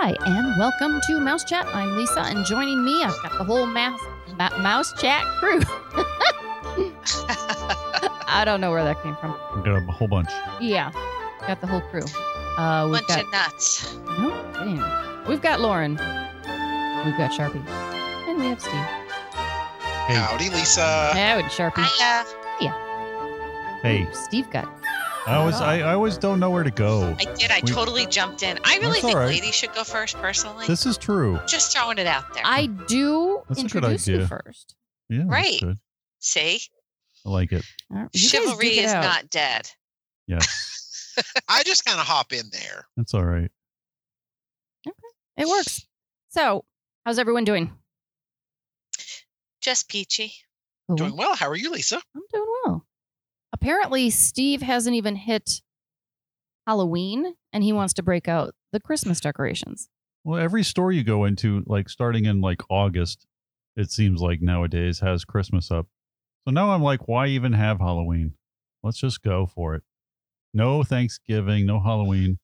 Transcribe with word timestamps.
Hi, 0.00 0.14
and 0.26 0.56
welcome 0.60 1.00
to 1.08 1.18
Mouse 1.18 1.42
Chat. 1.42 1.66
I'm 1.74 1.96
Lisa, 1.96 2.20
and 2.20 2.46
joining 2.46 2.84
me, 2.84 3.02
I've 3.02 3.20
got 3.20 3.36
the 3.36 3.42
whole 3.42 3.66
mouse, 3.66 3.98
ma- 4.38 4.56
mouse 4.58 4.92
Chat 4.92 5.24
crew. 5.40 5.60
I 8.28 8.44
don't 8.44 8.60
know 8.60 8.70
where 8.70 8.84
that 8.84 9.02
came 9.02 9.16
from. 9.16 9.32
We 9.56 9.62
got 9.62 9.76
a 9.76 9.80
whole 9.90 10.06
bunch. 10.06 10.28
Yeah, 10.60 10.92
got 11.48 11.60
the 11.60 11.66
whole 11.66 11.80
crew. 11.80 12.04
Uh, 12.56 12.84
we've 12.92 13.04
Bunch 13.04 13.08
got 13.08 13.24
of 13.24 13.32
nuts. 13.32 13.96
no, 14.20 14.30
damn. 14.54 15.26
We've 15.26 15.42
got 15.42 15.60
Lauren. 15.60 15.92
We've 15.92 17.16
got 17.18 17.32
Sharpie, 17.32 17.66
and 18.28 18.38
we 18.38 18.46
have 18.46 18.60
Steve. 18.60 18.72
Hey. 18.74 20.14
Howdy, 20.14 20.50
Lisa. 20.50 21.10
Howdy, 21.12 21.48
Sharpie. 21.48 21.84
Hiya. 22.60 22.72
Hey, 23.82 24.04
Ooh, 24.04 24.14
Steve 24.14 24.48
got. 24.50 24.77
I 25.28 25.34
always 25.36 25.54
I, 25.56 25.80
I 25.80 25.92
always 25.94 26.16
don't 26.18 26.40
know 26.40 26.50
where 26.50 26.64
to 26.64 26.70
go. 26.70 27.14
I 27.18 27.24
did. 27.34 27.50
I 27.50 27.60
We- 27.62 27.70
totally 27.70 28.06
jumped 28.06 28.42
in. 28.42 28.58
I 28.64 28.76
really 28.78 28.88
That's 28.92 29.00
think 29.02 29.14
all 29.14 29.20
right. 29.20 29.28
ladies 29.28 29.54
should 29.54 29.74
go 29.74 29.84
first, 29.84 30.16
personally. 30.16 30.66
This 30.66 30.86
is 30.86 30.96
true. 30.96 31.38
Just 31.46 31.76
throwing 31.76 31.98
it 31.98 32.06
out 32.06 32.32
there. 32.34 32.42
I 32.46 32.66
do 32.66 33.42
That's 33.48 33.60
a 33.60 33.62
good 33.64 33.74
introduce 33.84 34.08
you 34.08 34.14
idea. 34.16 34.28
first. 34.28 34.74
Yeah, 35.10 35.18
that's 35.18 35.28
Right. 35.30 35.60
good. 35.60 35.78
See, 36.20 36.60
I 37.26 37.28
like 37.30 37.52
it. 37.52 37.64
All 37.90 37.98
right, 37.98 38.08
you 38.12 38.20
guys 38.20 38.30
chivalry 38.30 38.68
dig 38.70 38.78
it 38.78 38.84
is 38.86 38.92
out. 38.92 39.02
not 39.04 39.30
dead. 39.30 39.70
Yes, 40.26 41.14
I 41.48 41.62
just 41.62 41.84
kind 41.84 42.00
of 42.00 42.06
hop 42.06 42.32
in 42.32 42.44
there. 42.50 42.86
that's 42.96 43.12
all 43.14 43.24
right. 43.24 43.50
Okay. 44.86 44.96
It 45.36 45.46
works. 45.48 45.86
So, 46.30 46.64
how's 47.04 47.18
everyone 47.18 47.44
doing? 47.44 47.72
Just 49.60 49.88
peachy. 49.88 50.32
Cool. 50.86 50.96
Doing 50.96 51.16
well. 51.16 51.34
How 51.36 51.48
are 51.48 51.56
you, 51.56 51.70
Lisa? 51.70 52.00
I'm 52.16 52.22
doing 52.32 52.46
well. 52.64 52.86
Apparently, 53.52 54.10
Steve 54.10 54.62
hasn't 54.62 54.94
even 54.96 55.16
hit 55.16 55.62
Halloween, 56.66 57.34
and 57.52 57.64
he 57.64 57.72
wants 57.72 57.94
to 57.94 58.02
break 58.02 58.28
out 58.28 58.54
the 58.72 58.80
Christmas 58.80 59.20
decorations. 59.20 59.88
Well, 60.24 60.38
every 60.40 60.62
store 60.62 60.92
you 60.92 61.02
go 61.04 61.24
into, 61.24 61.62
like 61.66 61.88
starting 61.88 62.26
in 62.26 62.40
like 62.40 62.60
August, 62.68 63.26
it 63.76 63.90
seems 63.90 64.20
like 64.20 64.42
nowadays 64.42 65.00
has 65.00 65.24
Christmas 65.24 65.70
up. 65.70 65.86
So 66.46 66.52
now 66.52 66.70
I'm 66.72 66.82
like, 66.82 67.08
why 67.08 67.28
even 67.28 67.52
have 67.54 67.78
Halloween? 67.78 68.34
Let's 68.82 68.98
just 68.98 69.22
go 69.22 69.46
for 69.46 69.74
it. 69.74 69.82
No 70.52 70.82
Thanksgiving, 70.82 71.66
no 71.66 71.80
Halloween, 71.80 72.38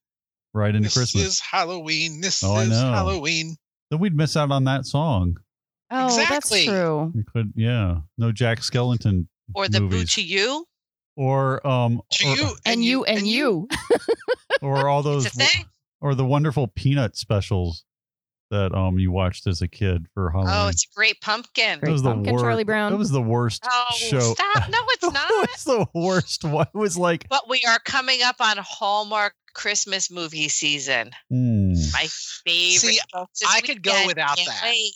right 0.55 0.71
into 0.75 0.87
this 0.87 0.95
Christmas. 0.95 1.23
This 1.25 1.33
is 1.35 1.41
Halloween. 1.41 2.21
This 2.21 2.43
Oh, 2.43 2.59
is. 2.61 2.71
Halloween. 2.71 3.57
then 3.91 4.01
we'd 4.01 4.15
miss 4.17 4.37
out 4.37 4.51
on 4.51 4.65
that 4.65 4.87
song. 4.87 5.37
Oh, 5.91 6.07
Exactly. 6.07 6.65
that's 6.65 6.65
true. 6.65 7.13
We 7.15 7.23
could, 7.25 7.53
yeah, 7.57 7.99
no 8.17 8.33
Jack 8.33 8.61
Skellington 8.61 9.27
Or 9.55 9.69
the 9.69 9.81
boo 9.81 9.89
Movies. 9.91 10.15
to 10.15 10.23
you. 10.23 10.65
Or 11.17 11.65
um 11.67 12.01
To 12.13 12.29
or, 12.29 12.37
you 12.37 12.49
And, 12.67 12.85
you, 12.85 13.05
and 13.05 13.27
you. 13.27 13.69
or 14.63 14.89
all 14.89 15.03
those 15.03 15.27
It's 15.27 15.37
a 15.37 15.45
thing. 15.45 15.65
or 16.01 16.15
the 16.15 16.25
wonderful 16.25 16.69
peanut 16.69 17.17
specials 17.17 17.85
that 18.51 18.75
um 18.75 18.99
you 18.99 19.11
watched 19.11 19.47
as 19.47 19.63
a 19.63 19.69
kid 19.69 20.07
for 20.15 20.31
Halloween. 20.31 20.53
Oh, 20.55 20.69
it's 20.69 20.85
a 20.85 20.95
great 20.95 21.21
pumpkin. 21.21 21.81
Great 21.81 21.93
was 21.93 22.03
the 22.03 22.11
Pumpkin, 22.11 22.35
worst. 22.35 22.45
Charlie 22.45 22.65
Brown. 22.65 22.93
That 22.93 22.99
was 22.99 23.11
the 23.11 23.23
worst 23.23 23.65
Oh, 23.69 23.85
show. 23.97 24.21
stop. 24.35 24.69
No, 24.71 24.79
it's 24.89 25.05
it 25.05 25.13
not. 25.13 25.31
was 25.31 25.65
the 25.65 25.87
worst 25.95 26.45
one. 26.45 26.67
It 26.75 26.79
was 26.79 26.97
like, 26.97 27.27
But 27.29 27.49
we 27.49 27.63
are 27.67 27.79
coming 27.85 28.21
up 28.23 28.37
on 28.41 28.57
Hallmark 28.61 29.35
Christmas 29.55 30.11
movie 30.11 30.49
season. 30.49 31.11
hmm. 31.31 31.73
My 31.93 32.07
favorite. 32.45 32.99
See, 33.33 33.47
I 33.49 33.61
could 33.61 33.83
go 33.83 34.07
without 34.07 34.37
that. 34.37 34.61
wait. 34.65 34.93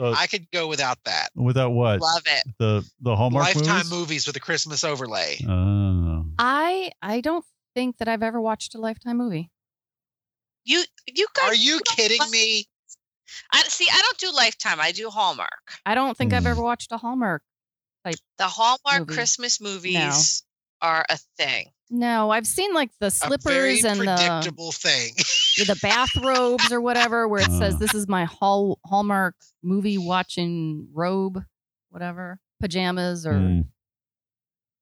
Uh, 0.00 0.14
I 0.16 0.26
could 0.28 0.50
go 0.52 0.68
without 0.68 0.98
that. 1.04 1.30
without 1.34 1.70
what 1.70 2.00
Love 2.00 2.22
it. 2.26 2.44
the 2.58 2.88
the 3.00 3.16
Hallmark 3.16 3.46
Lifetime 3.54 3.76
movies. 3.86 3.90
movies 3.90 4.26
with 4.26 4.36
a 4.36 4.40
Christmas 4.40 4.84
overlay. 4.84 5.38
Oh. 5.48 6.24
I 6.38 6.92
I 7.02 7.20
don't 7.20 7.44
think 7.74 7.98
that 7.98 8.08
I've 8.08 8.22
ever 8.22 8.40
watched 8.40 8.74
a 8.74 8.78
Lifetime 8.78 9.16
movie. 9.18 9.50
You 10.64 10.82
you 11.06 11.26
guys 11.34 11.50
Are 11.50 11.54
you 11.54 11.80
kidding 11.96 12.18
like- 12.20 12.30
me? 12.30 12.66
I 13.52 13.62
see. 13.62 13.86
I 13.90 14.00
don't 14.02 14.18
do 14.18 14.32
Lifetime. 14.34 14.80
I 14.80 14.92
do 14.92 15.10
Hallmark. 15.10 15.72
I 15.84 15.94
don't 15.94 16.16
think 16.16 16.32
I've 16.32 16.42
Hmm. 16.44 16.48
ever 16.48 16.62
watched 16.62 16.92
a 16.92 16.96
Hallmark. 16.98 17.42
like 18.04 18.16
The 18.38 18.46
Hallmark 18.46 19.00
Movie. 19.00 19.14
Christmas 19.14 19.60
movies 19.60 20.42
are 20.82 21.04
a 21.08 21.18
thing. 21.36 21.66
No, 21.90 22.30
I've 22.30 22.46
seen 22.46 22.74
like 22.74 22.90
the 23.00 23.06
a 23.06 23.38
very 23.38 23.78
slippers 23.78 23.84
and 23.84 24.00
the 24.00 24.04
predictable 24.16 24.72
thing. 24.72 25.14
the 25.66 25.78
bathrobes 25.80 26.70
or 26.70 26.80
whatever, 26.80 27.26
where 27.26 27.40
it 27.40 27.50
says 27.50 27.74
Uh. 27.74 27.78
this 27.78 27.94
is 27.94 28.06
my 28.06 28.24
hall 28.24 28.78
Hallmark 28.84 29.34
movie 29.62 29.96
watching 29.98 30.88
robe, 30.92 31.42
whatever 31.90 32.40
pajamas 32.60 33.24
or 33.26 33.38
Hmm. 33.38 33.60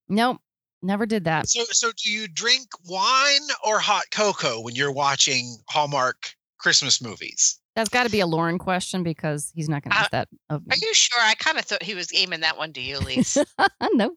nope, 0.09 0.39
never 0.83 1.07
did 1.07 1.25
that. 1.25 1.49
so, 1.49 1.65
so 1.71 1.91
do 2.03 2.11
you 2.11 2.27
drink 2.29 2.67
wine 2.89 3.41
or 3.65 3.79
hot 3.79 4.05
cocoa 4.11 4.61
when 4.61 4.75
you're 4.75 4.93
watching 4.93 5.57
Hallmark 5.69 6.35
Christmas 6.59 7.01
movies? 7.01 7.59
That's 7.75 7.91
got 7.91 8.05
to 8.05 8.11
be 8.11 8.21
a 8.21 8.27
Lauren 8.27 8.59
question 8.59 9.03
because 9.03 9.53
he's 9.55 9.69
not 9.69 9.83
going 9.83 9.93
to 9.93 9.99
Uh, 10.01 10.09
that 10.13 10.29
of 10.49 10.63
Are 10.71 10.77
you 10.77 10.95
sure? 10.95 11.21
I 11.23 11.35
kind 11.35 11.59
of 11.59 11.65
thought 11.67 11.83
he 11.83 11.95
was 11.95 12.09
aiming 12.15 12.41
that 12.41 12.57
one 12.57 12.73
to 12.73 12.81
you, 12.81 12.99
Lise. 12.99 13.37
no, 13.93 14.17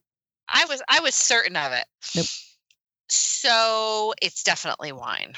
I 0.52 0.66
was. 0.66 0.82
I 0.90 1.00
was 1.02 1.16
certain 1.16 1.56
of 1.56 1.72
it. 1.74 1.86
Nope. 2.16 2.26
So 3.10 4.14
it's 4.22 4.44
definitely 4.44 4.92
wine. 4.92 5.34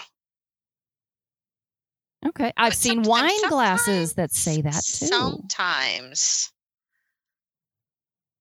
okay. 2.27 2.51
I've 2.57 2.71
But 2.71 2.77
seen 2.77 3.03
wine 3.03 3.49
glasses 3.49 4.13
that 4.13 4.31
say 4.33 4.61
that 4.61 4.83
too. 4.85 5.05
Sometimes 5.07 6.51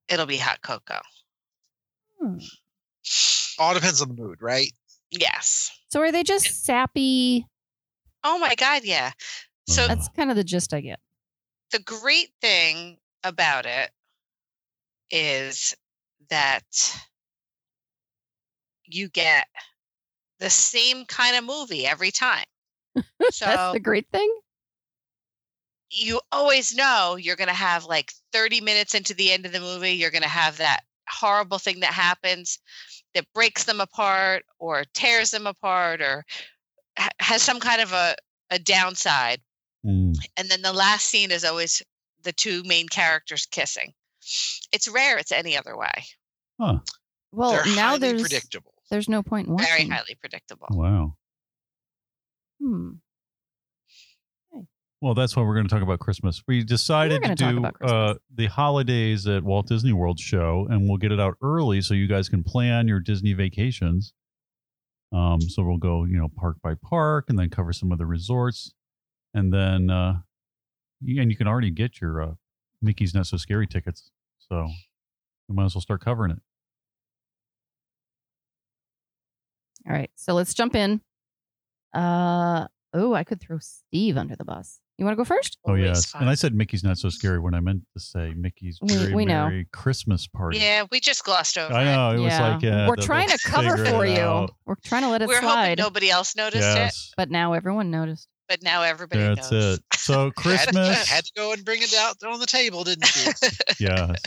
it'll 0.08 0.26
be 0.26 0.36
hot 0.36 0.60
cocoa. 0.62 1.00
Hmm. 2.20 2.38
All 3.58 3.74
depends 3.74 4.00
on 4.02 4.08
the 4.08 4.14
mood, 4.22 4.38
right? 4.40 4.72
Yes. 5.10 5.70
So 5.90 6.00
are 6.00 6.12
they 6.12 6.22
just 6.22 6.64
sappy? 6.64 7.46
Oh 8.24 8.38
my 8.38 8.54
God. 8.54 8.82
Yeah. 8.84 9.12
So 9.68 9.84
Uh, 9.84 9.88
That's 9.88 10.08
kind 10.16 10.30
of 10.30 10.36
the 10.36 10.44
gist 10.44 10.74
I 10.74 10.80
get. 10.80 11.00
the 11.72 11.78
great 11.80 12.30
thing 12.40 12.98
about 13.24 13.66
it 13.66 13.90
is 15.10 15.74
that 16.30 16.62
you 18.86 19.08
get 19.08 19.46
the 20.38 20.50
same 20.50 21.04
kind 21.04 21.36
of 21.36 21.44
movie 21.44 21.86
every 21.86 22.10
time. 22.10 22.44
So 23.30 23.44
That's 23.44 23.72
the 23.74 23.80
great 23.80 24.08
thing. 24.12 24.34
you 25.90 26.20
always 26.32 26.74
know 26.74 27.16
you're 27.16 27.36
going 27.36 27.48
to 27.48 27.54
have 27.54 27.84
like 27.84 28.12
30 28.32 28.60
minutes 28.60 28.94
into 28.94 29.14
the 29.14 29.30
end 29.30 29.46
of 29.46 29.52
the 29.52 29.60
movie, 29.60 29.92
you're 29.92 30.10
going 30.10 30.22
to 30.22 30.28
have 30.28 30.56
that 30.58 30.80
horrible 31.08 31.58
thing 31.58 31.80
that 31.80 31.92
happens 31.92 32.58
that 33.14 33.32
breaks 33.34 33.64
them 33.64 33.80
apart 33.80 34.44
or 34.58 34.84
tears 34.94 35.30
them 35.30 35.46
apart 35.46 36.00
or 36.00 36.24
ha- 36.98 37.08
has 37.20 37.42
some 37.42 37.60
kind 37.60 37.80
of 37.80 37.92
a, 37.92 38.16
a 38.50 38.58
downside. 38.58 39.40
Hmm. 39.84 40.12
And 40.36 40.48
then 40.48 40.62
the 40.62 40.72
last 40.72 41.06
scene 41.06 41.30
is 41.30 41.44
always 41.44 41.82
the 42.22 42.32
two 42.32 42.62
main 42.64 42.88
characters 42.88 43.46
kissing. 43.46 43.92
It's 44.72 44.88
rare 44.88 45.18
it's 45.18 45.32
any 45.32 45.56
other 45.56 45.76
way. 45.76 46.04
Well, 47.32 47.52
They're 47.52 47.66
now 47.76 47.88
highly 47.90 47.98
there's 48.00 48.20
predictable. 48.22 48.74
there's 48.90 49.08
no 49.08 49.22
point 49.22 49.48
in 49.48 49.54
watching. 49.54 49.68
Very 49.68 49.88
highly 49.88 50.16
predictable. 50.20 50.68
Wow. 50.70 51.16
Hmm. 52.60 52.90
Well, 55.02 55.14
that's 55.14 55.34
why 55.34 55.42
we're 55.44 55.54
going 55.54 55.66
to 55.66 55.74
talk 55.74 55.82
about 55.82 55.98
Christmas. 55.98 56.42
We 56.46 56.62
decided 56.62 57.22
to 57.22 57.34
do 57.34 57.64
uh, 57.82 58.14
the 58.34 58.46
holidays 58.48 59.26
at 59.26 59.42
Walt 59.42 59.66
Disney 59.66 59.94
World 59.94 60.20
show, 60.20 60.66
and 60.68 60.86
we'll 60.86 60.98
get 60.98 61.10
it 61.10 61.18
out 61.18 61.36
early 61.42 61.80
so 61.80 61.94
you 61.94 62.06
guys 62.06 62.28
can 62.28 62.42
plan 62.44 62.86
your 62.86 63.00
Disney 63.00 63.32
vacations. 63.32 64.12
Um, 65.10 65.40
so 65.40 65.62
we'll 65.62 65.78
go, 65.78 66.04
you 66.04 66.18
know, 66.18 66.28
park 66.36 66.58
by 66.62 66.74
park, 66.74 67.26
and 67.30 67.38
then 67.38 67.48
cover 67.48 67.72
some 67.72 67.92
of 67.92 67.98
the 67.98 68.04
resorts, 68.04 68.74
and 69.32 69.50
then, 69.50 69.88
uh, 69.88 70.18
and 71.00 71.30
you 71.30 71.36
can 71.36 71.48
already 71.48 71.70
get 71.70 71.98
your 72.02 72.22
uh, 72.22 72.32
Mickey's 72.82 73.14
Not 73.14 73.26
So 73.26 73.38
Scary 73.38 73.66
tickets. 73.66 74.10
So 74.50 74.68
we 75.48 75.54
might 75.54 75.64
as 75.64 75.74
well 75.74 75.80
start 75.80 76.04
covering 76.04 76.32
it. 76.32 76.38
All 79.88 79.92
right, 79.94 80.10
so 80.16 80.34
let's 80.34 80.54
jump 80.54 80.74
in. 80.74 81.00
Uh 81.94 82.66
oh, 82.92 83.14
I 83.14 83.24
could 83.24 83.40
throw 83.40 83.58
Steve 83.58 84.16
under 84.16 84.36
the 84.36 84.44
bus. 84.44 84.80
You 84.98 85.06
want 85.06 85.14
to 85.14 85.16
go 85.16 85.24
first? 85.24 85.56
Oh 85.64 85.70
Always 85.70 85.84
yes, 85.86 86.06
fun. 86.06 86.22
and 86.22 86.30
I 86.30 86.34
said 86.34 86.54
Mickey's 86.54 86.84
Not 86.84 86.98
So 86.98 87.08
Scary 87.08 87.38
when 87.38 87.54
I 87.54 87.60
meant 87.60 87.82
to 87.94 88.00
say 88.00 88.34
Mickey's 88.36 88.78
We- 88.82 88.94
Very 88.94 89.14
we 89.14 89.24
know. 89.24 89.46
Merry 89.48 89.66
Christmas 89.72 90.26
Party. 90.26 90.58
Yeah, 90.58 90.84
we 90.90 91.00
just 91.00 91.24
glossed 91.24 91.56
over 91.56 91.72
I 91.72 91.82
it. 91.82 91.84
know 91.86 92.10
it 92.10 92.18
was 92.18 92.38
like 92.38 92.62
yeah, 92.62 92.86
we're 92.86 92.96
the- 92.96 93.02
trying 93.02 93.28
to 93.30 93.38
cover 93.38 93.78
for 93.78 94.04
you. 94.04 94.20
out. 94.20 94.54
We're 94.66 94.74
trying 94.84 95.02
to 95.02 95.08
let 95.08 95.22
it 95.22 95.28
We're 95.28 95.36
hoping 95.36 95.48
slide, 95.50 95.78
nobody 95.78 96.10
else 96.10 96.36
noticed 96.36 96.62
it, 96.76 96.94
but 97.16 97.30
now 97.30 97.54
everyone 97.54 97.90
noticed. 97.90 98.28
but 98.46 98.62
now 98.62 98.82
everybody 98.82 99.22
that's 99.22 99.50
knows. 99.50 99.78
it. 99.78 99.84
So 99.94 100.24
Had, 100.24 100.34
Christmas, 100.36 101.08
had 101.08 101.24
to 101.24 101.32
go 101.34 101.52
and 101.54 101.64
bring 101.64 101.80
it 101.82 101.94
out 101.94 102.16
on 102.22 102.38
the 102.38 102.46
table, 102.46 102.84
didn't 102.84 103.10
you? 103.24 103.32
yes. 103.88 104.20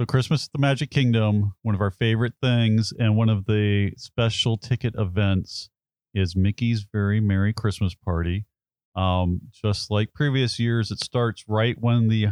So 0.00 0.06
Christmas 0.06 0.46
at 0.46 0.52
the 0.52 0.60
Magic 0.60 0.90
Kingdom, 0.90 1.54
one 1.62 1.74
of 1.74 1.80
our 1.80 1.90
favorite 1.90 2.34
things, 2.40 2.92
and 2.96 3.16
one 3.16 3.28
of 3.28 3.46
the 3.46 3.90
special 3.96 4.56
ticket 4.56 4.94
events 4.96 5.70
is 6.14 6.36
Mickey's 6.36 6.86
Very 6.92 7.18
Merry 7.18 7.52
Christmas 7.52 7.96
Party. 7.96 8.46
Um, 8.94 9.40
just 9.50 9.90
like 9.90 10.14
previous 10.14 10.60
years, 10.60 10.92
it 10.92 11.00
starts 11.00 11.42
right 11.48 11.74
when 11.80 12.06
the 12.06 12.28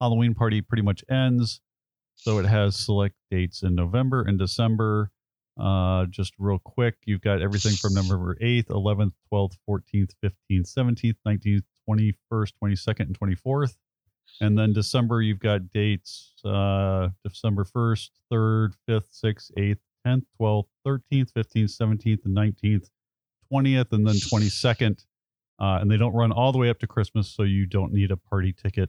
Halloween 0.00 0.32
party 0.32 0.62
pretty 0.62 0.82
much 0.82 1.04
ends. 1.10 1.60
So 2.14 2.38
it 2.38 2.46
has 2.46 2.74
select 2.74 3.16
dates 3.30 3.62
in 3.62 3.74
November 3.74 4.22
and 4.22 4.38
December. 4.38 5.10
Uh, 5.60 6.06
just 6.06 6.32
real 6.38 6.58
quick, 6.58 6.94
you've 7.04 7.20
got 7.20 7.42
everything 7.42 7.74
from 7.74 7.92
November 7.92 8.34
8th, 8.40 8.68
11th, 8.68 9.12
12th, 9.30 9.56
14th, 9.68 10.12
15th, 10.24 10.74
17th, 10.74 11.16
19th, 11.28 11.64
21st, 11.86 12.52
22nd, 12.64 13.00
and 13.00 13.20
24th. 13.20 13.74
And 14.40 14.58
then 14.58 14.72
December, 14.72 15.20
you've 15.20 15.38
got 15.38 15.70
dates 15.72 16.34
uh, 16.44 17.08
December 17.24 17.64
1st, 17.64 18.10
3rd, 18.32 18.72
5th, 18.88 19.22
6th, 19.24 19.50
8th, 19.58 19.76
10th, 20.06 20.22
12th, 20.40 20.66
13th, 20.86 21.32
15th, 21.32 21.78
17th, 21.78 22.24
and 22.24 22.36
19th, 22.36 22.88
20th, 23.52 23.92
and 23.92 24.06
then 24.06 24.14
22nd. 24.14 25.04
Uh, 25.60 25.78
and 25.82 25.90
they 25.90 25.98
don't 25.98 26.14
run 26.14 26.32
all 26.32 26.52
the 26.52 26.58
way 26.58 26.70
up 26.70 26.78
to 26.78 26.86
Christmas, 26.86 27.28
so 27.28 27.42
you 27.42 27.66
don't 27.66 27.92
need 27.92 28.10
a 28.10 28.16
party 28.16 28.52
ticket 28.54 28.88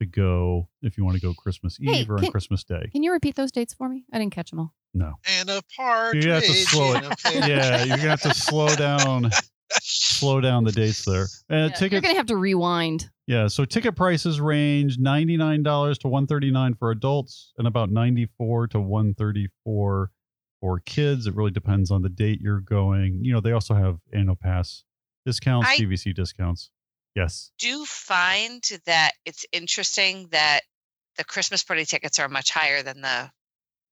to 0.00 0.06
go 0.06 0.68
if 0.82 0.96
you 0.96 1.04
want 1.04 1.16
to 1.16 1.20
go 1.22 1.34
Christmas 1.34 1.76
Hey, 1.80 2.00
Eve 2.00 2.10
or 2.10 2.18
on 2.18 2.30
Christmas 2.30 2.62
Day. 2.62 2.88
Can 2.92 3.02
you 3.02 3.12
repeat 3.12 3.34
those 3.34 3.50
dates 3.50 3.74
for 3.74 3.88
me? 3.88 4.04
I 4.12 4.18
didn't 4.18 4.32
catch 4.32 4.50
them 4.50 4.60
all. 4.60 4.74
No. 4.92 5.14
And 5.38 5.50
a 5.50 5.62
partridge. 5.76 6.24
You 6.24 6.30
have 6.32 6.44
to 6.44 6.52
slow 6.54 6.94
it. 6.94 7.04
Yeah, 7.48 7.84
you're 7.84 7.96
gonna 7.96 8.10
have 8.10 8.22
to 8.22 8.34
slow 8.34 8.74
down, 8.76 9.30
slow 9.80 10.40
down 10.40 10.62
the 10.64 10.72
dates 10.72 11.04
there. 11.04 11.26
And 11.48 11.72
Yeah, 11.72 11.88
you're 11.88 12.00
gonna 12.00 12.14
have 12.14 12.26
to 12.26 12.36
rewind. 12.36 13.10
Yeah. 13.26 13.48
So 13.48 13.64
ticket 13.64 13.96
prices 13.96 14.40
range 14.40 14.98
ninety 14.98 15.36
nine 15.36 15.62
dollars 15.62 15.98
to 15.98 16.08
one 16.08 16.26
thirty 16.26 16.50
nine 16.50 16.74
for 16.74 16.90
adults, 16.90 17.52
and 17.58 17.66
about 17.66 17.90
ninety 17.90 18.28
four 18.38 18.66
to 18.68 18.80
one 18.80 19.14
thirty 19.14 19.48
four 19.64 20.10
for 20.60 20.80
kids. 20.80 21.26
It 21.26 21.34
really 21.34 21.50
depends 21.50 21.90
on 21.90 22.02
the 22.02 22.08
date 22.08 22.40
you're 22.40 22.60
going. 22.60 23.20
You 23.22 23.32
know, 23.32 23.40
they 23.40 23.52
also 23.52 23.74
have 23.74 23.98
annual 24.12 24.36
pass 24.36 24.84
discounts, 25.26 25.68
I- 25.68 25.76
DVC 25.78 26.14
discounts. 26.14 26.70
Yes. 27.14 27.52
Do 27.58 27.84
find 27.84 28.62
that 28.86 29.12
it's 29.24 29.46
interesting 29.52 30.28
that 30.32 30.60
the 31.16 31.24
Christmas 31.24 31.62
party 31.62 31.84
tickets 31.84 32.18
are 32.18 32.28
much 32.28 32.50
higher 32.50 32.82
than 32.82 33.02
the 33.02 33.30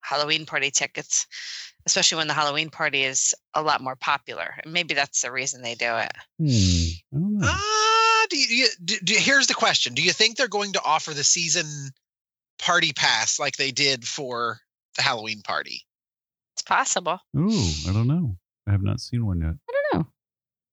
Halloween 0.01 0.45
party 0.45 0.73
tickets, 0.73 1.29
especially 1.87 2.19
when 2.19 2.27
the 2.27 2.35
Halloween 2.35 2.69
party 2.69 3.05
is 3.05 3.33
a 3.55 3.63
lot 3.63 3.81
more 3.81 3.95
popular. 3.95 4.57
And 4.65 4.73
maybe 4.73 4.95
that's 4.95 5.23
the 5.23 5.31
reason 5.31 5.63
they 5.63 5.77
do 5.77 5.97
it. 5.99 6.13
Hmm. 6.41 6.82
I 7.15 7.19
don't. 7.19 7.41
Ah, 7.43 8.27
do 8.31 8.37
you, 8.39 8.47
do 8.49 8.55
you- 8.55 8.69
do, 8.85 8.99
do- 9.05 9.15
here's 9.19 9.47
the 9.47 9.55
question: 9.55 9.95
Do 9.95 10.03
you 10.03 10.13
think 10.13 10.37
they're 10.37 10.49
going 10.49 10.73
to 10.75 10.83
offer 10.83 11.13
the 11.15 11.25
season 11.25 11.67
party 12.59 12.93
pass 12.93 13.39
like 13.39 13.57
they 13.57 13.71
did 13.73 14.07
for 14.07 14.61
the 14.97 15.03
Halloween 15.03 15.43
party? 15.43 15.83
It's 16.55 16.63
possible. 16.63 17.19
Ooh, 17.37 17.71
I 17.89 17.93
don't 17.93 18.07
know. 18.09 18.37
I 18.69 18.73
have 18.73 18.83
not 18.83 19.01
seen 19.01 19.27
one 19.27 19.41
yet. 19.41 19.55
I 19.69 19.73
don't 19.93 20.01
know. 20.03 20.07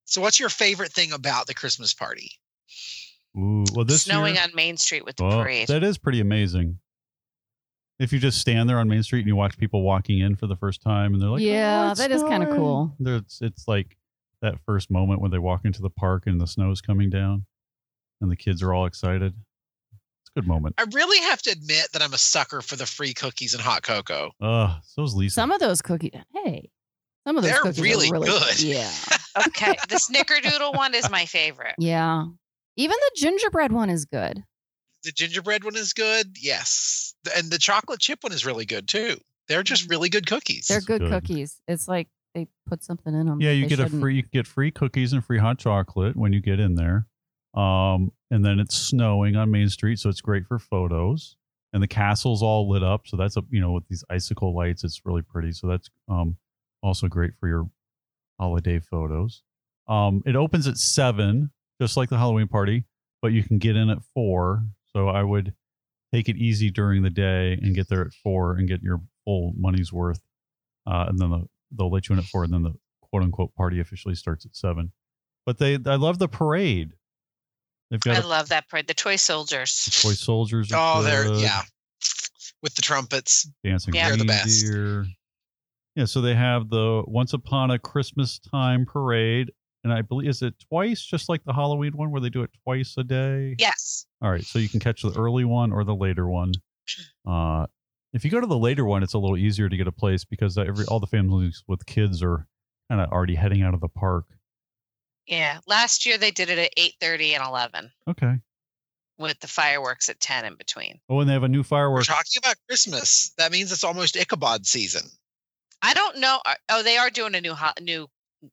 So, 0.06 0.22
what's 0.22 0.40
your 0.40 0.50
favorite 0.50 0.92
thing 0.92 1.12
about 1.12 1.48
the 1.48 1.54
Christmas 1.54 1.94
party? 1.94 2.32
Ooh, 3.38 3.64
well, 3.74 3.86
this 3.86 4.04
Snowing 4.04 4.36
year, 4.36 4.44
on 4.44 4.56
Main 4.56 4.78
Street 4.78 5.06
with 5.06 5.16
the 5.18 5.24
Well, 5.24 5.42
parade. 5.44 5.68
That 5.68 5.84
is 5.84 5.98
pretty 5.98 6.20
amazing. 6.20 6.80
If 8.00 8.14
you 8.14 8.20
just 8.20 8.40
stand 8.40 8.70
there 8.70 8.80
on 8.80 8.88
Main 8.88 9.04
Street 9.04 9.20
and 9.20 9.28
you 9.28 9.36
watch 9.36 9.58
people 9.58 9.82
walking 9.84 10.20
in 10.20 10.36
for 10.36 10.48
the 10.48 10.56
first 10.56 10.82
time, 10.82 11.14
and 11.14 11.22
they're 11.22 11.30
like, 11.30 11.42
Yeah, 11.42 11.88
"Oh, 11.88 11.92
it's 11.92 12.00
that 12.00 12.12
is 12.12 12.24
kinda 12.24 12.48
cool. 12.56 12.96
There- 13.00 13.18
It's 13.18 13.42
it's 13.42 13.68
like 13.68 13.98
that 14.42 14.56
first 14.66 14.90
moment 14.90 15.22
when 15.22 15.32
they 15.32 15.38
walk 15.40 15.62
into 15.66 15.82
the 15.82 15.90
park 15.90 16.24
and 16.26 16.40
the 16.40 16.48
snow's 16.48 16.82
coming 16.82 17.10
down, 17.10 17.46
and 18.22 18.32
the 18.32 18.36
kids 18.36 18.62
are 18.64 18.74
all 18.74 18.86
excited. 18.86 19.34
It's 20.22 20.32
a 20.36 20.40
good 20.42 20.48
moment. 20.48 20.76
I 20.78 20.86
really 20.94 21.20
have 21.30 21.42
to 21.44 21.52
admit 21.52 21.88
that 21.94 22.02
I'm 22.02 22.14
a 22.14 22.18
sucker 22.18 22.62
for 22.62 22.76
the 22.76 22.86
free 22.86 23.14
cookies 23.14 23.54
and 23.54 23.62
hot 23.64 23.84
cocoa. 23.84 24.32
Uh, 24.42 24.80
so's 24.84 25.16
Lisa. 25.16 25.36
Some 25.36 25.52
of 25.52 25.60
those 25.60 25.82
cookies. 25.82 26.12
Hey, 26.34 26.70
some 27.26 27.38
of 27.38 27.44
those 27.44 27.52
They're 27.52 27.62
cookies 27.62 27.82
really 27.82 28.10
are 28.10 28.14
really 28.14 28.28
good. 28.28 28.62
Yeah, 28.62 28.92
okay. 29.48 29.76
The 29.90 29.96
Snickerdoodle 29.96 30.76
one 30.76 30.94
is 30.94 31.10
my 31.10 31.26
favorite. 31.26 31.76
yeah. 31.78 32.26
Even 32.76 32.96
the 32.98 33.12
gingerbread 33.18 33.74
one 33.74 33.90
is 33.90 34.06
good. 34.06 34.42
The 35.04 35.12
gingerbread 35.12 35.66
one 35.66 35.76
is 35.76 35.92
good, 35.92 36.38
yes, 36.40 37.14
and 37.36 37.52
the 37.52 37.58
chocolate 37.58 38.00
chip 38.00 38.20
one 38.22 38.32
is 38.32 38.46
really 38.46 38.66
good 38.66 38.88
too. 38.88 39.18
They're 39.50 39.64
just 39.64 39.90
really 39.90 40.08
good 40.10 40.28
cookies. 40.28 40.68
They're 40.68 40.80
good, 40.80 41.02
good. 41.02 41.10
cookies. 41.12 41.60
It's 41.68 41.88
like 41.90 42.08
they 42.34 42.48
put 42.68 42.84
something 42.84 43.14
in 43.14 43.28
them. 43.28 43.42
yeah, 43.42 43.52
you 43.52 43.68
get 43.68 43.80
a 43.80 43.90
free 43.90 44.16
you 44.18 44.24
get 44.24 44.48
free 44.48 44.72
cookies 44.72 45.14
and 45.14 45.24
free 45.24 45.40
hot 45.40 45.58
chocolate 45.58 46.16
when 46.16 46.34
you 46.34 46.42
get 46.42 46.60
in 46.60 46.76
there. 46.76 47.08
Um, 47.56 48.12
and 48.30 48.46
then 48.46 48.60
it's 48.60 48.76
snowing 48.76 49.36
on 49.36 49.50
Main 49.50 49.70
Street, 49.70 50.00
so 50.00 50.10
it's 50.10 50.22
great 50.22 50.46
for 50.46 50.60
photos. 50.60 51.36
And 51.74 51.84
the 51.84 51.88
castle's 51.88 52.42
all 52.42 52.70
lit 52.70 52.84
up, 52.84 53.08
so 53.08 53.18
that's 53.18 53.38
a 53.38 53.44
you 53.50 53.60
know 53.60 53.72
with 53.72 53.88
these 53.88 54.04
icicle 54.10 54.56
lights, 54.56 54.84
it's 54.84 55.02
really 55.06 55.22
pretty. 55.22 55.52
So 55.52 55.68
that's 55.68 55.90
um 56.08 56.38
also 56.82 57.08
great 57.08 57.32
for 57.40 57.48
your 57.48 57.70
holiday 58.40 58.80
photos. 58.80 59.44
Um, 59.88 60.22
it 60.26 60.36
opens 60.36 60.68
at 60.68 60.78
seven, 60.78 61.52
just 61.82 61.98
like 61.98 62.10
the 62.10 62.18
Halloween 62.18 62.48
party, 62.48 62.86
but 63.22 63.34
you 63.34 63.44
can 63.44 63.58
get 63.58 63.76
in 63.76 63.90
at 63.90 64.00
four. 64.14 64.64
So 64.94 65.10
I 65.10 65.24
would 65.24 65.54
take 66.14 66.30
it 66.30 66.38
easy 66.38 66.70
during 66.72 67.04
the 67.04 67.10
day 67.10 67.54
and 67.62 67.76
get 67.76 67.90
there 67.90 68.02
at 68.02 68.14
four 68.24 68.54
and 68.54 68.68
get 68.68 68.82
your 68.82 69.02
full 69.26 69.54
money's 69.58 69.92
worth. 69.92 70.22
Uh, 70.88 71.06
and 71.10 71.20
then 71.20 71.30
the, 71.32 71.46
they'll 71.72 71.92
let 71.92 72.10
you 72.10 72.14
in 72.14 72.20
at 72.20 72.26
four, 72.26 72.44
and 72.44 72.54
then 72.54 72.64
the 72.64 72.74
quote 73.02 73.24
unquote 73.24 73.54
party 73.56 73.80
officially 73.80 74.16
starts 74.16 74.46
at 74.46 74.56
seven. 74.56 74.92
But 75.46 75.58
they, 75.58 75.76
I 75.86 75.96
love 75.96 76.20
the 76.20 76.28
parade. 76.28 76.92
They've 77.90 78.00
got 78.00 78.18
I 78.18 78.20
a, 78.20 78.28
love 78.28 78.50
that 78.50 78.70
parade. 78.70 78.88
The 78.88 78.94
toy 78.94 79.16
soldiers. 79.16 79.86
The 79.86 80.10
toy 80.10 80.14
soldiers. 80.14 80.72
are 80.72 81.00
oh, 81.00 81.02
they're 81.02 81.34
yeah, 81.34 81.62
with 82.62 82.76
the 82.76 82.82
trumpets. 82.82 83.50
dancing 83.64 83.94
Yeah. 83.94 84.10
They're 84.10 84.18
the 84.18 84.26
best. 84.26 84.64
reindeer. 84.64 85.06
Yeah, 85.96 86.06
so 86.06 86.22
they 86.22 86.36
have 86.36 86.70
the 86.70 87.04
Once 87.08 87.34
Upon 87.34 87.72
a 87.72 87.80
Christmas 87.80 88.40
Time 88.40 88.86
parade, 88.86 89.52
and 89.84 89.92
I 89.92 90.02
believe 90.02 90.30
is 90.30 90.42
it 90.42 90.54
twice, 90.70 91.02
just 91.02 91.30
like 91.30 91.44
the 91.46 91.54
Halloween 91.54 91.94
one, 91.94 92.12
where 92.12 92.22
they 92.22 92.30
do 92.30 92.44
it 92.44 92.52
twice 92.64 92.94
a 92.98 93.04
day. 93.04 93.56
Yes. 93.58 94.06
All 94.22 94.30
right, 94.30 94.44
so 94.44 94.60
you 94.60 94.70
can 94.70 94.80
catch 94.80 95.02
the 95.02 95.12
early 95.18 95.46
one 95.46 95.72
or 95.72 95.84
the 95.84 95.96
later 95.96 96.30
one. 96.30 96.52
Uh, 97.28 97.66
if 98.14 98.24
you 98.26 98.32
go 98.32 98.40
to 98.42 98.48
the 98.48 98.58
later 98.58 98.86
one, 98.86 99.04
it's 99.04 99.14
a 99.14 99.20
little 99.20 99.38
easier 99.38 99.70
to 99.70 99.78
get 99.78 99.88
a 99.88 99.92
place 99.92 100.24
because 100.26 100.58
every 100.58 100.86
all 100.86 101.00
the 101.00 101.08
families 101.08 101.64
with 101.68 101.86
kids 101.86 102.22
are 102.24 102.48
kind 102.90 103.02
of 103.02 103.10
already 103.12 103.36
heading 103.36 103.62
out 103.62 103.74
of 103.74 103.82
the 103.82 103.88
park. 103.90 104.26
Yeah. 105.28 105.60
Last 105.68 106.06
year 106.06 106.18
they 106.18 106.32
did 106.32 106.50
it 106.50 106.58
at 106.60 106.72
eight 106.78 106.96
thirty 107.00 107.36
and 107.36 107.46
eleven 107.46 107.92
Okay. 108.08 108.40
with 109.20 109.40
the 109.40 109.48
fireworks 109.48 110.10
at 110.10 110.20
ten 110.20 110.46
in 110.46 110.56
between. 110.56 111.00
Oh, 111.10 111.20
and 111.20 111.30
they 111.30 111.34
have 111.34 111.44
a 111.44 111.48
new 111.48 111.64
fireworks. 111.64 112.10
We're 112.10 112.16
talking 112.16 112.40
about 112.44 112.56
Christmas. 112.68 113.32
That 113.38 113.52
means 113.52 113.72
it's 113.72 113.84
almost 113.84 114.16
Ichabod 114.18 114.66
season. 114.66 115.04
I 115.82 115.94
don't 115.94 116.18
know. 116.20 116.40
uh, 116.46 116.56
Oh, 116.70 116.84
they 116.84 116.98
are 116.98 117.10
doing 117.10 117.36
a 117.36 117.42
new 117.42 117.54
ho- 117.54 117.74
new 117.82 118.08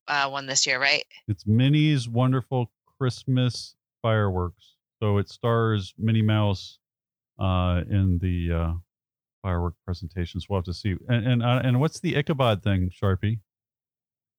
uh, 0.06 0.28
one 0.28 0.46
this 0.46 0.66
year, 0.66 0.80
right? 0.80 1.04
It's 1.28 1.46
Minnie's 1.46 2.08
Wonderful 2.08 2.70
Christmas 2.98 3.74
Fireworks. 4.02 4.74
So 5.00 5.18
it 5.18 5.28
stars 5.28 5.94
Minnie 5.98 6.22
Mouse 6.22 6.78
uh, 7.38 7.82
in 7.90 8.18
the 8.20 8.52
uh, 8.52 8.72
firework 9.46 9.74
presentations. 9.84 10.46
We'll 10.48 10.58
have 10.58 10.64
to 10.64 10.74
see. 10.74 10.96
And 11.08 11.24
and 11.26 11.42
uh, 11.42 11.60
and 11.62 11.78
what's 11.78 12.00
the 12.00 12.16
Ichabod 12.16 12.64
thing, 12.64 12.90
Sharpie? 12.90 13.38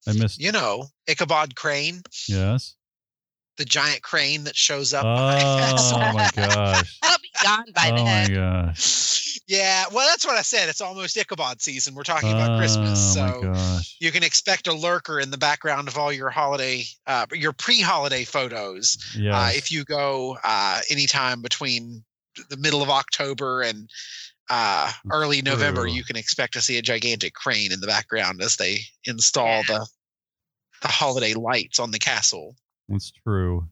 I 0.08 0.12
missed. 0.14 0.42
You 0.42 0.52
know, 0.52 0.86
Ichabod 1.08 1.56
Crane, 1.56 2.02
Yes. 2.28 2.76
the 3.58 3.64
giant 3.66 4.02
crane 4.02 4.44
that 4.44 4.56
shows 4.56 4.94
up. 4.94 5.06
Oh 5.06 5.16
behind 5.16 6.16
my 6.18 6.30
gosh. 6.36 7.00
That'll 7.02 7.22
be 7.22 7.30
gone 7.44 7.66
by 7.74 7.90
oh 7.92 8.04
my 8.04 8.26
then. 8.28 8.34
gosh. 8.34 9.40
yeah, 9.48 9.86
well, 9.94 10.06
that's 10.10 10.26
what 10.26 10.36
I 10.38 10.42
said. 10.42 10.68
It's 10.70 10.82
almost 10.82 11.16
Ichabod 11.18 11.62
season. 11.62 11.96
We're 11.96 12.04
talking 12.04 12.32
about 12.32 12.60
Christmas, 12.60 13.16
Oh 13.18 13.22
my 13.26 13.32
so 13.32 13.42
gosh. 13.54 13.96
you 14.02 14.12
can 14.12 14.24
expect 14.24 14.68
a 14.68 14.74
lurker 14.74 15.20
in 15.22 15.32
the 15.32 15.38
background 15.38 15.88
of 15.88 15.98
all 15.98 16.12
your 16.12 16.30
holiday, 16.30 16.84
uh, 17.08 17.26
your 17.34 17.54
pre-holiday 17.54 18.24
photos. 18.26 18.98
Yes. 19.18 19.34
Uh, 19.34 19.58
if 19.58 19.72
you 19.72 19.84
go 19.86 20.38
uh, 20.44 20.82
anytime 20.92 21.42
between 21.42 22.04
the 22.50 22.58
middle 22.58 22.84
of 22.84 22.90
October 22.90 23.62
and 23.64 23.90
uh, 24.50 24.92
early 25.12 25.42
November, 25.42 25.82
true. 25.84 25.92
you 25.92 26.04
can 26.04 26.16
expect 26.16 26.54
to 26.54 26.62
see 26.62 26.78
a 26.78 26.82
gigantic 26.82 27.34
crane 27.34 27.72
in 27.72 27.80
the 27.80 27.88
background 27.88 28.42
as 28.42 28.56
they 28.56 28.80
install 29.06 29.48
Yeah. 29.48 29.62
the 29.68 29.88
the 30.84 30.88
holiday 30.90 31.34
lights 31.34 31.80
on 31.80 31.90
the 31.92 31.98
castle. 32.00 32.56
That's 32.88 33.12
true. 33.26 33.68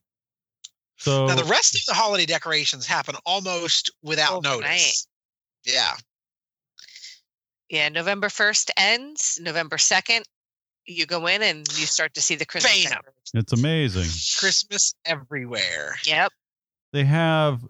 So 0.97 1.27
Now, 1.27 1.35
the 1.35 1.43
rest 1.43 1.75
of 1.75 1.81
the 1.85 1.93
holiday 1.93 2.25
decorations 2.25 2.85
happen 2.87 3.15
almost 3.25 3.91
without 4.01 4.37
Overnight. 4.45 4.61
notice. 4.63 5.07
Yeah. 5.65 5.93
Yeah, 7.69 7.89
November 7.89 8.29
first 8.29 8.71
ends. 8.77 9.37
November 9.41 9.77
second, 9.77 10.25
you 10.85 11.05
go 11.05 11.27
in 11.27 11.41
and 11.43 11.67
you 11.77 11.85
start 11.85 12.13
to 12.15 12.21
see 12.21 12.35
the 12.35 12.45
Christmas. 12.45 12.91
It's 13.33 13.53
amazing. 13.53 14.09
Christmas 14.39 14.95
everywhere. 15.05 15.95
Yep. 16.05 16.31
They 16.93 17.03
have 17.03 17.61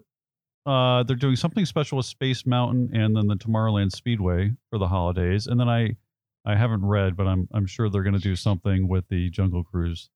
uh 0.66 1.02
they're 1.04 1.16
doing 1.16 1.36
something 1.36 1.64
special 1.64 1.96
with 1.96 2.06
Space 2.06 2.44
Mountain 2.44 2.90
and 2.92 3.16
then 3.16 3.26
the 3.28 3.36
Tomorrowland 3.36 3.92
Speedway 3.92 4.52
for 4.70 4.78
the 4.78 4.88
holidays. 4.88 5.46
And 5.46 5.58
then 5.60 5.68
I 5.68 5.96
I 6.44 6.54
haven't 6.56 6.84
read, 6.84 7.16
but 7.16 7.26
I'm 7.26 7.48
I'm 7.52 7.66
sure 7.66 7.88
they're 7.88 8.02
going 8.02 8.14
to 8.14 8.20
do 8.20 8.36
something 8.36 8.88
with 8.88 9.08
the 9.08 9.30
Jungle 9.30 9.64
Cruise. 9.64 10.10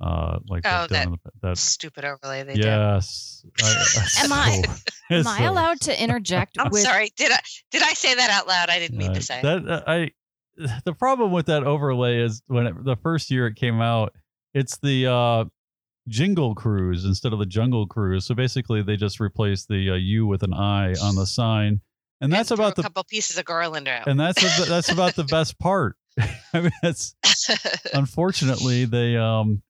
Uh 0.00 0.38
like 0.48 0.62
Oh, 0.64 0.86
they've 0.88 0.88
done 0.88 1.06
in 1.08 1.12
the- 1.12 1.30
that's 1.42 1.60
Stupid 1.60 2.04
overlay 2.06 2.42
they 2.44 2.54
did. 2.54 2.64
yes. 2.64 3.44
Am 4.24 4.32
I- 4.32 4.62
Am 5.10 5.26
I 5.26 5.42
allowed 5.44 5.80
to 5.82 6.02
interject 6.02 6.56
I'm 6.58 6.70
with? 6.70 6.82
sorry. 6.82 7.10
Did 7.16 7.32
I 7.32 7.40
did 7.70 7.82
I 7.82 7.92
say 7.94 8.14
that 8.14 8.30
out 8.30 8.46
loud? 8.48 8.70
I 8.70 8.78
didn't 8.78 8.96
mean 8.98 9.10
Uh, 9.10 9.14
to 9.14 9.22
say. 9.22 9.40
that. 9.42 9.68
uh, 9.68 9.82
I 9.86 10.10
the 10.84 10.94
problem 10.94 11.32
with 11.32 11.46
that 11.46 11.64
overlay 11.64 12.18
is 12.20 12.42
when 12.46 12.66
it, 12.66 12.84
the 12.84 12.96
first 12.96 13.30
year 13.30 13.46
it 13.46 13.56
came 13.56 13.80
out, 13.80 14.14
it's 14.54 14.78
the 14.78 15.06
uh, 15.06 15.44
Jingle 16.08 16.54
Cruise 16.54 17.04
instead 17.04 17.32
of 17.32 17.38
the 17.38 17.46
Jungle 17.46 17.86
Cruise. 17.86 18.26
So 18.26 18.34
basically, 18.34 18.82
they 18.82 18.96
just 18.96 19.20
replaced 19.20 19.68
the 19.68 19.90
uh, 19.90 19.94
U 19.94 20.26
with 20.26 20.42
an 20.42 20.54
I 20.54 20.94
on 21.02 21.14
the 21.14 21.26
sign, 21.26 21.80
and 22.20 22.32
that's 22.32 22.50
about 22.50 22.72
a 22.72 22.76
the 22.76 22.82
couple 22.82 23.04
pieces 23.04 23.38
of 23.38 23.44
garland 23.44 23.88
out. 23.88 24.06
and 24.06 24.18
that's 24.18 24.40
the, 24.58 24.64
that's 24.66 24.90
about 24.90 25.14
the 25.14 25.24
best 25.24 25.58
part. 25.58 25.96
I 26.52 26.60
mean, 26.60 26.72
that's 26.82 27.14
unfortunately 27.94 28.84
they 28.84 29.16
um, 29.16 29.62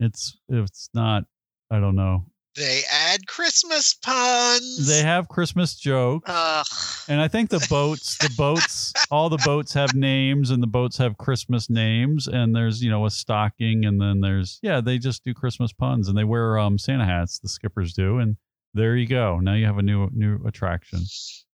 it's 0.00 0.36
it's 0.48 0.90
not. 0.94 1.24
I 1.70 1.80
don't 1.80 1.96
know. 1.96 2.26
They 2.56 2.82
add 2.90 3.26
Christmas 3.26 3.94
puns. 3.94 4.86
They 4.88 5.02
have 5.02 5.28
Christmas 5.28 5.74
jokes. 5.74 6.24
Ugh. 6.32 6.66
And 7.08 7.20
I 7.20 7.28
think 7.28 7.50
the 7.50 7.64
boats, 7.68 8.16
the 8.18 8.32
boats, 8.36 8.94
all 9.10 9.28
the 9.28 9.42
boats 9.44 9.74
have 9.74 9.94
names 9.94 10.50
and 10.50 10.62
the 10.62 10.66
boats 10.66 10.96
have 10.96 11.18
Christmas 11.18 11.68
names. 11.68 12.26
And 12.26 12.56
there's, 12.56 12.82
you 12.82 12.90
know, 12.90 13.04
a 13.04 13.10
stocking 13.10 13.84
and 13.84 14.00
then 14.00 14.20
there's, 14.20 14.58
yeah, 14.62 14.80
they 14.80 14.96
just 14.98 15.22
do 15.22 15.34
Christmas 15.34 15.72
puns 15.72 16.08
and 16.08 16.16
they 16.16 16.24
wear 16.24 16.58
um, 16.58 16.78
Santa 16.78 17.04
hats, 17.04 17.38
the 17.38 17.48
skippers 17.48 17.92
do. 17.92 18.18
And 18.18 18.36
there 18.72 18.96
you 18.96 19.06
go. 19.06 19.38
Now 19.38 19.54
you 19.54 19.66
have 19.66 19.78
a 19.78 19.82
new, 19.82 20.08
new 20.12 20.40
attraction. 20.46 21.00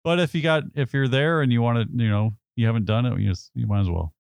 But 0.03 0.19
if 0.19 0.35
you 0.35 0.43
got, 0.43 0.65
if 0.75 0.93
you're 0.93 1.09
there 1.09 1.43
and 1.43 1.53
you 1.53 1.63
want 1.63 1.79
to, 1.79 2.03
you 2.05 2.11
know, 2.11 2.35
you 2.57 2.67
haven't 2.67 2.87
done 2.87 3.07
it, 3.07 3.21
you, 3.21 3.29
just, 3.31 3.51
you 3.55 3.67
might 3.69 3.81
as 3.81 3.91
well. 3.91 4.15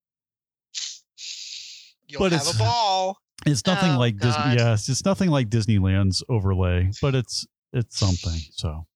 You'll 2.06 2.20
but 2.20 2.32
have 2.32 2.40
it's- 2.42 2.54
a 2.54 2.58
ball. 2.58 3.18
It's 3.50 3.66
nothing 3.66 3.92
Oh, 3.92 3.98
like 3.98 4.18
Disney. 4.18 4.56
Yeah, 4.56 4.74
it's 4.74 5.04
nothing 5.04 5.30
like 5.30 5.48
Disneyland's 5.48 6.22
overlay, 6.28 6.90
but 7.02 7.14
it's 7.14 7.46
it's 7.72 7.98
something. 7.98 8.38
So, 8.52 8.86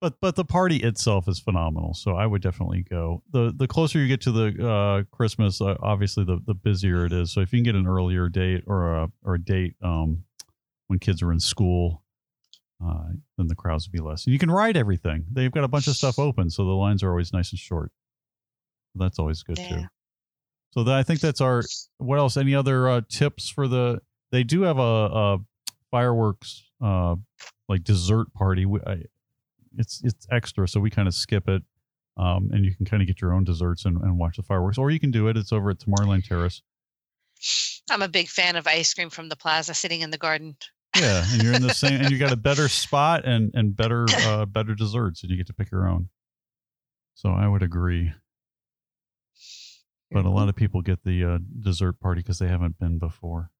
but 0.00 0.14
but 0.20 0.36
the 0.36 0.44
party 0.44 0.76
itself 0.76 1.28
is 1.28 1.38
phenomenal. 1.38 1.94
So 1.94 2.14
I 2.16 2.26
would 2.26 2.42
definitely 2.42 2.82
go. 2.88 3.22
the 3.30 3.52
The 3.56 3.66
closer 3.68 3.98
you 3.98 4.08
get 4.08 4.20
to 4.22 4.32
the 4.32 4.68
uh, 4.68 5.02
Christmas, 5.14 5.60
uh, 5.60 5.76
obviously 5.82 6.24
the 6.24 6.40
the 6.46 6.54
busier 6.54 7.04
it 7.06 7.12
is. 7.12 7.32
So 7.32 7.40
if 7.40 7.52
you 7.52 7.58
can 7.58 7.64
get 7.64 7.74
an 7.74 7.86
earlier 7.86 8.28
date 8.28 8.64
or 8.66 8.96
a 8.96 9.08
or 9.22 9.34
a 9.34 9.40
date 9.42 9.74
um, 9.82 10.24
when 10.88 10.98
kids 10.98 11.22
are 11.22 11.32
in 11.32 11.40
school, 11.40 12.02
uh, 12.84 13.08
then 13.38 13.48
the 13.48 13.54
crowds 13.54 13.88
will 13.88 13.92
be 13.92 14.06
less. 14.06 14.26
And 14.26 14.32
you 14.32 14.38
can 14.38 14.50
ride 14.50 14.76
everything. 14.76 15.24
They've 15.30 15.52
got 15.52 15.64
a 15.64 15.68
bunch 15.68 15.86
of 15.88 15.96
stuff 15.96 16.18
open, 16.18 16.50
so 16.50 16.64
the 16.64 16.72
lines 16.72 17.02
are 17.02 17.10
always 17.10 17.32
nice 17.32 17.50
and 17.50 17.58
short. 17.58 17.90
That's 18.94 19.18
always 19.18 19.42
good 19.42 19.56
too. 19.56 19.86
So 20.74 20.82
that, 20.82 20.94
I 20.96 21.04
think 21.04 21.20
that's 21.20 21.40
our. 21.40 21.62
What 21.98 22.18
else? 22.18 22.36
Any 22.36 22.52
other 22.52 22.88
uh, 22.88 23.00
tips 23.08 23.48
for 23.48 23.68
the? 23.68 24.00
They 24.32 24.42
do 24.42 24.62
have 24.62 24.78
a, 24.78 24.82
a 24.82 25.38
fireworks 25.92 26.64
uh, 26.82 27.14
like 27.68 27.84
dessert 27.84 28.34
party. 28.34 28.66
We, 28.66 28.80
I, 28.84 29.04
it's 29.78 30.00
it's 30.02 30.26
extra, 30.32 30.66
so 30.66 30.80
we 30.80 30.90
kind 30.90 31.06
of 31.06 31.14
skip 31.14 31.48
it, 31.48 31.62
um, 32.16 32.50
and 32.52 32.64
you 32.64 32.74
can 32.74 32.86
kind 32.86 33.00
of 33.00 33.06
get 33.06 33.20
your 33.20 33.32
own 33.32 33.44
desserts 33.44 33.84
and, 33.84 33.98
and 33.98 34.18
watch 34.18 34.36
the 34.36 34.42
fireworks, 34.42 34.76
or 34.76 34.90
you 34.90 34.98
can 34.98 35.12
do 35.12 35.28
it. 35.28 35.36
It's 35.36 35.52
over 35.52 35.70
at 35.70 35.78
Tomorrowland 35.78 36.26
Terrace. 36.26 36.60
I'm 37.88 38.02
a 38.02 38.08
big 38.08 38.26
fan 38.26 38.56
of 38.56 38.66
ice 38.66 38.94
cream 38.94 39.10
from 39.10 39.28
the 39.28 39.36
plaza 39.36 39.74
sitting 39.74 40.00
in 40.00 40.10
the 40.10 40.18
garden. 40.18 40.56
Yeah, 40.96 41.24
and 41.24 41.40
you're 41.40 41.54
in 41.54 41.62
the 41.62 41.72
same, 41.72 42.00
and 42.00 42.10
you 42.10 42.18
got 42.18 42.32
a 42.32 42.36
better 42.36 42.68
spot 42.68 43.24
and 43.24 43.52
and 43.54 43.76
better 43.76 44.06
uh, 44.22 44.44
better 44.46 44.74
desserts, 44.74 45.22
and 45.22 45.30
you 45.30 45.36
get 45.36 45.46
to 45.46 45.54
pick 45.54 45.70
your 45.70 45.88
own. 45.88 46.08
So 47.14 47.28
I 47.28 47.46
would 47.46 47.62
agree. 47.62 48.12
But 50.14 50.24
a 50.24 50.30
lot 50.30 50.48
of 50.48 50.54
people 50.56 50.80
get 50.80 51.02
the 51.04 51.24
uh, 51.24 51.38
dessert 51.60 51.98
party 52.00 52.20
because 52.22 52.38
they 52.38 52.48
haven't 52.48 52.78
been 52.78 52.98
before. 52.98 53.50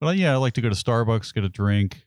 But 0.00 0.06
uh, 0.08 0.12
yeah, 0.12 0.34
I 0.34 0.36
like 0.36 0.52
to 0.52 0.60
go 0.60 0.68
to 0.68 0.74
Starbucks, 0.74 1.32
get 1.34 1.42
a 1.44 1.48
drink, 1.48 2.06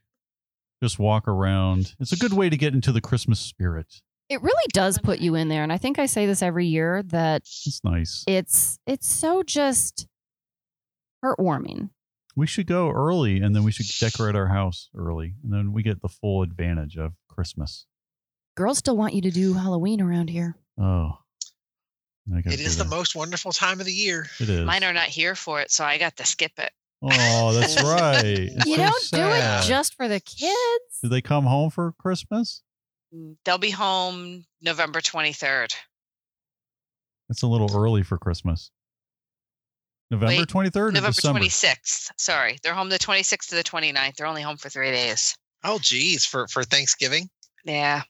just 0.84 1.00
walk 1.00 1.28
around. 1.28 1.96
It's 2.00 2.12
a 2.14 2.18
good 2.18 2.32
way 2.34 2.50
to 2.50 2.56
get 2.56 2.74
into 2.76 2.92
the 2.92 3.02
Christmas 3.02 3.40
spirit. 3.40 3.88
It 4.30 4.44
really 4.44 4.68
does 4.72 5.00
put 5.00 5.18
you 5.20 5.34
in 5.34 5.50
there, 5.50 5.64
and 5.64 5.74
I 5.74 5.78
think 5.80 5.98
I 5.98 6.06
say 6.06 6.28
this 6.28 6.44
every 6.44 6.68
year 6.68 7.02
that 7.08 7.42
It's 7.42 7.82
nice. 7.84 8.24
it's 8.28 8.78
it's 8.86 9.08
so 9.10 9.42
just 9.42 10.08
heartwarming. 11.26 11.90
We 12.36 12.46
should 12.46 12.68
go 12.68 12.92
early, 12.92 13.42
and 13.42 13.56
then 13.56 13.64
we 13.64 13.72
should 13.72 13.88
decorate 14.00 14.36
our 14.36 14.48
house 14.50 14.90
early, 14.96 15.34
and 15.44 15.52
then 15.52 15.74
we 15.74 15.82
get 15.82 16.02
the 16.04 16.08
full 16.08 16.44
advantage 16.44 16.96
of 16.98 17.14
Christmas. 17.28 17.88
Girls 18.56 18.78
still 18.78 18.96
want 18.96 19.16
you 19.16 19.22
to 19.24 19.32
do 19.32 19.54
Halloween 19.56 20.00
around 20.00 20.30
here. 20.30 20.56
Oh, 20.80 21.18
It 22.28 22.44
do 22.44 22.50
is 22.64 22.78
the 22.78 22.84
that. 22.84 22.90
most 22.90 23.16
wonderful 23.16 23.52
time 23.52 23.80
of 23.80 23.86
the 23.86 23.94
year. 23.94 24.28
It 24.40 24.50
is. 24.50 24.66
Mine 24.66 24.84
are 24.84 24.94
not 24.94 25.08
here 25.08 25.36
for 25.36 25.62
it, 25.62 25.72
so 25.72 25.84
I 25.84 25.98
got 25.98 26.16
to 26.18 26.26
skip 26.26 26.52
it. 26.58 26.72
Oh, 27.02 27.54
that's 27.54 27.82
right. 27.84 28.24
It's 28.26 28.66
you 28.66 28.76
so 28.76 28.82
don't 28.84 29.10
do 29.12 29.22
it 29.36 29.64
just 29.68 29.96
for 29.96 30.08
the 30.08 30.20
kids. 30.20 31.00
Do 31.02 31.10
they 31.10 31.22
come 31.22 31.46
home 31.46 31.70
for 31.70 31.94
Christmas? 31.94 32.62
Mm, 33.16 33.36
They'll 33.46 33.58
be 33.58 33.72
home 33.72 34.46
November 34.62 35.00
23rd. 35.02 35.74
It's 37.30 37.42
a 37.44 37.48
little 37.48 37.70
early 37.76 38.04
for 38.04 38.18
Christmas. 38.18 38.72
November 40.12 40.38
Wait, 40.38 40.48
twenty 40.50 40.70
third 40.72 40.88
or 40.90 40.92
November 40.94 41.14
December? 41.16 41.40
26th. 41.42 42.12
Sorry. 42.18 42.58
They're 42.64 42.74
home 42.74 42.90
the 42.90 42.98
26th 42.98 43.50
to 43.50 43.56
the 43.56 43.64
29th. 43.64 44.16
They're 44.16 44.26
only 44.26 44.42
home 44.42 44.58
for 44.58 44.68
three 44.70 44.90
days. 44.92 45.38
Oh, 45.64 45.78
geez, 45.80 46.26
for 46.26 46.48
for 46.48 46.64
Thanksgiving. 46.64 47.30
Yeah. 47.64 48.02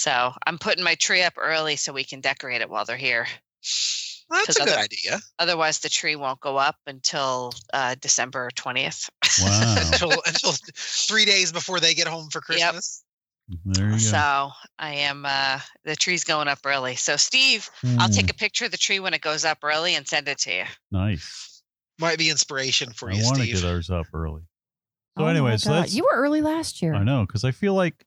So 0.00 0.32
I'm 0.46 0.56
putting 0.58 0.82
my 0.82 0.94
tree 0.94 1.20
up 1.22 1.34
early 1.36 1.76
so 1.76 1.92
we 1.92 2.04
can 2.04 2.22
decorate 2.22 2.62
it 2.62 2.70
while 2.70 2.86
they're 2.86 2.96
here. 2.96 3.26
That's 4.30 4.46
'Cause 4.46 4.56
a 4.56 4.60
good 4.64 4.78
idea. 4.78 5.20
Otherwise, 5.38 5.80
the 5.80 5.90
tree 5.90 6.16
won't 6.16 6.40
go 6.40 6.56
up 6.56 6.76
until 6.86 7.52
uh, 7.74 7.96
December 8.00 8.48
20th. 8.56 9.10
Wow. 9.36 9.74
until 9.92 10.22
until 10.26 10.52
three 10.74 11.26
days 11.26 11.52
before 11.52 11.80
they 11.80 11.92
get 11.92 12.08
home 12.08 12.30
for 12.30 12.40
Yep. 12.50 12.72
Christmas. 12.72 13.04
there 13.66 13.90
you 13.90 14.04
go. 14.04 14.10
So 14.10 14.50
I 14.78 14.94
am, 14.94 15.26
uh, 15.26 15.60
the 15.84 15.96
tree's 15.96 16.24
going 16.24 16.48
up 16.48 16.60
early. 16.64 16.96
So, 16.96 17.16
Steve, 17.16 17.68
I'll 17.98 18.08
Hmm, 18.08 18.14
take 18.14 18.30
a 18.30 18.34
picture 18.34 18.64
of 18.64 18.70
the 18.70 18.78
tree 18.78 19.00
when 19.00 19.12
it 19.12 19.20
goes 19.20 19.44
up 19.44 19.58
early 19.62 19.96
and 19.96 20.08
send 20.08 20.28
it 20.28 20.38
to 20.38 20.54
you. 20.54 20.64
nice. 20.90 21.62
Might 21.98 22.18
be 22.18 22.30
inspiration 22.30 22.92
for 22.94 23.10
I 23.10 23.14
you, 23.14 23.22
want 23.22 23.40
to 23.42 23.46
Steve. 23.46 23.60
get 23.60 23.68
ours 23.68 23.90
up 23.90 24.06
early. 24.14 24.42
So 25.18 25.24
Oh 25.24 25.24
my 25.24 25.30
anyway, 25.30 25.56
so 25.58 25.74
God. 25.74 25.90
you 25.90 26.04
were 26.04 26.16
early 26.16 26.40
last 26.40 26.80
year. 26.80 26.94
I 26.94 27.04
know 27.04 27.26
because 27.26 27.44
I 27.44 27.50
feel 27.50 27.74
like, 27.74 28.06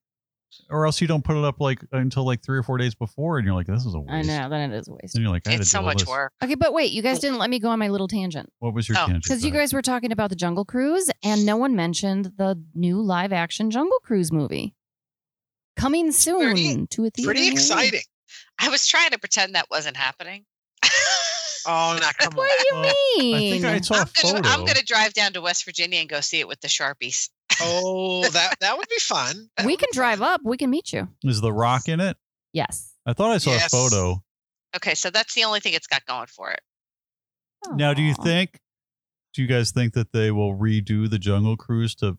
or 0.69 0.85
else 0.85 1.01
you 1.01 1.07
don't 1.07 1.23
put 1.23 1.35
it 1.37 1.43
up 1.43 1.59
like 1.59 1.79
until 1.91 2.25
like 2.25 2.41
three 2.43 2.57
or 2.57 2.63
four 2.63 2.77
days 2.77 2.95
before, 2.95 3.37
and 3.37 3.45
you're 3.45 3.55
like, 3.55 3.67
this 3.67 3.85
is 3.85 3.93
a 3.93 3.99
waste. 3.99 4.11
I 4.11 4.21
know. 4.21 4.49
Then 4.49 4.71
it 4.71 4.77
is 4.77 4.87
a 4.87 4.93
waste. 4.93 5.13
Then 5.13 5.23
you're 5.23 5.31
like, 5.31 5.47
I 5.47 5.51
had 5.51 5.57
to 5.57 5.61
It's 5.61 5.71
do 5.71 5.75
so 5.75 5.79
all 5.79 5.85
much 5.85 5.99
this. 5.99 6.07
work. 6.07 6.31
Okay, 6.43 6.55
but 6.55 6.73
wait, 6.73 6.91
you 6.91 7.01
guys 7.01 7.19
didn't 7.19 7.37
let 7.39 7.49
me 7.49 7.59
go 7.59 7.69
on 7.69 7.79
my 7.79 7.87
little 7.89 8.07
tangent 8.07 8.49
What 8.59 8.73
was 8.73 8.87
your 8.89 8.97
Oh, 8.97 9.05
tangent? 9.05 9.23
because 9.23 9.43
you 9.45 9.51
guys 9.51 9.73
were 9.73 9.81
talking 9.81 10.11
about 10.11 10.29
the 10.29 10.35
Jungle 10.35 10.65
Cruise, 10.65 11.09
and 11.23 11.45
no 11.45 11.57
one 11.57 11.75
mentioned 11.75 12.31
the 12.37 12.61
new 12.75 13.01
live 13.01 13.33
action 13.33 13.71
Jungle 13.71 13.99
Cruise 14.03 14.31
movie 14.31 14.75
coming 15.75 16.11
soon 16.11 16.39
Pretty- 16.53 16.87
to 16.87 17.05
a 17.05 17.09
theater. 17.09 17.27
Pretty 17.27 17.41
near 17.41 17.49
you. 17.49 17.53
exciting. 17.53 18.01
I 18.59 18.69
was 18.69 18.85
trying 18.87 19.11
to 19.11 19.19
pretend 19.19 19.55
that 19.55 19.67
wasn't 19.71 19.97
happening. 19.97 20.45
Oh, 21.65 21.97
now 21.97 22.09
come 22.19 22.33
on. 22.33 22.35
What 22.39 22.51
do 22.59 22.65
you 22.65 22.81
Well, 22.81 22.93
mean? 23.19 23.35
I 23.35 23.39
think 23.39 23.63
I 23.65 23.79
saw 23.79 23.95
a 23.95 23.99
I'm 24.01 24.07
photo. 24.07 24.33
gonna, 24.41 24.47
I'm 24.49 24.65
gonna 24.65 24.81
drive 24.85 25.13
down 25.13 25.31
to 25.31 25.39
West 25.41 25.63
Virginia 25.63 26.01
and 26.01 26.09
go 26.09 26.19
see 26.19 26.41
it 26.41 26.47
with 26.49 26.59
the 26.59 26.67
Sharpies. 26.67 27.29
Oh, 27.65 28.27
that 28.29 28.59
that 28.59 28.77
would 28.77 28.87
be 28.89 28.99
fun. 28.99 29.49
That 29.57 29.65
we 29.65 29.77
can 29.77 29.89
drive 29.93 30.19
fun. 30.19 30.33
up. 30.33 30.41
We 30.43 30.57
can 30.57 30.69
meet 30.69 30.93
you. 30.93 31.07
Is 31.23 31.41
the 31.41 31.51
Rock 31.51 31.87
in 31.87 31.99
it? 31.99 32.17
Yes. 32.53 32.93
I 33.05 33.13
thought 33.13 33.31
I 33.31 33.37
saw 33.37 33.51
Yes. 33.51 33.67
a 33.67 33.69
photo. 33.69 34.23
Okay, 34.75 34.95
so 34.95 35.09
that's 35.09 35.33
the 35.33 35.43
only 35.43 35.59
thing 35.59 35.73
it's 35.73 35.87
got 35.87 36.05
going 36.05 36.27
for 36.27 36.51
it. 36.51 36.61
Now, 37.75 37.93
do 37.93 38.01
you 38.01 38.13
think? 38.13 38.59
Do 39.33 39.41
you 39.41 39.47
guys 39.47 39.71
think 39.71 39.93
that 39.93 40.11
they 40.11 40.31
will 40.31 40.55
redo 40.55 41.09
the 41.09 41.17
Jungle 41.17 41.57
Cruise 41.57 41.95
to 41.95 42.17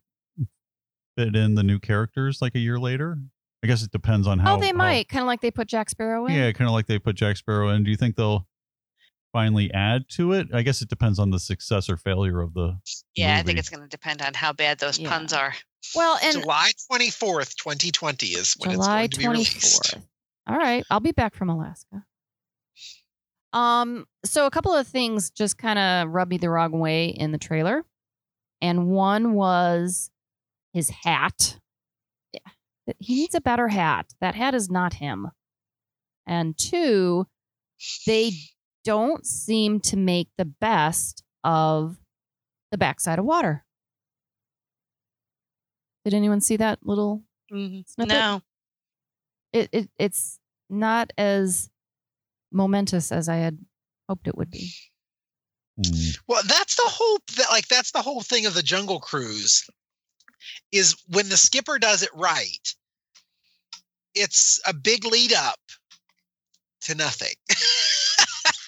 fit 1.17 1.37
in 1.37 1.55
the 1.55 1.63
new 1.63 1.79
characters 1.79 2.41
like 2.43 2.55
a 2.55 2.59
year 2.59 2.79
later? 2.79 3.19
I 3.63 3.67
guess 3.67 3.83
it 3.83 3.91
depends 3.91 4.27
on 4.27 4.41
oh, 4.41 4.43
how. 4.43 4.57
oh, 4.57 4.61
they 4.61 4.73
might. 4.73 5.09
Kind 5.09 5.23
of 5.23 5.27
like 5.27 5.41
they 5.41 5.51
put 5.51 5.69
Jack 5.69 5.89
Sparrow 5.91 6.27
in. 6.27 6.35
Yeah, 6.35 6.53
kind 6.53 6.69
of 6.69 6.75
like 6.75 6.87
they 6.87 6.99
put 6.99 7.17
Jack 7.17 7.37
Sparrow 7.37 7.71
in. 7.71 7.85
Do 7.85 7.91
you 7.91 7.97
think 7.97 8.17
they'll 8.17 8.47
finally 9.35 9.71
add 9.75 10.05
to 10.13 10.33
it? 10.33 10.47
I 10.55 10.63
guess 10.63 10.81
it 10.81 10.89
depends 10.89 11.19
on 11.19 11.31
the 11.31 11.41
success 11.41 11.91
or 11.91 11.97
failure 11.99 12.41
of 12.41 12.55
the. 12.55 12.79
Yeah, 13.17 13.37
I 13.37 13.43
think 13.43 13.59
it's 13.59 13.69
gonna 13.69 13.89
depend 13.89 14.23
on 14.23 14.33
how 14.33 14.53
bad 14.55 14.79
those 14.79 14.99
Yeah. 14.99 15.11
puns 15.11 15.33
are. 15.35 15.53
Well, 15.95 16.17
and 16.23 16.41
July 16.41 16.71
twenty 16.89 17.11
fourth, 17.11 17.57
twenty 17.57 17.91
twenty 17.91 18.29
is 18.29 18.55
when 18.61 18.71
July 18.77 19.03
it's 19.03 19.19
going 19.19 19.37
24th. 19.37 19.45
to 19.45 19.51
be 19.51 19.99
released. 19.99 19.99
All 20.47 20.57
right, 20.57 20.85
I'll 20.89 21.01
be 21.01 21.13
back 21.13 21.35
from 21.35 21.51
Alaska. 21.51 22.05
Um, 23.53 24.07
so 24.25 24.47
a 24.47 24.51
couple 24.51 24.73
of 24.75 24.87
things 24.87 25.31
just 25.31 25.59
kind 25.59 25.79
of 25.79 26.09
rubbed 26.11 26.31
me 26.31 26.39
the 26.39 26.51
wrong 26.51 26.73
way 26.73 27.07
in 27.09 27.33
the 27.33 27.39
trailer, 27.39 27.85
and 28.61 28.87
one 28.89 29.35
was 29.35 30.11
his 30.73 30.91
hat. 30.91 31.59
Yeah, 32.33 32.41
he 32.99 33.15
needs 33.17 33.35
a 33.35 33.41
better 33.41 33.69
hat. 33.69 34.07
That 34.21 34.35
hat 34.35 34.55
is 34.55 34.71
not 34.71 34.95
him. 34.95 35.29
And 36.27 36.57
two, 36.57 37.27
they 38.07 38.33
don't 38.85 39.27
seem 39.27 39.81
to 39.81 39.97
make 39.97 40.29
the 40.37 40.45
best 40.45 41.23
of 41.43 41.97
the 42.71 42.79
backside 42.79 43.19
of 43.19 43.25
water. 43.25 43.65
Did 46.05 46.15
anyone 46.15 46.41
see 46.41 46.57
that 46.57 46.81
little 46.83 47.23
Snippet? 47.51 48.09
No, 48.09 48.43
it, 49.53 49.69
it 49.73 49.91
it's 49.99 50.39
not 50.69 51.13
as 51.17 51.71
momentous 52.53 53.11
as 53.11 53.29
I 53.29 53.37
had 53.37 53.59
hoped 54.09 54.29
it 54.29 54.37
would 54.37 54.51
be. 54.51 54.73
Hmm. 55.83 56.11
Well, 56.29 56.43
that's 56.47 56.77
the 56.77 56.87
whole 56.87 57.19
that, 57.37 57.49
like 57.51 57.69
that's 57.69 57.93
the 57.93 58.03
whole 58.03 58.21
thing 58.21 58.47
of 58.47 58.55
the 58.55 58.63
Jungle 58.63 59.01
Cruise 59.01 59.69
is 60.73 60.95
when 61.09 61.29
the 61.29 61.37
skipper 61.37 61.79
does 61.79 62.03
it 62.03 62.11
right. 62.15 62.75
It's 64.15 64.61
a 64.67 64.75
big 64.75 65.05
lead 65.05 65.33
up 65.33 65.59
to 66.83 66.95
nothing. 66.95 67.35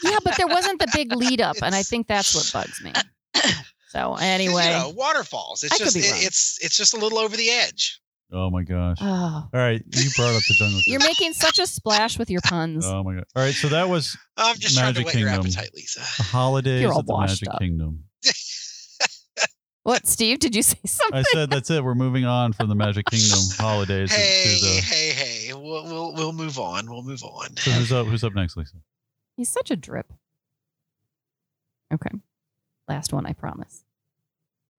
Yeah, 0.03 0.19
but 0.25 0.37
there 0.37 0.47
wasn't 0.47 0.79
the 0.81 0.89
big 0.95 1.15
lead 1.15 1.41
up, 1.41 1.57
and 1.63 1.75
I 1.75 1.83
think 1.83 2.07
that's 2.07 2.35
what 2.35 2.51
bugs 2.53 2.83
me. 2.83 2.93
So 3.91 4.15
anyway, 4.21 4.65
you 4.67 4.71
know, 4.71 4.93
waterfalls. 4.97 5.63
It's 5.63 5.73
I 5.75 5.79
could 5.79 5.85
just 5.85 5.97
be 5.97 6.03
it- 6.03 6.11
wrong. 6.13 6.21
it's 6.23 6.59
it's 6.63 6.77
just 6.77 6.95
a 6.95 6.99
little 6.99 7.19
over 7.19 7.37
the 7.37 7.51
edge. 7.51 8.01
Oh 8.33 8.51
my 8.51 8.65
gosh. 8.65 8.99
Oh, 9.01 9.05
All 9.07 9.49
right, 9.53 9.81
you 9.95 10.11
brought 10.17 10.35
up 10.35 10.43
the 10.49 10.55
jungle. 10.59 10.81
you're 10.87 10.99
making 10.99 11.33
such 11.33 11.61
a 11.61 11.67
splash 11.67 12.19
with 12.19 12.29
your 12.29 12.41
puns. 12.43 12.85
Oh 12.85 13.05
my 13.05 13.15
god. 13.15 13.25
All 13.37 13.43
right, 13.45 13.55
so 13.55 13.69
that 13.69 13.89
was 13.89 14.17
I'm 14.37 14.57
just 14.59 14.77
trying 14.77 14.95
to 14.95 15.01
Magic 15.01 15.07
whet 15.07 15.15
your 15.21 15.29
Kingdom. 15.31 15.47
appetite, 15.47 15.71
Lisa. 15.75 16.01
the 16.01 16.23
holidays 16.25 16.83
You're 16.83 16.93
all 16.93 17.01
of 17.01 17.07
the 17.07 17.13
washed 17.13 17.43
Magic 17.43 17.55
up. 17.55 17.61
Kingdom. 17.61 18.03
what, 19.85 20.07
Steve? 20.09 20.41
Did 20.41 20.57
you 20.57 20.63
say 20.63 20.79
something? 20.87 21.21
I 21.21 21.23
said 21.23 21.51
that's 21.51 21.71
it. 21.71 21.85
We're 21.85 21.95
moving 21.95 22.25
on 22.25 22.53
from 22.53 22.69
the 22.69 22.75
Magic 22.75 23.07
Kingdom 23.07 23.39
holidays 23.59 24.13
Hey, 24.13 24.57
to 24.59 24.65
the. 24.65 24.73
hey, 24.83 25.11
hey. 25.11 25.53
We'll, 25.55 25.85
we'll 25.85 26.13
we'll 26.15 26.33
move 26.33 26.59
on. 26.59 26.91
We'll 26.91 27.03
move 27.05 27.23
on. 27.23 27.57
So 27.57 27.71
who's 27.71 27.93
up? 27.93 28.07
Who's 28.09 28.25
up 28.25 28.35
next, 28.35 28.57
Lisa? 28.57 28.75
He's 29.37 29.49
such 29.49 29.71
a 29.71 29.77
drip. 29.77 30.13
Okay. 31.93 32.11
Last 32.89 33.13
one, 33.13 33.27
I 33.27 33.33
promise. 33.33 33.85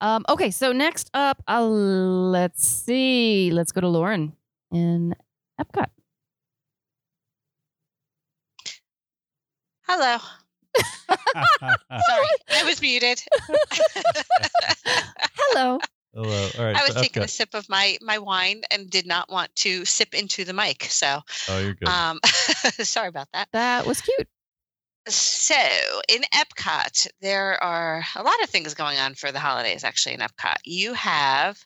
Um, 0.02 0.26
okay, 0.30 0.52
so 0.52 0.72
next 0.72 1.10
up, 1.14 1.42
uh, 1.48 1.64
let's 1.66 2.66
see. 2.68 3.50
Let's 3.52 3.72
go 3.72 3.82
to 3.82 3.88
Lauren 3.88 4.34
in 4.72 5.16
Epcot. 5.60 5.88
Hello. 9.88 10.18
Sorry, 11.10 12.28
I 12.52 12.64
was 12.66 12.82
muted. 12.82 13.22
Hello. 14.86 15.80
Hello. 16.14 16.50
All 16.58 16.66
right. 16.66 16.76
I 16.76 16.84
was 16.84 16.94
so 16.94 17.02
taking 17.02 17.24
a 17.24 17.28
sip 17.28 17.54
of 17.54 17.68
my 17.70 17.98
my 18.02 18.18
wine 18.20 18.62
and 18.72 18.90
did 18.90 19.08
not 19.08 19.30
want 19.32 19.56
to 19.58 19.86
sip 19.86 20.14
into 20.14 20.44
the 20.46 20.54
mic. 20.54 20.84
So, 20.86 21.22
Oh, 21.50 21.60
you're 21.60 21.74
good. 21.74 21.88
um, 21.88 22.20
sorry 22.26 23.08
about 23.08 23.28
that. 23.34 23.48
That 23.54 23.86
was 23.88 24.02
cute. 24.02 24.28
So, 25.10 25.56
in 26.10 26.24
Epcot, 26.34 27.08
there 27.22 27.62
are 27.64 28.04
a 28.16 28.24
lot 28.24 28.44
of 28.44 28.50
things 28.50 28.74
going 28.74 28.98
on 28.98 29.14
for 29.14 29.32
the 29.32 29.40
holidays. 29.40 29.86
Actually, 29.86 30.16
in 30.16 30.20
Epcot, 30.20 30.58
you 30.66 30.94
have, 30.94 31.58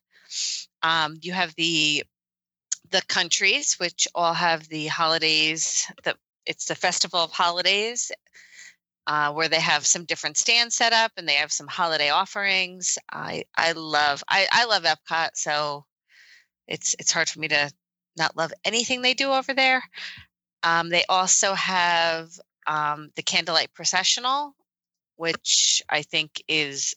um, 0.84 1.18
you 1.22 1.34
have 1.34 1.56
the 1.56 2.04
the 2.92 3.02
countries 3.08 3.80
which 3.80 4.08
all 4.14 4.34
have 4.34 4.68
the 4.68 4.88
holidays. 4.88 5.92
The 6.04 6.16
it's 6.46 6.66
the 6.66 6.76
festival 6.76 7.20
of 7.20 7.32
holidays, 7.32 8.12
uh, 9.08 9.32
where 9.34 9.50
they 9.50 9.60
have 9.60 9.88
some 9.88 10.06
different 10.06 10.38
stands 10.38 10.76
set 10.76 10.94
up 10.94 11.12
and 11.18 11.28
they 11.28 11.36
have 11.36 11.52
some 11.52 11.68
holiday 11.68 12.10
offerings. 12.10 13.00
I 13.12 13.46
I 13.56 13.72
love 13.72 14.24
I 14.28 14.48
I 14.52 14.66
love 14.66 14.84
Epcot, 14.84 15.30
so 15.34 15.86
it's 16.68 16.96
it's 17.00 17.12
hard 17.12 17.28
for 17.28 17.40
me 17.40 17.48
to 17.48 17.72
not 18.18 18.38
love 18.38 18.54
anything 18.64 19.02
they 19.02 19.16
do 19.16 19.32
over 19.32 19.56
there. 19.56 19.84
Um, 20.64 20.90
they 20.90 21.06
also 21.10 21.54
have 21.56 22.30
um, 22.68 23.10
the 23.16 23.24
candlelight 23.24 23.74
processional, 23.74 24.56
which 25.16 25.82
I 25.90 26.02
think 26.02 26.44
is 26.48 26.96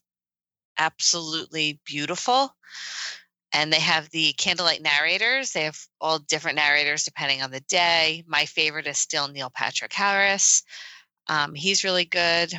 absolutely 0.79 1.81
beautiful. 1.85 2.55
And 3.53 3.73
they 3.73 3.81
have 3.81 4.11
the 4.11 4.33
candlelight 4.33 4.83
narrators. 4.83 5.53
They 5.53 5.63
have 5.63 5.79
all 6.01 6.19
different 6.19 6.57
narrators 6.57 7.05
depending 7.05 7.43
on 7.43 7.53
the 7.53 7.61
day. 7.61 8.25
My 8.27 8.47
favorite 8.47 8.89
is 8.89 8.99
still 8.99 9.29
Neil 9.29 9.51
Patrick 9.51 9.93
Harris. 9.93 10.65
Um, 11.29 11.55
he's 11.55 11.85
really 11.85 12.05
good. 12.05 12.53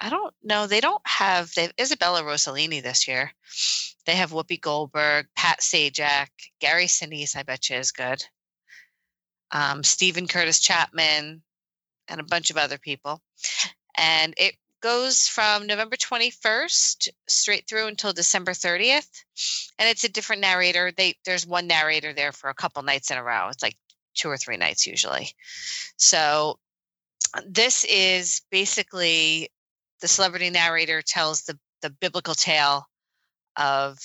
I 0.00 0.08
don't 0.08 0.34
know. 0.42 0.66
They 0.66 0.80
don't 0.80 1.02
have 1.06 1.52
they 1.54 1.62
have 1.62 1.74
Isabella 1.80 2.22
Rossellini 2.22 2.82
this 2.82 3.06
year. 3.06 3.32
They 4.06 4.16
have 4.16 4.32
Whoopi 4.32 4.60
Goldberg, 4.60 5.26
Pat 5.36 5.60
Sajak, 5.60 6.28
Gary 6.60 6.86
Sinise. 6.86 7.36
I 7.36 7.42
bet 7.42 7.70
you 7.70 7.76
is 7.76 7.92
good. 7.92 8.24
Um, 9.52 9.84
Steven 9.84 10.26
Curtis 10.26 10.58
Chapman, 10.58 11.42
and 12.08 12.20
a 12.20 12.24
bunch 12.24 12.50
of 12.50 12.56
other 12.56 12.78
people. 12.78 13.20
And 13.96 14.34
it 14.36 14.54
goes 14.82 15.28
from 15.28 15.66
November 15.66 15.96
21st 15.96 17.08
straight 17.28 17.68
through 17.68 17.86
until 17.86 18.12
December 18.12 18.52
30th. 18.52 19.08
And 19.78 19.88
it's 19.88 20.04
a 20.04 20.08
different 20.08 20.42
narrator. 20.42 20.92
They 20.94 21.14
there's 21.24 21.46
one 21.46 21.66
narrator 21.66 22.12
there 22.12 22.32
for 22.32 22.50
a 22.50 22.54
couple 22.54 22.82
nights 22.82 23.10
in 23.10 23.16
a 23.16 23.22
row. 23.22 23.48
It's 23.48 23.62
like 23.62 23.76
two 24.14 24.28
or 24.28 24.36
three 24.36 24.56
nights 24.56 24.86
usually. 24.86 25.30
So 25.96 26.58
this 27.46 27.84
is 27.84 28.42
basically 28.50 29.50
the 30.00 30.08
celebrity 30.08 30.50
narrator 30.50 31.00
tells 31.00 31.42
the 31.42 31.58
the 31.80 31.90
biblical 31.90 32.34
tale 32.34 32.86
of 33.56 33.98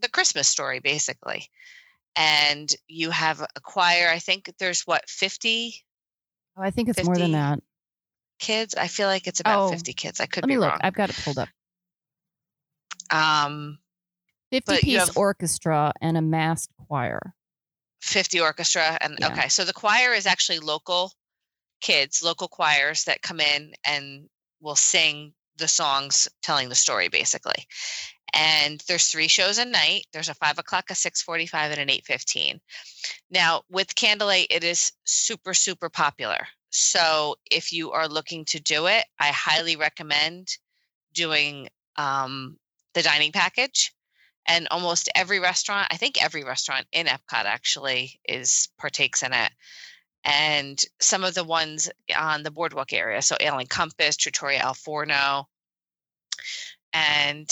the 0.00 0.08
Christmas 0.08 0.48
story 0.48 0.80
basically. 0.80 1.48
And 2.16 2.74
you 2.88 3.10
have 3.10 3.40
a 3.40 3.60
choir, 3.62 4.10
I 4.10 4.18
think 4.18 4.52
there's 4.58 4.82
what 4.82 5.08
50 5.08 5.74
Oh, 6.56 6.62
I 6.62 6.70
think 6.70 6.88
it's 6.88 7.02
more 7.04 7.16
than 7.16 7.32
that. 7.32 7.60
kids. 8.38 8.74
I 8.74 8.86
feel 8.88 9.06
like 9.06 9.26
it's 9.26 9.40
about 9.40 9.60
Oh, 9.68 9.70
50 9.70 9.92
kids. 9.92 10.18
I 10.20 10.26
could 10.26 10.42
Let 10.44 10.48
be 10.48 10.54
me 10.54 10.58
look. 10.58 10.70
wrong. 10.70 10.80
I've 10.82 10.94
got 10.94 11.10
it 11.10 11.16
pulled 11.24 11.38
up. 11.38 11.48
Um, 13.10 13.78
50 14.50 14.78
piece 14.80 14.98
have- 14.98 15.16
orchestra 15.16 15.92
and 16.00 16.16
a 16.16 16.22
massed 16.22 16.70
choir. 16.86 17.34
50 18.02 18.40
orchestra 18.40 18.96
and 19.02 19.18
Yeah. 19.20 19.30
okay 19.30 19.48
so 19.50 19.62
the 19.66 19.74
choir 19.74 20.14
is 20.14 20.24
actually 20.24 20.58
local 20.58 21.12
kids 21.82 22.22
local 22.22 22.48
choirs 22.48 23.04
that 23.04 23.20
come 23.20 23.40
in 23.40 23.74
and 23.84 24.26
will 24.60 24.74
sing 24.74 25.34
the 25.56 25.68
songs 25.68 26.26
telling 26.42 26.70
the 26.70 26.74
story 26.74 27.08
basically 27.08 27.66
and 28.34 28.82
there's 28.86 29.06
three 29.06 29.28
shows 29.28 29.58
a 29.58 29.64
night. 29.64 30.06
There's 30.12 30.28
a 30.28 30.34
five 30.34 30.58
o'clock 30.58 30.90
a 30.90 30.94
645 30.94 31.72
and 31.72 31.80
an 31.80 31.90
815 31.90 32.60
now 33.30 33.62
with 33.70 33.94
candlelight 33.94 34.48
it 34.50 34.64
is 34.64 34.92
super 35.04 35.54
super 35.54 35.88
popular. 35.88 36.46
So 36.70 37.36
if 37.50 37.72
you 37.72 37.92
are 37.92 38.08
looking 38.08 38.44
to 38.46 38.60
do 38.60 38.86
it 38.86 39.04
i 39.18 39.28
highly 39.28 39.76
recommend 39.76 40.48
doing 41.12 41.68
um, 41.96 42.56
the 42.94 43.02
dining 43.02 43.32
package. 43.32 43.92
And 44.46 44.68
almost 44.70 45.08
every 45.14 45.38
restaurant 45.38 45.88
i 45.90 45.96
think 45.96 46.22
every 46.22 46.44
restaurant 46.44 46.86
in 46.92 47.06
epcot 47.06 47.44
actually 47.44 48.20
is 48.24 48.68
partakes 48.78 49.22
in 49.22 49.32
it. 49.32 49.52
And 50.24 50.82
some 51.00 51.24
of 51.24 51.34
the 51.34 51.44
ones 51.44 51.90
on 52.16 52.42
the 52.42 52.50
boardwalk 52.50 52.92
area 52.92 53.22
so 53.22 53.36
ale 53.40 53.58
and 53.58 53.68
compass 53.68 54.16
trattoria 54.16 54.60
al 54.60 54.74
forno. 54.74 55.48
And 56.92 57.48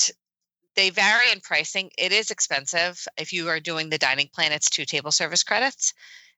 they 0.78 0.90
vary 0.90 1.30
in 1.32 1.40
pricing 1.40 1.90
it 1.98 2.12
is 2.12 2.30
expensive 2.30 3.04
if 3.16 3.32
you 3.32 3.48
are 3.48 3.58
doing 3.60 3.90
the 3.90 3.98
dining 3.98 4.28
plan 4.32 4.52
it's 4.52 4.70
two 4.70 4.84
table 4.84 5.10
service 5.10 5.42
credits 5.42 5.92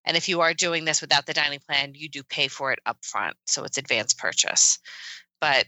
and 0.07 0.17
if 0.17 0.31
you 0.31 0.41
are 0.41 0.55
doing 0.55 0.87
this 0.87 1.03
without 1.03 1.27
the 1.27 1.35
dining 1.35 1.61
plan 1.69 1.93
you 1.95 2.09
do 2.09 2.23
pay 2.23 2.49
for 2.49 2.73
it 2.73 2.79
up 2.87 2.97
front 3.05 3.37
so 3.45 3.65
it's 3.65 3.77
advanced 3.77 4.19
purchase 4.19 4.79
but 5.41 5.67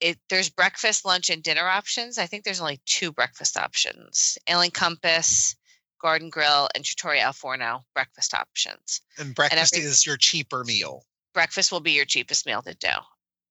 it 0.00 0.18
there's 0.28 0.50
breakfast, 0.50 1.04
lunch, 1.04 1.30
and 1.30 1.42
dinner 1.42 1.66
options. 1.66 2.18
I 2.18 2.26
think 2.26 2.44
there's 2.44 2.60
only 2.60 2.80
two 2.84 3.12
breakfast 3.12 3.56
options: 3.56 4.36
Ale 4.46 4.60
and 4.60 4.74
Compass, 4.74 5.56
Garden 6.00 6.30
Grill, 6.30 6.68
and 6.74 6.84
Trattoria 6.84 7.22
Al 7.22 7.32
Forno 7.32 7.84
breakfast 7.94 8.34
options. 8.34 9.00
And 9.18 9.34
breakfast 9.34 9.74
every- 9.74 9.86
is 9.86 10.04
your 10.04 10.16
cheaper 10.16 10.64
meal. 10.64 11.06
Breakfast 11.32 11.72
will 11.72 11.80
be 11.80 11.92
your 11.92 12.04
cheapest 12.04 12.44
meal 12.44 12.62
to 12.62 12.74
do. 12.74 12.88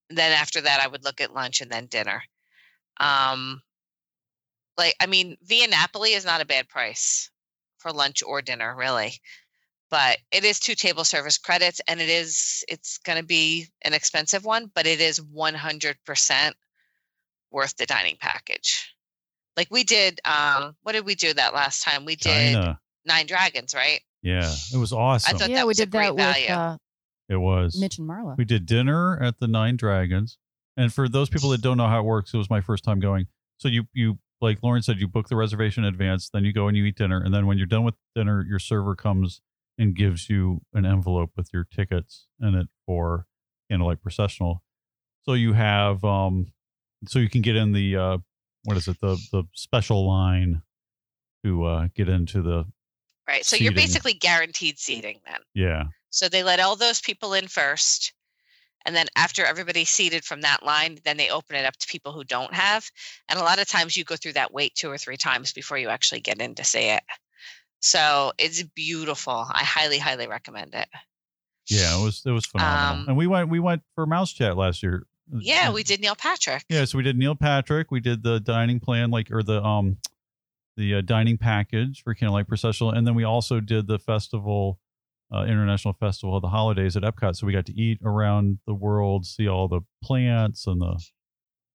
And 0.10 0.18
then 0.18 0.32
after 0.32 0.62
that, 0.62 0.80
I 0.80 0.88
would 0.88 1.04
look 1.04 1.22
at 1.22 1.34
lunch 1.34 1.62
and 1.62 1.72
then 1.72 1.88
dinner. 1.88 2.24
Um, 2.98 3.62
like 4.78 4.96
I 5.00 5.06
mean, 5.06 5.38
Via 5.44 5.68
Napoli 5.68 6.14
is 6.14 6.26
not 6.26 6.42
a 6.42 6.46
bad 6.46 6.70
price 6.70 7.30
for 7.78 7.92
lunch 7.92 8.24
or 8.24 8.42
dinner, 8.42 8.76
really. 8.76 9.14
But 9.90 10.18
it 10.32 10.44
is 10.44 10.60
two 10.60 10.74
table 10.74 11.04
service 11.04 11.38
credits, 11.38 11.80
and 11.88 12.02
it 12.02 12.10
is 12.10 12.64
it's 12.68 12.98
going 13.00 13.20
to 13.20 13.26
be 13.26 13.68
an 13.84 13.94
expensive 13.94 14.44
one, 14.44 14.72
but 14.74 14.88
it 14.88 15.00
is 15.00 15.22
one 15.22 15.54
hundred 15.54 15.98
percent 16.06 16.56
worth 17.52 17.76
the 17.78 17.86
dining 17.86 18.18
package. 18.20 18.92
Like 19.56 19.68
we 19.70 19.84
did, 19.84 20.20
um, 20.26 20.76
what 20.82 20.94
did 20.94 21.06
we 21.06 21.14
do 21.14 21.32
that 21.34 21.54
last 21.54 21.84
time? 21.84 22.06
We 22.06 22.16
did 22.16 22.54
China. 22.54 22.80
Nine 23.06 23.28
Dragons, 23.28 23.76
right? 23.76 24.02
Yeah, 24.24 24.52
it 24.74 24.78
was 24.78 24.94
awesome. 24.94 25.36
I 25.36 25.38
thought 25.38 25.50
yeah, 25.50 25.58
that 25.58 25.66
we 25.66 25.72
was 25.72 25.80
a 25.80 25.86
did 25.86 25.92
that 25.92 25.98
great 25.98 26.16
with 26.16 26.18
value. 26.18 26.50
uh, 26.50 26.78
it 27.30 27.36
was. 27.36 27.80
Mitch 27.80 28.00
and 28.00 28.10
Marla. 28.10 28.36
We 28.36 28.46
did 28.46 28.66
dinner 28.66 29.22
at 29.22 29.40
the 29.40 29.48
Nine 29.48 29.78
Dragons, 29.78 30.40
and 30.76 30.92
for 30.92 31.08
those 31.08 31.30
people 31.30 31.50
that 31.50 31.62
don't 31.62 31.78
know 31.78 31.88
how 31.88 32.00
it 32.00 32.06
works, 32.06 32.34
it 32.34 32.38
was 32.38 32.50
my 32.50 32.62
first 32.62 32.84
time 32.84 33.00
going. 33.00 33.28
So 33.58 33.68
you 33.68 33.84
you 33.94 34.18
like 34.44 34.60
Lauren 34.62 34.84
said, 34.84 35.00
you 35.00 35.08
book 35.08 35.30
the 35.30 35.36
reservation 35.36 35.84
in 35.84 35.94
advance, 35.94 36.30
then 36.30 36.44
you 36.44 36.54
go 36.54 36.68
and 36.68 36.78
you 36.78 36.86
eat 36.86 36.98
dinner, 36.98 37.22
and 37.24 37.34
then 37.34 37.48
when 37.48 37.58
you're 37.58 37.66
done 37.66 37.84
with 37.84 37.96
dinner, 38.14 38.46
your 38.48 38.60
server 38.60 38.96
comes 38.96 39.42
and 39.78 39.96
gives 39.96 40.30
you 40.30 40.62
an 40.74 40.86
envelope 40.86 41.32
with 41.36 41.50
your 41.52 41.66
tickets 41.74 42.28
in 42.40 42.54
it 42.54 42.68
for 42.86 43.26
Candlelight 43.72 44.04
Processional. 44.04 44.62
So 45.24 45.34
you 45.34 45.54
have 45.54 46.04
um, 46.04 46.52
so 47.08 47.20
you 47.20 47.30
can 47.30 47.42
get 47.42 47.56
in 47.56 47.72
the 47.72 47.96
uh, 47.96 48.18
what 48.66 48.78
is 48.78 48.88
it 48.88 49.00
the 49.02 49.18
the 49.32 49.44
special 49.54 50.08
line 50.08 50.62
to 51.44 51.64
uh, 51.64 51.88
get 51.96 52.10
into 52.10 52.42
the 52.42 52.66
Right. 53.28 53.46
So 53.46 53.56
you're 53.56 53.72
basically 53.72 54.14
guaranteed 54.14 54.78
seating 54.80 55.20
then. 55.26 55.40
yeah 55.54 55.84
So 56.10 56.28
they 56.28 56.44
let 56.44 56.60
all 56.60 56.76
those 56.76 57.00
people 57.00 57.34
in 57.34 57.48
first. 57.48 58.14
And 58.86 58.96
then 58.96 59.08
after 59.16 59.46
everybody's 59.46 59.90
seated 59.90 60.24
from 60.24 60.42
that 60.42 60.64
line, 60.64 61.00
then 61.06 61.18
they 61.18 61.30
open 61.30 61.56
it 61.56 61.66
up 61.66 61.78
to 61.78 61.88
people 61.88 62.12
who 62.12 62.24
don't 62.24 62.54
have. 62.54 62.90
And 63.30 63.40
a 63.40 63.44
lot 63.44 63.60
of 63.60 63.68
times 63.68 63.96
you 63.96 64.04
go 64.04 64.16
through 64.16 64.34
that 64.34 64.54
wait 64.54 64.76
two 64.76 64.90
or 64.90 64.98
three 64.98 65.18
times 65.18 65.54
before 65.54 65.78
you 65.78 65.90
actually 65.90 66.22
get 66.22 66.42
in 66.42 66.56
to 66.56 66.64
see 66.64 66.90
it. 66.90 67.04
So 67.80 68.32
it's 68.38 68.62
beautiful. 68.64 69.46
I 69.50 69.64
highly, 69.64 69.98
highly 69.98 70.28
recommend 70.28 70.74
it. 70.74 70.88
yeah 71.70 72.00
it 72.00 72.04
was 72.04 72.24
it 72.26 72.32
was 72.32 72.46
phenomenal. 72.46 73.02
Um, 73.02 73.08
and 73.10 73.18
we 73.18 73.28
went 73.28 73.50
we 73.50 73.60
went 73.60 73.84
for 73.96 74.06
Mouse 74.06 74.32
Chat 74.34 74.58
last 74.58 74.84
year. 74.84 75.06
Yeah, 75.32 75.72
we 75.72 75.84
did 75.84 76.02
Neil 76.02 76.16
Patrick. 76.16 76.66
Yeah, 76.70 76.86
so 76.86 76.98
we 76.98 77.04
did 77.04 77.18
Neil 77.18 77.36
Patrick. 77.36 77.92
We 77.92 78.02
did 78.02 78.24
the 78.24 78.40
dining 78.40 78.80
plan, 78.80 79.10
like 79.10 79.32
or 79.32 79.42
the 79.42 79.64
um 79.64 79.98
the 80.76 80.96
uh, 80.96 81.02
dining 81.02 81.38
package 81.38 82.04
for 82.04 82.14
Candlelight 82.14 82.48
Processional, 82.48 82.92
and 82.92 83.06
then 83.06 83.16
we 83.16 83.24
also 83.24 83.60
did 83.60 83.88
the 83.88 84.00
festival, 84.00 84.80
uh, 85.34 85.44
International 85.46 85.94
Festival 85.94 86.36
of 86.36 86.42
the 86.42 86.50
Holidays 86.50 86.96
at 86.96 87.04
Epcot. 87.04 87.36
So 87.36 87.48
we 87.48 87.54
got 87.54 87.66
to 87.68 87.74
eat 87.74 88.00
around 88.04 88.60
the 88.68 88.74
world, 88.74 89.26
see 89.26 89.48
all 89.48 89.68
the 89.68 89.82
plants 90.04 90.68
and 90.68 90.82
the 90.82 91.02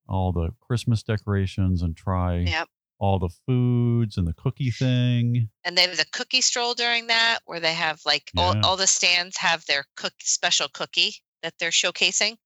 all 0.07 0.31
the 0.31 0.49
Christmas 0.59 1.03
decorations, 1.03 1.81
and 1.83 1.95
try 1.95 2.37
Yep. 2.39 2.67
all 2.99 3.19
the 3.19 3.29
foods 3.45 4.17
and 4.17 4.27
the 4.27 4.33
cookie 4.33 4.71
thing. 4.71 5.49
And 5.63 5.77
they 5.77 5.83
have 5.83 5.97
the 5.97 6.05
cookie 6.11 6.41
stroll 6.41 6.73
during 6.73 7.07
that, 7.07 7.39
where 7.45 7.59
they 7.59 7.73
have 7.73 7.99
like 8.05 8.31
all, 8.35 8.55
Yeah. 8.55 8.61
all 8.63 8.75
the 8.77 8.87
stands 8.87 9.37
have 9.37 9.65
their 9.65 9.85
cook 9.95 10.13
special 10.19 10.67
cookie 10.73 11.15
that 11.43 11.53
they're 11.59 11.69
showcasing 11.69 12.37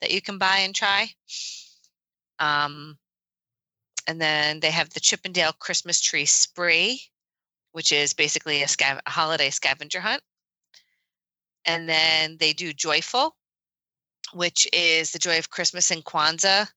that 0.00 0.10
you 0.10 0.20
can 0.20 0.38
buy 0.38 0.58
and 0.58 0.74
try. 0.74 1.08
Um, 2.40 2.98
and 4.06 4.20
then 4.20 4.60
they 4.60 4.70
have 4.70 4.90
the 4.90 5.00
Chip 5.00 5.20
'n' 5.24 5.32
Dale 5.32 5.52
Christmas 5.52 6.00
tree 6.00 6.26
spree, 6.26 7.00
which 7.72 7.92
is 7.92 8.12
basically 8.12 8.62
a, 8.62 8.66
scav- 8.66 9.00
a 9.06 9.10
holiday 9.10 9.50
scavenger 9.50 10.00
hunt. 10.00 10.22
And 11.66 11.88
then 11.88 12.36
they 12.38 12.52
do 12.52 12.72
Joyful, 12.72 13.34
which 14.32 14.66
is 14.72 15.12
the 15.12 15.18
joy 15.18 15.38
of 15.38 15.50
Christmas 15.50 15.90
and 15.90 16.04
Kwanzaa 16.04 16.68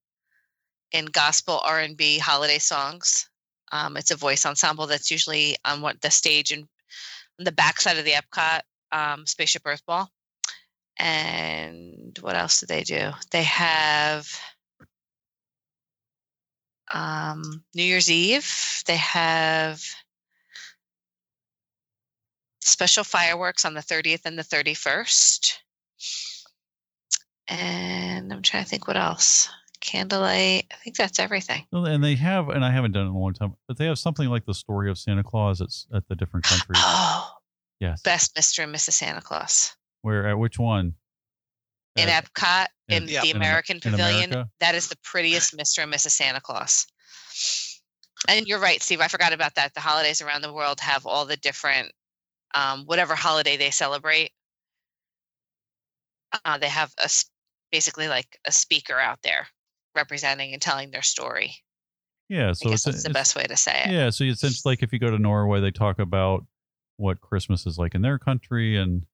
in 0.91 1.05
gospel 1.05 1.61
R&B 1.65 2.19
holiday 2.19 2.59
songs. 2.59 3.29
Um, 3.71 3.97
it's 3.97 4.11
a 4.11 4.15
voice 4.15 4.45
ensemble 4.45 4.87
that's 4.87 5.11
usually 5.11 5.57
on 5.65 5.81
what 5.81 6.01
the 6.01 6.09
stage 6.09 6.51
and 6.51 6.67
the 7.37 7.51
backside 7.51 7.97
of 7.97 8.05
the 8.05 8.13
Epcot 8.13 8.61
um, 8.91 9.25
Spaceship 9.25 9.63
Earth 9.65 9.85
Ball. 9.85 10.09
And 10.97 12.17
what 12.21 12.35
else 12.35 12.59
do 12.59 12.65
they 12.65 12.83
do? 12.83 13.11
They 13.31 13.43
have 13.43 14.27
um, 16.91 17.63
New 17.75 17.83
Year's 17.83 18.09
Eve. 18.09 18.81
They 18.85 18.95
have 18.95 19.83
special 22.67 23.03
fireworks 23.03 23.65
on 23.65 23.73
the 23.73 23.81
30th 23.81 24.25
and 24.25 24.37
the 24.37 24.43
31st. 24.43 25.57
And 27.47 28.31
I'm 28.33 28.41
trying 28.41 28.63
to 28.63 28.69
think 28.69 28.87
what 28.87 28.97
else. 28.97 29.49
Candlelight. 29.79 30.65
I 30.71 30.75
think 30.83 30.97
that's 30.97 31.19
everything. 31.19 31.65
And 31.71 32.03
they 32.03 32.15
have, 32.15 32.49
and 32.49 32.65
I 32.65 32.71
haven't 32.71 32.91
done 32.91 33.05
it 33.05 33.09
in 33.09 33.15
a 33.15 33.19
long 33.19 33.33
time, 33.33 33.53
but 33.67 33.77
they 33.77 33.85
have 33.85 33.97
something 33.99 34.27
like 34.27 34.45
the 34.45 34.53
story 34.53 34.89
of 34.89 34.97
Santa 34.97 35.23
Claus 35.23 35.61
at, 35.61 35.69
at 35.95 36.07
the 36.09 36.15
different 36.15 36.45
countries. 36.45 36.79
Oh, 36.83 37.31
yes. 37.79 38.01
best 38.01 38.35
Mr. 38.35 38.63
and 38.63 38.73
Mrs. 38.75 38.93
Santa 38.93 39.21
Claus. 39.21 39.75
Where 40.01 40.27
at 40.27 40.37
which 40.37 40.59
one? 40.59 40.95
in 41.95 42.09
At- 42.09 42.25
Epcot 42.25 42.67
in 42.89 43.03
in- 43.03 43.09
Yeah. 43.09 43.21
the 43.21 43.29
in 43.31 43.37
American 43.37 43.77
in 43.77 43.81
Pavilion. 43.91 44.31
America? 44.31 44.49
That 44.59 44.75
is 44.75 44.87
the 44.89 44.97
prettiest 45.03 45.55
Mr. 45.57 45.83
and 45.83 45.91
Mrs. 45.93 46.11
Santa 46.11 46.41
Claus. 46.41 46.85
And 48.27 48.45
you're 48.47 48.59
right, 48.59 48.81
Steve. 48.81 48.99
I 48.99 49.07
forgot 49.07 49.31
about 49.33 49.55
that. 49.55 49.73
The 49.73 49.79
holidays 49.79 50.21
around 50.21 50.41
the 50.41 50.51
world 50.53 50.79
have 50.81 51.05
all 51.05 51.25
the 51.25 51.37
different, 51.37 51.91
um, 52.53 52.85
whatever 52.85 53.15
holiday 53.15 53.57
they 53.57 53.71
celebrate. 53.71 54.31
Uh, 56.45 56.57
they 56.57 56.67
have 56.69 56.93
a 56.97 57.09
basically 57.71 58.07
like 58.07 58.37
a 58.45 58.51
speaker 58.51 58.99
out 58.99 59.19
there 59.23 59.47
representing 59.95 60.53
and 60.53 60.61
telling 60.61 60.91
their 60.91 61.01
story. 61.01 61.55
Yeah. 62.29 62.53
So 62.53 62.71
it's, 62.71 62.83
that's 62.83 63.03
the 63.03 63.09
best 63.09 63.35
way 63.35 63.43
to 63.43 63.55
say 63.55 63.83
it. 63.85 63.91
Yeah, 63.91 64.09
so 64.09 64.23
it's 64.25 64.43
it's 64.43 64.65
like 64.65 64.83
if 64.83 64.91
you 64.91 64.99
go 64.99 65.09
to 65.09 65.17
Norway, 65.17 65.61
they 65.61 65.71
talk 65.71 65.99
about 65.99 66.45
what 66.97 67.21
Christmas 67.21 67.65
is 67.65 67.77
like 67.77 67.95
in 67.95 68.01
their 68.01 68.19
country 68.19 68.75
and 68.77 69.05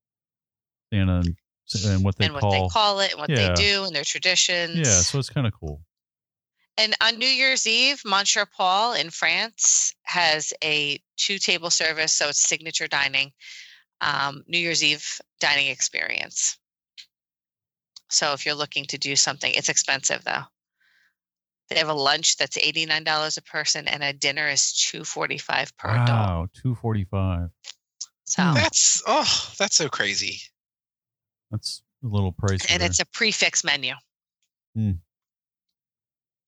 and, 0.90 1.36
and 1.86 2.04
what 2.04 2.16
they 2.16 2.26
and 2.26 2.34
what 2.34 2.40
call. 2.40 2.50
they 2.50 2.68
call 2.72 3.00
it 3.00 3.12
and 3.12 3.20
what 3.20 3.30
Yeah. 3.30 3.48
they 3.48 3.54
do 3.54 3.84
and 3.84 3.94
their 3.94 4.04
traditions. 4.04 4.76
yeah, 4.76 4.84
so 5.00 5.18
it's 5.18 5.30
kind 5.30 5.46
of 5.46 5.52
cool. 5.58 5.80
And 6.76 6.94
on 7.00 7.18
New 7.18 7.26
Year's 7.28 7.66
Eve, 7.66 8.02
Monsieur 8.04 8.46
Paul 8.46 8.94
in 8.94 9.10
France 9.10 9.94
has 10.02 10.52
a 10.62 11.00
two 11.16 11.38
table 11.38 11.70
service, 11.70 12.12
so 12.12 12.28
it's 12.28 12.40
signature 12.40 12.88
dining, 12.88 13.32
um, 14.00 14.42
New 14.48 14.58
Year's 14.58 14.82
Eve 14.82 15.20
dining 15.38 15.68
experience. 15.68 16.58
So 18.10 18.32
if 18.32 18.44
you're 18.44 18.54
looking 18.56 18.84
to 18.86 18.98
do 18.98 19.14
something, 19.14 19.52
it's 19.54 19.68
expensive 19.68 20.24
though. 20.24 20.42
They 21.68 21.76
have 21.76 21.88
a 21.88 21.94
lunch 21.94 22.36
that's 22.36 22.58
eighty 22.58 22.86
nine 22.86 23.04
dollars 23.04 23.36
a 23.36 23.42
person, 23.42 23.88
and 23.88 24.02
a 24.02 24.12
dinner 24.12 24.48
is 24.48 24.72
two 24.72 25.04
forty 25.04 25.38
five 25.38 25.76
per 25.76 25.90
adult. 25.90 26.08
Wow, 26.08 26.48
two 26.60 26.74
forty 26.74 27.04
five. 27.04 27.50
So 28.24 28.42
Hmm. 28.42 28.54
That's 28.54 29.02
oh, 29.06 29.52
that's 29.58 29.76
so 29.76 29.88
crazy. 29.88 30.40
That's 31.50 31.82
a 32.02 32.08
little 32.08 32.32
pricey. 32.32 32.66
and 32.70 32.80
there. 32.80 32.88
it's 32.88 33.00
a 33.00 33.06
prix 33.06 33.30
fixe 33.30 33.64
menu. 33.64 33.94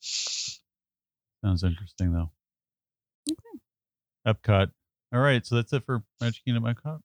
Sounds 0.01 1.63
interesting 1.63 2.13
though. 2.13 2.31
Okay. 3.31 3.59
Epcot. 4.27 4.71
All 5.13 5.21
right, 5.21 5.47
so 5.47 5.55
that's 5.55 5.73
it 5.73 5.85
for 5.85 6.03
Magic 6.21 6.45
Kingdom 6.45 6.65
Epcot. 6.65 7.01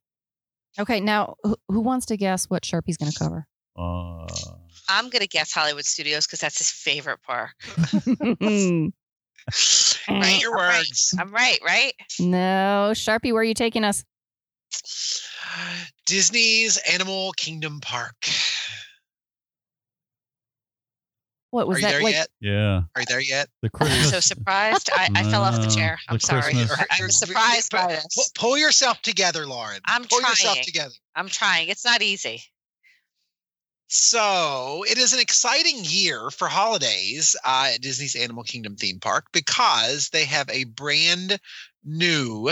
Okay, 0.79 0.99
now 0.99 1.35
who, 1.43 1.55
who 1.67 1.81
wants 1.81 2.07
to 2.07 2.17
guess 2.17 2.49
what 2.49 2.65
Sharpie's 2.65 2.97
going 2.97 3.11
to 3.11 3.19
cover? 3.19 3.47
Uh, 3.77 4.27
I'm 4.89 5.09
gonna 5.09 5.27
guess 5.27 5.53
Hollywood 5.53 5.85
Studios 5.85 6.27
because 6.27 6.39
that's 6.39 6.57
his 6.57 6.69
favorite 6.69 7.21
park. 7.21 7.51
no, 8.19 8.91
Right? 10.09 10.41
Your 10.41 10.55
words. 10.55 11.15
I'm 11.17 11.31
right, 11.31 11.59
right? 11.65 11.93
No, 12.19 12.91
Sharpie, 12.93 13.31
where 13.31 13.41
are 13.41 13.43
you 13.43 13.53
taking 13.53 13.83
us? 13.83 14.03
Disney's 16.05 16.77
Animal 16.91 17.31
Kingdom 17.33 17.79
Park. 17.81 18.27
What 21.51 21.63
Are 21.63 21.67
was 21.67 21.77
you 21.79 21.81
that 21.83 21.91
there 21.91 22.01
like? 22.03 22.13
yet? 22.15 22.27
yeah, 22.39 22.81
Are 22.95 23.01
you 23.01 23.05
there 23.07 23.19
yet? 23.19 23.47
the 23.61 23.67
I'm 23.73 23.77
Christmas. 23.87 24.09
so 24.09 24.19
surprised. 24.21 24.89
I, 24.93 25.09
I 25.13 25.23
fell 25.29 25.43
off 25.43 25.55
the 25.55 25.67
Uh, 25.67 25.69
chair. 25.69 25.99
I'm 26.09 26.15
the 26.15 26.19
sorry. 26.21 26.41
Christmas- 26.53 26.71
I- 26.79 26.85
I'm 26.91 27.09
surprised 27.11 27.71
by 27.71 27.87
this. 27.87 28.31
Pull 28.35 28.57
yourself 28.57 29.01
together, 29.01 29.45
Lauren. 29.45 29.81
I'm 29.85 30.05
Pull 30.05 30.21
yourself 30.21 30.61
together. 30.61 30.93
I'm 31.15 31.27
trying. 31.27 31.67
It's 31.69 31.83
not 31.85 32.01
easy. 32.01 32.41
So 33.87 34.85
it 34.89 34.97
is 34.97 35.11
an 35.13 35.19
exciting 35.19 35.79
year 35.83 36.29
for 36.31 36.47
holidays 36.47 37.35
uh, 37.43 37.71
at 37.73 37.81
Disney's 37.81 38.15
Animal 38.15 38.43
Kingdom 38.43 38.77
theme 38.77 38.99
park 39.01 39.25
because 39.33 40.09
they 40.09 40.23
have 40.25 40.49
a 40.49 40.63
brand 40.63 41.37
new 41.83 42.51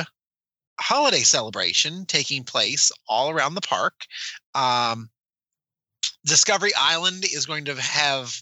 holiday 0.79 1.21
celebration 1.21 2.05
taking 2.05 2.43
place 2.43 2.91
all 3.07 3.29
around 3.29 3.55
the 3.55 3.61
park. 3.61 3.93
Um, 4.53 5.09
Discovery 6.25 6.71
Island 6.77 7.23
is 7.23 7.45
going 7.45 7.65
to 7.65 7.75
have 7.81 8.35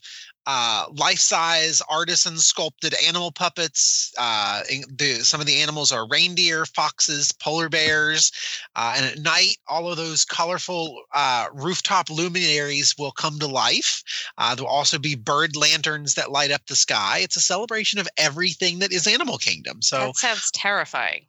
uh, 0.47 0.85
life-size 0.95 1.81
artisan 1.89 2.37
sculpted 2.37 2.95
animal 3.05 3.31
puppets. 3.31 4.13
Uh, 4.17 4.61
in- 4.71 4.85
the, 4.97 5.15
some 5.15 5.41
of 5.41 5.45
the 5.45 5.61
animals 5.61 5.91
are 5.91 6.07
reindeer, 6.07 6.65
foxes, 6.65 7.33
polar 7.33 7.67
bears, 7.67 8.31
uh, 8.75 8.93
and 8.95 9.05
at 9.05 9.19
night, 9.19 9.57
all 9.67 9.91
of 9.91 9.97
those 9.97 10.23
colorful 10.23 11.01
uh, 11.13 11.47
rooftop 11.53 12.09
luminaries 12.09 12.95
will 12.97 13.11
come 13.11 13.37
to 13.39 13.47
life. 13.47 14.01
Uh, 14.37 14.55
there 14.55 14.63
will 14.63 14.71
also 14.71 14.97
be 14.97 15.15
bird 15.15 15.55
lanterns 15.57 16.15
that 16.15 16.31
light 16.31 16.51
up 16.51 16.65
the 16.67 16.75
sky. 16.75 17.19
It's 17.19 17.35
a 17.35 17.41
celebration 17.41 17.99
of 17.99 18.07
everything 18.17 18.79
that 18.79 18.93
is 18.93 19.05
Animal 19.05 19.37
Kingdom. 19.37 19.81
So 19.81 19.99
that 19.99 20.15
sounds 20.15 20.49
terrifying. 20.51 21.25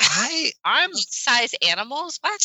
I, 0.00 0.52
I'm 0.64 0.94
Size 0.94 1.54
animals? 1.62 2.18
What? 2.22 2.40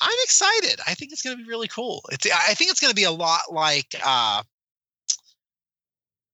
I'm 0.00 0.18
excited. 0.22 0.80
I 0.86 0.94
think 0.94 1.12
it's 1.12 1.22
going 1.22 1.36
to 1.36 1.42
be 1.42 1.48
really 1.48 1.68
cool. 1.68 2.02
It's 2.10 2.26
I 2.26 2.54
think 2.54 2.70
it's 2.70 2.80
going 2.80 2.90
to 2.90 2.96
be 2.96 3.04
a 3.04 3.10
lot 3.10 3.40
like 3.50 3.94
uh, 4.04 4.42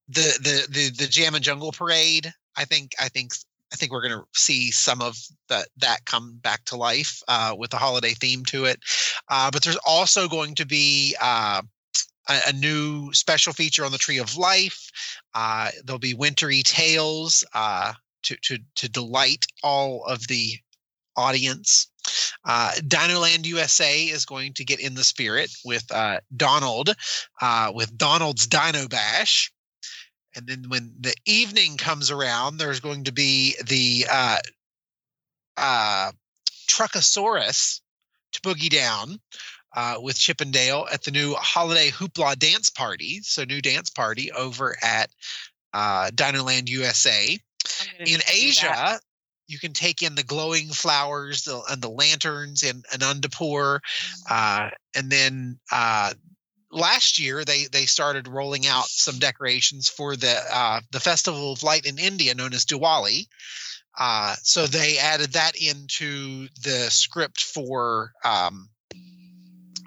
the 0.08 0.38
the 0.42 0.66
the 0.70 0.90
the 0.90 1.06
Jammin' 1.06 1.42
Jungle 1.42 1.72
Parade. 1.72 2.32
I 2.56 2.64
think 2.64 2.92
I 3.00 3.08
think 3.08 3.32
I 3.72 3.76
think 3.76 3.92
we're 3.92 4.02
going 4.02 4.18
to 4.20 4.26
see 4.34 4.70
some 4.70 5.00
of 5.00 5.16
that 5.48 5.68
that 5.78 6.04
come 6.04 6.38
back 6.42 6.64
to 6.66 6.76
life 6.76 7.22
uh, 7.28 7.54
with 7.56 7.72
a 7.72 7.78
holiday 7.78 8.14
theme 8.14 8.44
to 8.46 8.64
it. 8.64 8.80
Uh, 9.28 9.50
but 9.50 9.62
there's 9.62 9.78
also 9.86 10.26
going 10.28 10.54
to 10.56 10.66
be 10.66 11.14
uh, 11.20 11.62
a, 12.28 12.40
a 12.48 12.52
new 12.52 13.12
special 13.12 13.52
feature 13.52 13.84
on 13.84 13.92
the 13.92 13.98
Tree 13.98 14.18
of 14.18 14.36
Life. 14.36 14.90
Uh, 15.34 15.70
there'll 15.84 15.98
be 15.98 16.14
wintry 16.14 16.62
tales 16.62 17.44
uh, 17.54 17.92
to 18.22 18.36
to 18.42 18.58
to 18.76 18.88
delight 18.88 19.46
all 19.62 20.04
of 20.04 20.26
the 20.26 20.54
audience. 21.16 21.86
Uh, 22.44 22.72
Dinoland 22.78 23.46
USA 23.46 24.02
is 24.02 24.24
going 24.24 24.54
to 24.54 24.64
get 24.64 24.80
in 24.80 24.94
the 24.94 25.04
spirit 25.04 25.50
with 25.64 25.84
uh, 25.92 26.20
Donald, 26.36 26.94
uh, 27.40 27.72
with 27.74 27.96
Donald's 27.96 28.46
Dino 28.46 28.88
Bash. 28.88 29.52
And 30.34 30.46
then 30.46 30.64
when 30.68 30.94
the 31.00 31.14
evening 31.26 31.76
comes 31.76 32.10
around, 32.10 32.56
there's 32.56 32.80
going 32.80 33.04
to 33.04 33.12
be 33.12 33.56
the 33.66 34.06
uh, 34.10 34.38
uh, 35.56 36.12
Truckosaurus 36.68 37.80
to 38.32 38.40
boogie 38.42 38.70
down 38.70 39.18
uh, 39.74 39.96
with 40.00 40.16
Chip 40.16 40.40
'n' 40.40 40.50
Dale 40.50 40.86
at 40.92 41.02
the 41.02 41.10
new 41.10 41.34
Holiday 41.34 41.90
Hoopla 41.90 42.38
Dance 42.38 42.70
Party. 42.70 43.20
So, 43.22 43.44
new 43.44 43.60
dance 43.60 43.90
party 43.90 44.30
over 44.32 44.76
at 44.82 45.10
uh, 45.72 46.10
Dinoland 46.14 46.68
USA 46.68 47.38
in 48.00 48.04
need 48.04 48.20
to 48.20 48.26
do 48.26 48.32
Asia. 48.32 49.00
You 49.50 49.58
can 49.58 49.72
take 49.72 50.02
in 50.02 50.14
the 50.14 50.22
glowing 50.22 50.68
flowers 50.68 51.44
the, 51.44 51.60
and 51.70 51.82
the 51.82 51.90
lanterns 51.90 52.62
in 52.62 52.82
Anandapur, 52.92 53.80
uh, 54.30 54.70
and 54.94 55.10
then 55.10 55.58
uh, 55.72 56.14
last 56.70 57.18
year 57.18 57.44
they 57.44 57.64
they 57.64 57.86
started 57.86 58.28
rolling 58.28 58.66
out 58.66 58.86
some 58.86 59.18
decorations 59.18 59.88
for 59.88 60.16
the 60.16 60.40
uh, 60.52 60.80
the 60.92 61.00
Festival 61.00 61.52
of 61.52 61.62
Light 61.62 61.86
in 61.86 61.98
India, 61.98 62.34
known 62.34 62.54
as 62.54 62.64
Diwali. 62.64 63.26
Uh, 63.98 64.36
so 64.42 64.66
they 64.66 64.98
added 64.98 65.32
that 65.32 65.56
into 65.60 66.48
the 66.62 66.88
script 66.90 67.40
for 67.40 68.12
um, 68.24 68.68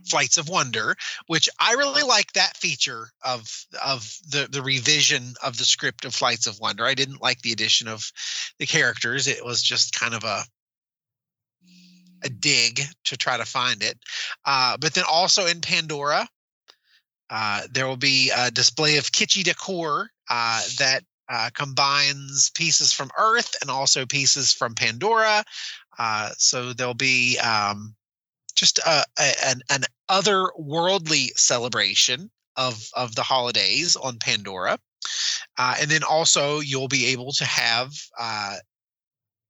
Flights 0.07 0.37
of 0.37 0.49
Wonder, 0.49 0.95
which 1.27 1.49
I 1.59 1.73
really 1.73 2.03
like 2.03 2.33
that 2.33 2.57
feature 2.57 3.09
of 3.23 3.65
of 3.83 4.17
the 4.29 4.47
the 4.49 4.61
revision 4.61 5.35
of 5.41 5.57
the 5.57 5.65
script 5.65 6.05
of 6.05 6.15
Flights 6.15 6.47
of 6.47 6.59
Wonder. 6.59 6.85
I 6.85 6.93
didn't 6.93 7.21
like 7.21 7.41
the 7.41 7.51
addition 7.51 7.87
of 7.87 8.11
the 8.59 8.65
characters; 8.65 9.27
it 9.27 9.43
was 9.43 9.61
just 9.61 9.97
kind 9.97 10.13
of 10.13 10.23
a 10.23 10.43
a 12.23 12.29
dig 12.29 12.81
to 13.05 13.17
try 13.17 13.37
to 13.37 13.45
find 13.45 13.83
it. 13.83 13.97
Uh, 14.45 14.77
but 14.77 14.93
then 14.93 15.03
also 15.09 15.45
in 15.45 15.61
Pandora, 15.61 16.27
uh, 17.29 17.61
there 17.71 17.87
will 17.87 17.97
be 17.97 18.31
a 18.35 18.51
display 18.51 18.97
of 18.97 19.11
kitschy 19.11 19.43
decor 19.43 20.09
uh, 20.29 20.61
that 20.77 21.03
uh, 21.29 21.49
combines 21.53 22.51
pieces 22.51 22.93
from 22.93 23.09
Earth 23.17 23.55
and 23.61 23.69
also 23.69 24.05
pieces 24.05 24.51
from 24.53 24.75
Pandora. 24.75 25.43
Uh, 25.97 26.29
so 26.37 26.73
there'll 26.73 26.93
be 26.93 27.37
um, 27.39 27.95
just 28.55 28.79
a, 28.79 29.03
a, 29.19 29.45
an, 29.45 29.61
an 29.69 29.83
otherworldly 30.09 31.29
celebration 31.37 32.29
of 32.55 32.87
of 32.93 33.15
the 33.15 33.23
holidays 33.23 33.95
on 33.95 34.19
Pandora, 34.19 34.77
uh, 35.57 35.75
and 35.79 35.89
then 35.89 36.03
also 36.03 36.59
you'll 36.59 36.87
be 36.87 37.07
able 37.07 37.31
to 37.33 37.45
have 37.45 37.91
uh, 38.19 38.55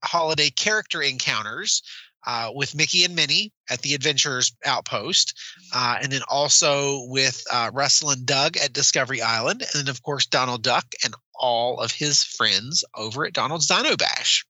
holiday 0.04 0.50
character 0.50 1.02
encounters 1.02 1.82
uh, 2.26 2.52
with 2.54 2.76
Mickey 2.76 3.04
and 3.04 3.16
Minnie 3.16 3.52
at 3.70 3.82
the 3.82 3.94
Adventurers 3.94 4.54
Outpost, 4.66 5.38
uh, 5.74 5.98
and 6.02 6.12
then 6.12 6.22
also 6.30 7.06
with 7.08 7.44
uh, 7.52 7.72
Russell 7.74 8.12
and 8.12 8.26
Doug 8.26 8.58
at 8.58 8.74
Discovery 8.74 9.22
Island, 9.22 9.62
and 9.62 9.86
then 9.86 9.90
of 9.90 10.02
course 10.02 10.26
Donald 10.26 10.64
Duck 10.64 10.86
and 11.04 11.14
all 11.36 11.80
of 11.80 11.92
his 11.92 12.24
friends 12.24 12.84
over 12.96 13.26
at 13.26 13.34
Donald's 13.34 13.68
Dino 13.68 13.98
Bash. 13.98 14.46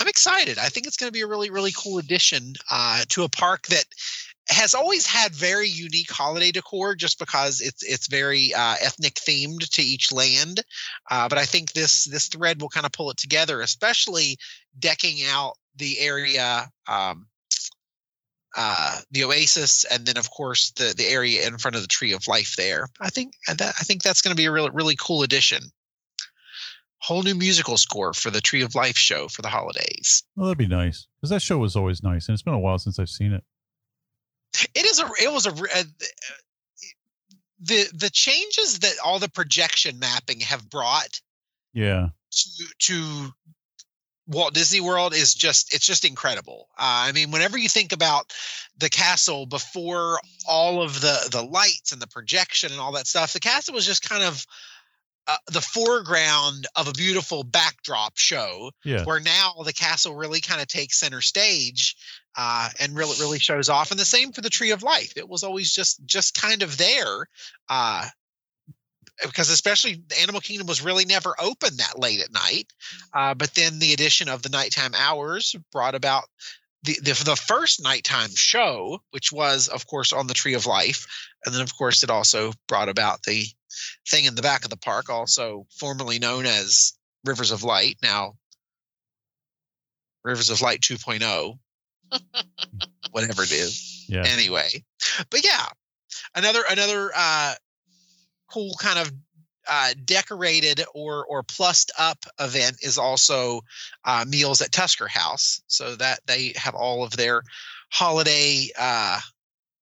I'm 0.00 0.08
excited. 0.08 0.58
I 0.58 0.68
think 0.68 0.86
it's 0.86 0.96
going 0.96 1.08
to 1.08 1.12
be 1.12 1.20
a 1.20 1.26
really, 1.26 1.50
really 1.50 1.72
cool 1.76 1.98
addition 1.98 2.54
uh, 2.70 3.04
to 3.10 3.22
a 3.22 3.28
park 3.28 3.66
that 3.68 3.84
has 4.48 4.74
always 4.74 5.06
had 5.06 5.34
very 5.34 5.68
unique 5.68 6.10
holiday 6.10 6.50
decor 6.50 6.94
just 6.94 7.18
because 7.18 7.60
it's 7.60 7.82
it's 7.82 8.08
very 8.08 8.52
uh, 8.54 8.74
ethnic 8.80 9.14
themed 9.14 9.68
to 9.70 9.82
each 9.82 10.12
land 10.12 10.60
uh, 11.10 11.28
but 11.28 11.38
i 11.38 11.44
think 11.44 11.72
this 11.72 12.04
this 12.04 12.28
thread 12.28 12.60
will 12.60 12.68
kind 12.68 12.84
of 12.84 12.92
pull 12.92 13.10
it 13.10 13.16
together 13.16 13.60
especially 13.60 14.36
decking 14.78 15.18
out 15.26 15.54
the 15.76 15.98
area 15.98 16.68
um, 16.88 17.26
uh, 18.56 19.00
the 19.10 19.24
oasis 19.24 19.84
and 19.84 20.06
then 20.06 20.18
of 20.18 20.30
course 20.30 20.72
the 20.72 20.94
the 20.96 21.06
area 21.06 21.46
in 21.46 21.58
front 21.58 21.74
of 21.74 21.82
the 21.82 21.88
tree 21.88 22.12
of 22.12 22.28
life 22.28 22.54
there 22.56 22.88
i 23.00 23.08
think 23.08 23.32
that 23.48 23.74
i 23.80 23.82
think 23.82 24.02
that's 24.02 24.20
going 24.20 24.34
to 24.34 24.40
be 24.40 24.46
a 24.46 24.52
really 24.52 24.70
really 24.70 24.96
cool 24.96 25.22
addition 25.22 25.62
whole 27.04 27.22
new 27.22 27.34
musical 27.34 27.76
score 27.76 28.12
for 28.14 28.30
the 28.30 28.40
tree 28.40 28.62
of 28.62 28.74
life 28.74 28.96
show 28.96 29.28
for 29.28 29.42
the 29.42 29.48
holidays 29.48 30.22
Well, 30.36 30.46
that'd 30.46 30.58
be 30.58 30.66
nice 30.66 31.06
because 31.16 31.30
that 31.30 31.42
show 31.42 31.58
was 31.58 31.76
always 31.76 32.02
nice, 32.02 32.28
and 32.28 32.34
it's 32.34 32.42
been 32.42 32.54
a 32.54 32.58
while 32.58 32.78
since 32.78 32.98
I've 32.98 33.08
seen 33.10 33.32
it. 33.32 33.44
it 34.74 34.84
is 34.86 35.00
a 35.00 35.06
it 35.22 35.32
was 35.32 35.46
a, 35.46 35.50
re- 35.52 35.68
uh, 35.74 35.82
the 37.60 37.86
the 37.94 38.10
changes 38.10 38.80
that 38.80 38.94
all 39.04 39.18
the 39.18 39.28
projection 39.28 39.98
mapping 39.98 40.40
have 40.40 40.68
brought 40.68 41.20
Yeah, 41.72 42.08
to 42.30 42.64
to 42.78 43.34
Walt 44.26 44.54
Disney 44.54 44.80
World 44.80 45.14
is 45.14 45.34
just 45.34 45.74
it's 45.74 45.86
just 45.86 46.04
incredible. 46.04 46.68
Uh, 46.78 47.08
I 47.08 47.12
mean, 47.12 47.30
whenever 47.30 47.58
you 47.58 47.68
think 47.68 47.92
about 47.92 48.32
the 48.78 48.88
castle 48.90 49.46
before 49.46 50.20
all 50.48 50.82
of 50.82 51.00
the 51.00 51.28
the 51.30 51.42
lights 51.42 51.92
and 51.92 52.00
the 52.00 52.08
projection 52.08 52.72
and 52.72 52.80
all 52.80 52.92
that 52.92 53.06
stuff, 53.06 53.32
the 53.32 53.40
castle 53.40 53.74
was 53.74 53.86
just 53.86 54.08
kind 54.08 54.22
of 54.24 54.44
uh, 55.26 55.36
the 55.50 55.60
foreground 55.60 56.66
of 56.76 56.88
a 56.88 56.92
beautiful 56.92 57.44
backdrop 57.44 58.16
show. 58.16 58.70
yeah. 58.84 59.04
Where 59.04 59.20
now 59.20 59.54
the 59.64 59.72
castle 59.72 60.14
really 60.14 60.40
kind 60.40 60.60
of 60.60 60.68
takes 60.68 61.00
center 61.00 61.20
stage 61.20 61.96
uh, 62.36 62.68
and 62.80 62.96
really 62.96 63.16
really 63.18 63.38
shows 63.38 63.68
off. 63.68 63.90
And 63.90 64.00
the 64.00 64.04
same 64.04 64.32
for 64.32 64.40
the 64.40 64.50
Tree 64.50 64.72
of 64.72 64.82
Life. 64.82 65.16
It 65.16 65.28
was 65.28 65.42
always 65.42 65.72
just 65.72 66.04
just 66.04 66.34
kind 66.34 66.62
of 66.62 66.76
there. 66.76 67.26
Uh, 67.68 68.06
because 69.22 69.48
especially 69.48 70.02
the 70.08 70.20
Animal 70.20 70.40
Kingdom 70.40 70.66
was 70.66 70.82
really 70.82 71.04
never 71.04 71.34
open 71.38 71.76
that 71.76 71.98
late 71.98 72.20
at 72.20 72.32
night. 72.32 72.66
Uh, 73.12 73.34
but 73.34 73.54
then 73.54 73.78
the 73.78 73.92
addition 73.92 74.28
of 74.28 74.42
the 74.42 74.48
nighttime 74.48 74.92
hours 74.94 75.54
brought 75.70 75.94
about 75.94 76.24
the, 76.82 76.98
the 77.02 77.22
the 77.24 77.36
first 77.36 77.82
nighttime 77.82 78.30
show, 78.34 79.00
which 79.10 79.32
was 79.32 79.68
of 79.68 79.86
course 79.86 80.12
on 80.12 80.26
the 80.26 80.34
Tree 80.34 80.54
of 80.54 80.66
Life, 80.66 81.06
and 81.44 81.54
then 81.54 81.62
of 81.62 81.76
course 81.76 82.02
it 82.02 82.10
also 82.10 82.52
brought 82.68 82.88
about 82.88 83.22
the 83.22 83.46
thing 84.08 84.24
in 84.24 84.34
the 84.34 84.42
back 84.42 84.64
of 84.64 84.70
the 84.70 84.76
park, 84.76 85.08
also 85.10 85.66
formerly 85.78 86.18
known 86.18 86.46
as 86.46 86.92
Rivers 87.24 87.50
of 87.50 87.62
Light, 87.62 87.96
now 88.02 88.34
Rivers 90.24 90.50
of 90.50 90.60
Light 90.60 90.80
2.0, 90.80 91.58
whatever 93.10 93.42
it 93.42 93.52
is. 93.52 94.06
Yeah. 94.08 94.24
anyway. 94.26 94.84
But 95.30 95.44
yeah 95.44 95.66
another 96.34 96.62
another 96.68 97.10
uh 97.14 97.54
cool 98.50 98.74
kind 98.78 98.98
of 98.98 99.12
uh 99.68 99.94
decorated 100.04 100.82
or 100.94 101.24
or 101.26 101.42
plussed 101.42 101.90
up 101.98 102.18
event 102.38 102.76
is 102.82 102.98
also 102.98 103.60
uh 104.04 104.24
meals 104.28 104.60
at 104.60 104.72
tusker 104.72 105.08
house. 105.08 105.62
So 105.66 105.96
that 105.96 106.20
they 106.26 106.52
have 106.56 106.74
all 106.74 107.04
of 107.04 107.16
their 107.16 107.42
holiday 107.90 108.68
uh 108.78 109.20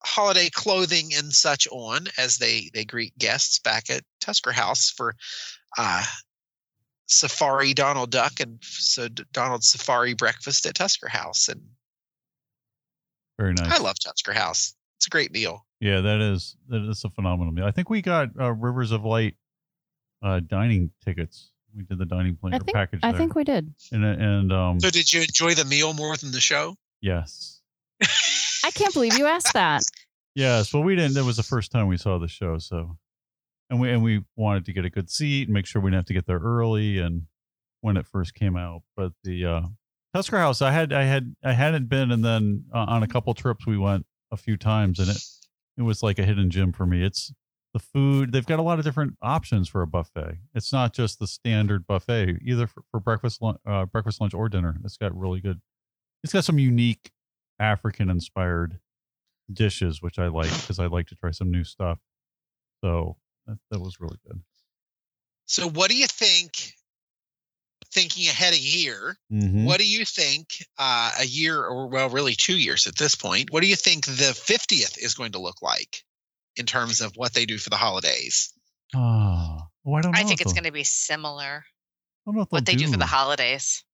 holiday 0.05 0.49
clothing 0.51 1.11
and 1.17 1.33
such 1.33 1.67
on 1.71 2.07
as 2.19 2.37
they 2.39 2.71
they 2.75 2.85
greet 2.85 3.17
guests 3.19 3.59
back 3.61 3.89
at 3.91 4.03
tusker 4.21 4.53
house 4.53 4.91
for 4.91 5.15
uh 5.79 6.05
safari 7.07 7.75
donald 7.75 8.11
duck 8.11 8.33
and 8.41 8.59
so 8.63 9.07
D- 9.09 9.25
donald's 9.33 9.69
safari 9.69 10.15
breakfast 10.15 10.67
at 10.67 10.75
tusker 10.75 11.09
house 11.09 11.49
and 11.49 11.61
Very 13.39 13.55
nice. 13.55 13.79
i 13.79 13.83
love 13.83 13.97
tusker 14.03 14.33
house 14.33 14.75
it's 14.97 15.07
a 15.07 15.11
great 15.11 15.33
deal 15.33 15.67
Yeah, 15.81 16.01
that 16.01 16.21
is 16.21 16.57
that 16.69 16.89
is 16.89 17.03
a 17.05 17.11
phenomenal 17.11 17.53
meal. 17.53 17.65
I 17.65 17.73
think 17.73 17.91
we 17.91 18.03
got 18.03 18.29
uh, 18.41 18.53
Rivers 18.53 18.93
of 18.93 19.05
Light 19.05 19.35
uh, 20.23 20.39
dining 20.39 20.93
tickets. 21.05 21.51
We 21.77 21.83
did 21.83 21.99
the 21.99 22.07
dining 22.07 22.37
plan 22.37 22.55
I 22.55 22.59
think 22.59 22.73
package. 22.77 23.01
I 23.03 23.11
there. 23.11 23.19
think 23.19 23.35
we 23.35 23.43
did. 23.43 23.75
and 23.91 24.05
and 24.05 24.53
um 24.53 24.79
So 24.79 24.91
did 24.91 25.13
you 25.13 25.23
enjoy 25.23 25.55
the 25.55 25.65
meal 25.65 25.93
more 25.93 26.17
than 26.17 26.31
the 26.31 26.41
show? 26.41 26.77
yes, 27.01 27.61
I 28.65 28.71
can't 28.71 28.95
believe 28.95 29.17
you 29.19 29.27
asked 29.27 29.53
that. 29.55 29.83
yes. 30.35 30.73
Well, 30.73 30.83
we 30.83 30.97
didn't. 30.97 31.15
That 31.15 31.25
was 31.25 31.37
the 31.37 31.43
first 31.43 31.73
time 31.73 31.89
we 31.89 31.97
saw 31.97 32.19
the 32.19 32.29
show, 32.29 32.59
so 32.59 32.97
and 33.71 33.81
we 33.81 33.91
and 33.91 34.03
we 34.03 34.23
wanted 34.37 34.67
to 34.67 34.73
get 34.73 34.85
a 34.85 34.91
good 34.91 35.11
seat 35.11 35.49
and 35.49 35.55
make 35.55 35.67
sure 35.67 35.81
we 35.81 35.91
didn't 35.91 36.01
have 36.01 36.07
to 36.07 36.15
get 36.15 36.27
there 36.27 36.39
early 36.39 36.99
and 36.99 37.23
when 37.81 37.97
it 37.97 38.07
first 38.07 38.35
came 38.35 38.57
out. 38.57 38.83
But 38.97 39.13
the 39.25 39.45
uh, 39.45 39.63
Tusker 40.15 40.39
House, 40.39 40.63
I 40.63 40.71
had 40.73 40.93
I 40.93 41.05
had 41.05 41.35
I 41.45 41.53
hadn't 41.53 41.89
been, 41.89 42.11
and 42.11 42.25
then 42.25 42.65
uh, 42.75 42.85
on 42.89 43.03
a 43.03 43.09
couple 43.09 43.33
trips 43.35 43.67
we 43.67 43.79
went 43.79 44.07
a 44.31 44.37
few 44.37 44.57
times, 44.57 44.99
and 44.99 45.09
it 45.09 45.23
it 45.79 45.83
was 45.83 46.03
like 46.03 46.19
a 46.19 46.25
hidden 46.25 46.51
gem 46.51 46.73
for 46.73 46.87
me. 46.87 47.03
It's 47.03 47.33
the 47.73 47.79
food. 47.79 48.33
They've 48.33 48.47
got 48.47 48.59
a 48.59 48.63
lot 48.63 48.79
of 48.79 48.85
different 48.85 49.17
options 49.23 49.69
for 49.69 49.81
a 49.81 49.87
buffet. 49.87 50.37
It's 50.55 50.73
not 50.73 50.93
just 50.93 51.19
the 51.19 51.27
standard 51.27 51.87
buffet, 51.87 52.41
either 52.43 52.67
for, 52.67 52.83
for 52.91 53.01
breakfast, 53.01 53.43
uh, 53.67 53.87
breakfast, 53.87 54.21
lunch, 54.21 54.35
or 54.35 54.51
dinner. 54.51 54.77
It's 54.85 54.99
got 54.99 55.17
really 55.19 55.41
good. 55.41 55.61
It's 56.23 56.33
got 56.35 56.45
some 56.45 56.59
unique 56.59 57.11
African 57.63 58.11
inspired 58.11 58.81
dishes, 59.53 60.03
which 60.03 60.19
I 60.19 60.27
like 60.27 60.51
because 60.61 60.79
I 60.79 60.87
like 60.87 61.07
to 61.09 61.15
try 61.15 61.31
some 61.31 61.51
new 61.51 61.65
stuff. 61.65 61.99
So 62.83 63.17
that, 63.47 63.59
that 63.71 63.81
was 63.81 64.01
really 64.01 64.19
good. 64.27 64.43
So 65.47 65.69
what 65.69 65.91
do 65.91 65.97
you 65.97 66.07
think? 66.07 66.75
Thinking 67.93 68.27
ahead 68.29 68.55
a 68.55 68.59
year, 68.59 69.19
Mhm. 69.31 69.67
what 69.67 69.79
do 69.79 69.87
you 69.87 70.07
think 70.07 70.65
uh, 70.79 71.13
a 71.19 71.27
year 71.27 71.63
or 71.63 71.89
well, 71.89 72.09
really 72.09 72.35
two 72.35 72.57
years 72.57 72.87
at 72.87 72.97
this 72.97 73.15
point? 73.15 73.51
What 73.51 73.61
do 73.61 73.67
you 73.69 73.77
think 73.77 74.07
the 74.07 74.33
fiftieth 74.35 74.97
is 74.97 75.15
going 75.15 75.33
to 75.33 75.39
look 75.39 75.61
like 75.61 76.03
in 76.57 76.65
terms 76.65 77.03
of 77.03 77.13
what 77.17 77.35
they 77.35 77.45
do 77.45 77.59
for 77.59 77.69
the 77.69 77.77
holidays? 77.77 78.55
Oh, 78.95 79.59
well, 79.85 79.97
I 79.97 80.01
don't 80.01 80.13
know. 80.13 80.19
I 80.19 80.25
think 80.25 80.41
it's 80.41 80.55
going 80.55 80.65
to 80.65 80.73
be 80.73 80.85
similar 80.85 81.65
I 81.67 82.31
don't 82.31 82.37
know 82.37 82.43
if 82.43 82.49
what 82.53 82.65
they 82.65 82.77
they'll 82.77 82.87
do 82.87 82.93
for 82.93 82.99
the 82.99 83.05
holidays. 83.07 83.85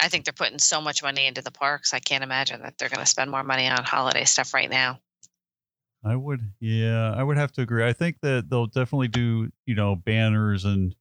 I 0.00 0.08
think 0.08 0.24
they're 0.24 0.32
putting 0.32 0.58
so 0.58 0.80
much 0.80 1.02
money 1.02 1.26
into 1.26 1.42
the 1.42 1.50
parks. 1.50 1.92
I 1.94 1.98
can't 1.98 2.24
imagine 2.24 2.62
that 2.62 2.78
they're 2.78 2.88
going 2.88 3.00
to 3.00 3.06
spend 3.06 3.30
more 3.30 3.44
money 3.44 3.68
on 3.68 3.84
holiday 3.84 4.24
stuff 4.24 4.54
right 4.54 4.70
now. 4.70 5.00
I 6.04 6.16
would, 6.16 6.40
yeah, 6.58 7.14
I 7.14 7.22
would 7.22 7.36
have 7.36 7.52
to 7.52 7.62
agree. 7.62 7.86
I 7.86 7.92
think 7.92 8.20
that 8.22 8.50
they'll 8.50 8.66
definitely 8.66 9.08
do, 9.08 9.50
you 9.66 9.74
know, 9.74 9.94
banners 9.94 10.64
and 10.64 10.94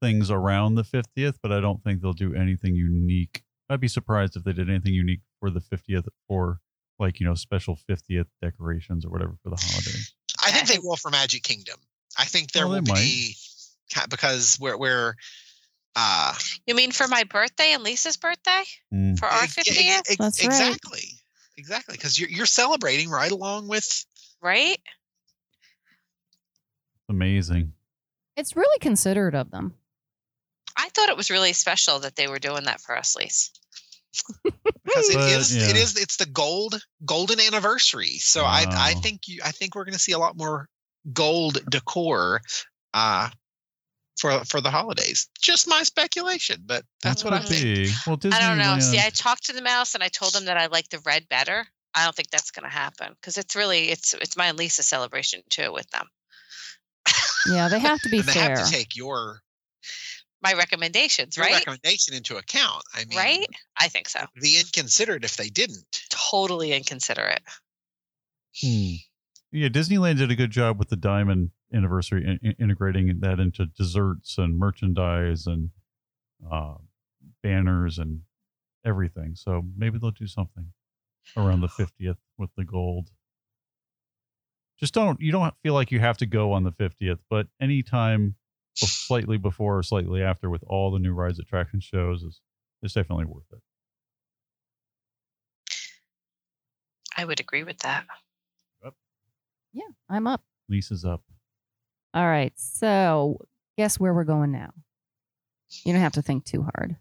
things 0.00 0.30
around 0.30 0.76
the 0.76 0.84
50th, 0.84 1.38
but 1.42 1.50
I 1.50 1.60
don't 1.60 1.82
think 1.82 2.00
they'll 2.00 2.12
do 2.12 2.34
anything 2.34 2.74
unique. 2.76 3.42
I'd 3.68 3.80
be 3.80 3.88
surprised 3.88 4.36
if 4.36 4.44
they 4.44 4.52
did 4.52 4.70
anything 4.70 4.94
unique 4.94 5.22
for 5.40 5.50
the 5.50 5.60
50th 5.60 6.06
or 6.28 6.60
like, 6.98 7.18
you 7.18 7.26
know, 7.26 7.34
special 7.34 7.76
50th 7.90 8.26
decorations 8.40 9.04
or 9.04 9.10
whatever 9.10 9.32
for 9.42 9.50
the 9.50 9.56
holidays. 9.56 10.12
I 10.42 10.52
think 10.52 10.68
they 10.68 10.78
will 10.78 10.96
for 10.96 11.10
Magic 11.10 11.42
Kingdom. 11.42 11.76
I 12.16 12.24
think 12.24 12.52
there 12.52 12.66
Oh, 12.66 12.68
they 12.68 12.80
will 12.80 12.94
be 12.94 13.34
ki- 13.90 14.00
because 14.08 14.58
we're 14.60 14.78
we're 14.78 15.14
uh 15.96 16.34
You 16.66 16.74
mean 16.74 16.92
for 16.92 17.08
my 17.08 17.24
birthday 17.24 17.72
and 17.72 17.82
Lisa's 17.82 18.16
birthday? 18.16 18.62
Mm. 18.94 19.18
For 19.18 19.26
our 19.26 19.42
ex- 19.44 19.56
50th? 19.56 19.98
ex- 19.98 20.16
That's 20.16 20.38
right. 20.40 20.46
exactly 20.46 21.08
exactly 21.56 21.94
because 21.94 22.18
you're 22.20 22.28
you're 22.30 22.46
celebrating 22.46 23.08
right 23.10 23.32
along 23.32 23.66
with 23.68 24.04
Right? 24.42 24.78
Amazing. 27.08 27.72
It's 28.36 28.56
really 28.56 28.78
considerate 28.80 29.34
of 29.34 29.50
them. 29.50 29.74
I 30.76 30.88
thought 30.90 31.08
it 31.08 31.16
was 31.16 31.30
really 31.30 31.52
special 31.54 32.00
that 32.00 32.16
they 32.16 32.26
were 32.28 32.38
doing 32.38 32.64
that 32.64 32.80
for 32.80 32.96
us, 32.96 33.16
Lise. 33.16 33.50
because 34.44 35.08
it 35.08 35.14
But, 35.14 35.30
is 35.30 35.56
yeah. 35.56 35.68
is 35.74 35.96
it's 35.96 36.16
the 36.16 36.26
gold 36.26 36.78
golden 37.04 37.40
anniversary. 37.40 38.18
So 38.18 38.44
I 38.44 38.66
I 38.68 38.94
think 38.94 39.22
you 39.28 39.40
I 39.44 39.52
think 39.52 39.74
we're 39.74 39.84
going 39.84 39.94
to 39.94 39.98
see 39.98 40.12
a 40.12 40.18
lot 40.18 40.36
more 40.36 40.68
gold 41.12 41.58
decor 41.70 42.40
uh 42.92 43.30
for 44.16 44.44
for 44.44 44.60
the 44.60 44.70
holidays. 44.70 45.28
Just 45.40 45.68
my 45.68 45.82
speculation, 45.82 46.62
but 46.64 46.84
that's 47.02 47.22
what 47.24 47.32
I 47.32 47.38
could 47.40 47.48
think. 47.48 47.62
be. 47.62 47.92
Well, 48.06 48.16
Disneyland. 48.16 48.32
I 48.34 48.48
don't 48.48 48.58
know. 48.58 48.78
See, 48.80 48.98
I 48.98 49.10
talked 49.10 49.46
to 49.46 49.52
the 49.52 49.62
mouse 49.62 49.94
and 49.94 50.02
I 50.02 50.08
told 50.08 50.34
him 50.34 50.46
that 50.46 50.56
I 50.56 50.66
like 50.66 50.88
the 50.88 51.00
red 51.04 51.28
better. 51.28 51.66
I 51.94 52.04
don't 52.04 52.14
think 52.14 52.30
that's 52.30 52.50
going 52.50 52.64
to 52.64 52.74
happen 52.74 53.14
because 53.20 53.38
it's 53.38 53.56
really 53.56 53.90
it's 53.90 54.14
it's 54.14 54.36
my 54.36 54.46
and 54.46 54.58
Lisa 54.58 54.82
celebration 54.82 55.42
too 55.48 55.72
with 55.72 55.88
them. 55.90 56.06
Yeah, 57.48 57.68
they 57.68 57.78
have 57.78 58.00
to 58.02 58.08
be 58.08 58.18
and 58.20 58.26
they 58.26 58.32
fair. 58.32 58.56
have 58.56 58.66
to 58.66 58.72
take 58.72 58.96
your, 58.96 59.40
My 60.42 60.54
recommendations, 60.54 61.36
your 61.36 61.46
right? 61.46 61.54
recommendation 61.54 62.14
into 62.14 62.36
account. 62.36 62.82
I 62.94 63.04
mean, 63.04 63.16
right? 63.16 63.46
I 63.80 63.88
think 63.88 64.08
so. 64.08 64.20
The 64.34 64.58
inconsiderate 64.58 65.24
if 65.24 65.36
they 65.36 65.48
didn't. 65.48 65.84
Totally 66.10 66.72
inconsiderate. 66.72 67.40
Hmm. 68.60 68.94
Yeah, 69.52 69.68
Disneyland 69.68 70.18
did 70.18 70.30
a 70.30 70.36
good 70.36 70.50
job 70.50 70.78
with 70.78 70.88
the 70.88 70.96
diamond 70.96 71.50
anniversary 71.72 72.24
in, 72.24 72.38
in- 72.42 72.56
integrating 72.58 73.20
that 73.20 73.40
into 73.40 73.66
desserts 73.66 74.38
and 74.38 74.58
merchandise 74.58 75.46
and 75.46 75.70
uh, 76.50 76.74
banners 77.42 77.98
and 77.98 78.20
everything. 78.84 79.34
So 79.34 79.64
maybe 79.76 79.98
they'll 79.98 80.10
do 80.10 80.26
something 80.26 80.72
around 81.36 81.60
the 81.60 81.68
50th 81.68 82.16
with 82.38 82.50
the 82.56 82.64
gold. 82.64 83.10
Just 84.78 84.92
don't 84.94 85.20
you 85.20 85.32
don't 85.32 85.54
feel 85.62 85.74
like 85.74 85.90
you 85.90 86.00
have 86.00 86.18
to 86.18 86.26
go 86.26 86.52
on 86.52 86.62
the 86.64 86.72
50th, 86.72 87.18
but 87.30 87.46
anytime 87.60 88.34
bef- 88.76 89.06
slightly 89.06 89.38
before 89.38 89.78
or 89.78 89.82
slightly 89.82 90.22
after 90.22 90.50
with 90.50 90.62
all 90.66 90.90
the 90.90 90.98
new 90.98 91.14
rides, 91.14 91.38
attraction 91.38 91.80
shows 91.80 92.22
is 92.22 92.40
is 92.82 92.92
definitely 92.92 93.24
worth 93.24 93.46
it. 93.52 93.60
I 97.16 97.24
would 97.24 97.40
agree 97.40 97.64
with 97.64 97.78
that. 97.78 98.04
Yeah, 99.72 99.88
I'm 100.08 100.26
up. 100.26 100.42
Lisa's 100.68 101.04
up. 101.04 101.22
All 102.16 102.26
right. 102.26 102.54
So, 102.56 103.36
guess 103.76 104.00
where 104.00 104.14
we're 104.14 104.24
going 104.24 104.50
now? 104.50 104.70
You 105.84 105.92
don't 105.92 106.00
have 106.00 106.12
to 106.12 106.22
think 106.22 106.46
too 106.46 106.62
hard. 106.62 106.96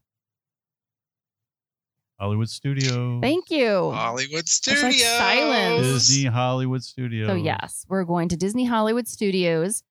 Hollywood 2.19 2.49
Studios. 2.49 3.21
Thank 3.21 3.49
you. 3.49 3.91
Hollywood 3.91 4.33
like 4.33 4.47
Studios. 4.47 5.01
silence. 5.01 5.87
Disney 5.87 6.25
Hollywood 6.25 6.83
Studios. 6.83 7.29
So, 7.29 7.35
yes, 7.35 7.85
we're 7.87 8.03
going 8.03 8.27
to 8.27 8.35
Disney 8.35 8.65
Hollywood 8.65 9.07
Studios 9.07 9.83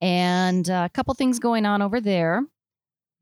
and 0.00 0.70
uh, 0.70 0.84
a 0.86 0.88
couple 0.88 1.12
things 1.12 1.38
going 1.38 1.66
on 1.66 1.82
over 1.82 2.00
there. 2.00 2.40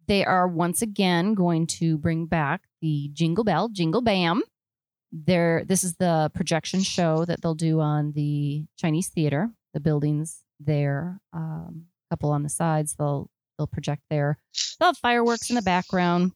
They 0.06 0.24
are 0.24 0.46
once 0.46 0.80
again 0.80 1.34
going 1.34 1.66
to 1.78 1.98
bring 1.98 2.26
back 2.26 2.68
the 2.80 3.10
Jingle 3.12 3.42
Bell, 3.42 3.68
Jingle 3.68 4.00
Bam. 4.00 4.44
There, 5.10 5.64
this 5.66 5.82
is 5.82 5.96
the 5.96 6.30
projection 6.34 6.82
show 6.82 7.24
that 7.24 7.42
they'll 7.42 7.56
do 7.56 7.80
on 7.80 8.12
the 8.12 8.66
Chinese 8.76 9.08
Theater. 9.08 9.50
The 9.74 9.80
buildings 9.80 10.44
there, 10.60 11.20
um, 11.32 11.86
a 12.10 12.14
couple 12.14 12.30
on 12.30 12.42
the 12.42 12.48
sides. 12.48 12.94
They'll 12.98 13.30
they'll 13.56 13.66
project 13.66 14.02
there. 14.10 14.38
They'll 14.78 14.88
have 14.88 14.98
fireworks 14.98 15.50
in 15.50 15.56
the 15.56 15.62
background 15.62 16.32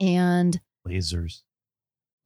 and 0.00 0.60
lasers. 0.86 1.42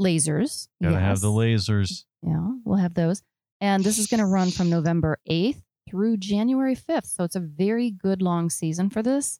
lasers. 0.00 0.68
Gotta 0.82 1.00
have 1.00 1.20
the 1.20 1.28
lasers. 1.28 2.04
Yeah, 2.22 2.50
we'll 2.64 2.78
have 2.78 2.94
those. 2.94 3.22
And 3.60 3.84
this 3.84 3.98
is 3.98 4.06
going 4.06 4.20
to 4.20 4.26
run 4.26 4.50
from 4.50 4.70
November 4.70 5.18
8th 5.30 5.62
through 5.88 6.16
January 6.16 6.74
5th. 6.74 7.06
So 7.06 7.24
it's 7.24 7.36
a 7.36 7.40
very 7.40 7.90
good 7.90 8.22
long 8.22 8.48
season 8.48 8.88
for 8.88 9.02
this. 9.02 9.38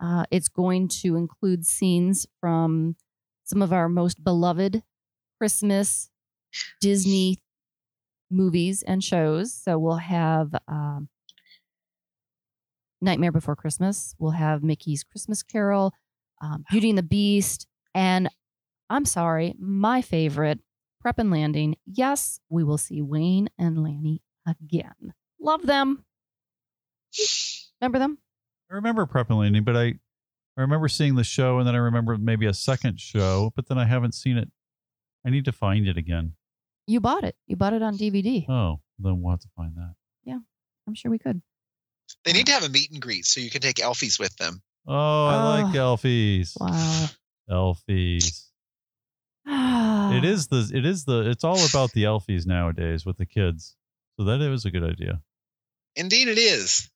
Uh, 0.00 0.24
it's 0.30 0.48
going 0.48 0.88
to 0.88 1.16
include 1.16 1.64
scenes 1.64 2.26
from 2.40 2.96
some 3.44 3.62
of 3.62 3.72
our 3.72 3.88
most 3.88 4.22
beloved 4.22 4.82
Christmas 5.38 6.10
Disney 6.80 7.38
movies 8.30 8.82
and 8.82 9.02
shows. 9.02 9.52
So 9.52 9.78
we'll 9.78 9.96
have 9.96 10.54
um, 10.68 11.08
Nightmare 13.00 13.32
Before 13.32 13.56
Christmas. 13.56 14.14
We'll 14.18 14.32
have 14.32 14.62
Mickey's 14.62 15.04
Christmas 15.04 15.42
Carol, 15.42 15.92
um, 16.42 16.64
Beauty 16.70 16.90
and 16.90 16.98
the 16.98 17.02
Beast, 17.02 17.66
and 17.94 18.28
I'm 18.90 19.04
sorry, 19.04 19.54
my 19.58 20.02
favorite, 20.02 20.60
Prep 21.00 21.18
and 21.18 21.30
Landing. 21.30 21.76
Yes, 21.86 22.40
we 22.48 22.64
will 22.64 22.78
see 22.78 23.02
Wayne 23.02 23.48
and 23.58 23.82
Lanny 23.82 24.22
again. 24.46 25.14
Love 25.40 25.66
them. 25.66 26.04
Remember 27.80 27.98
them? 27.98 28.18
I 28.70 28.74
remember 28.74 29.06
Prep 29.06 29.28
and 29.30 29.38
Landing, 29.38 29.64
but 29.64 29.76
I, 29.76 29.94
I 30.56 30.60
remember 30.60 30.88
seeing 30.88 31.16
the 31.16 31.24
show 31.24 31.58
and 31.58 31.68
then 31.68 31.74
I 31.74 31.78
remember 31.78 32.16
maybe 32.16 32.46
a 32.46 32.54
second 32.54 32.98
show, 32.98 33.52
but 33.54 33.68
then 33.68 33.78
I 33.78 33.84
haven't 33.84 34.14
seen 34.14 34.38
it. 34.38 34.48
I 35.26 35.30
need 35.30 35.44
to 35.44 35.52
find 35.52 35.86
it 35.86 35.96
again. 35.96 36.32
You 36.86 37.00
bought 37.00 37.24
it. 37.24 37.36
You 37.46 37.56
bought 37.56 37.72
it 37.72 37.82
on 37.82 37.96
DVD. 37.96 38.48
Oh, 38.48 38.80
then 38.98 39.20
we'll 39.22 39.32
have 39.32 39.40
to 39.40 39.48
find 39.56 39.74
that. 39.76 39.94
Yeah, 40.24 40.38
I'm 40.86 40.94
sure 40.94 41.10
we 41.10 41.18
could. 41.18 41.40
They 42.24 42.32
need 42.32 42.46
to 42.46 42.52
have 42.52 42.64
a 42.64 42.68
meet 42.68 42.90
and 42.90 43.00
greet 43.00 43.24
so 43.24 43.40
you 43.40 43.50
can 43.50 43.60
take 43.62 43.76
Elfies 43.76 44.18
with 44.18 44.36
them. 44.36 44.62
Oh, 44.86 45.26
I 45.26 45.62
like 45.62 45.74
Oh, 45.74 45.96
Elfies. 45.96 46.52
Wow. 46.60 47.06
Elfies. 47.50 48.42
It 50.04 50.24
is 50.24 50.48
the 50.48 50.70
it 50.72 50.84
is 50.84 51.04
the 51.06 51.30
it's 51.30 51.44
all 51.44 51.64
about 51.66 51.92
the 51.92 52.04
Elfies 52.04 52.46
nowadays 52.46 53.04
with 53.06 53.16
the 53.16 53.26
kids. 53.26 53.74
So 54.18 54.24
that 54.24 54.40
is 54.40 54.64
a 54.64 54.70
good 54.70 54.84
idea. 54.84 55.22
Indeed, 55.96 56.28
it 56.28 56.38
is. 56.38 56.90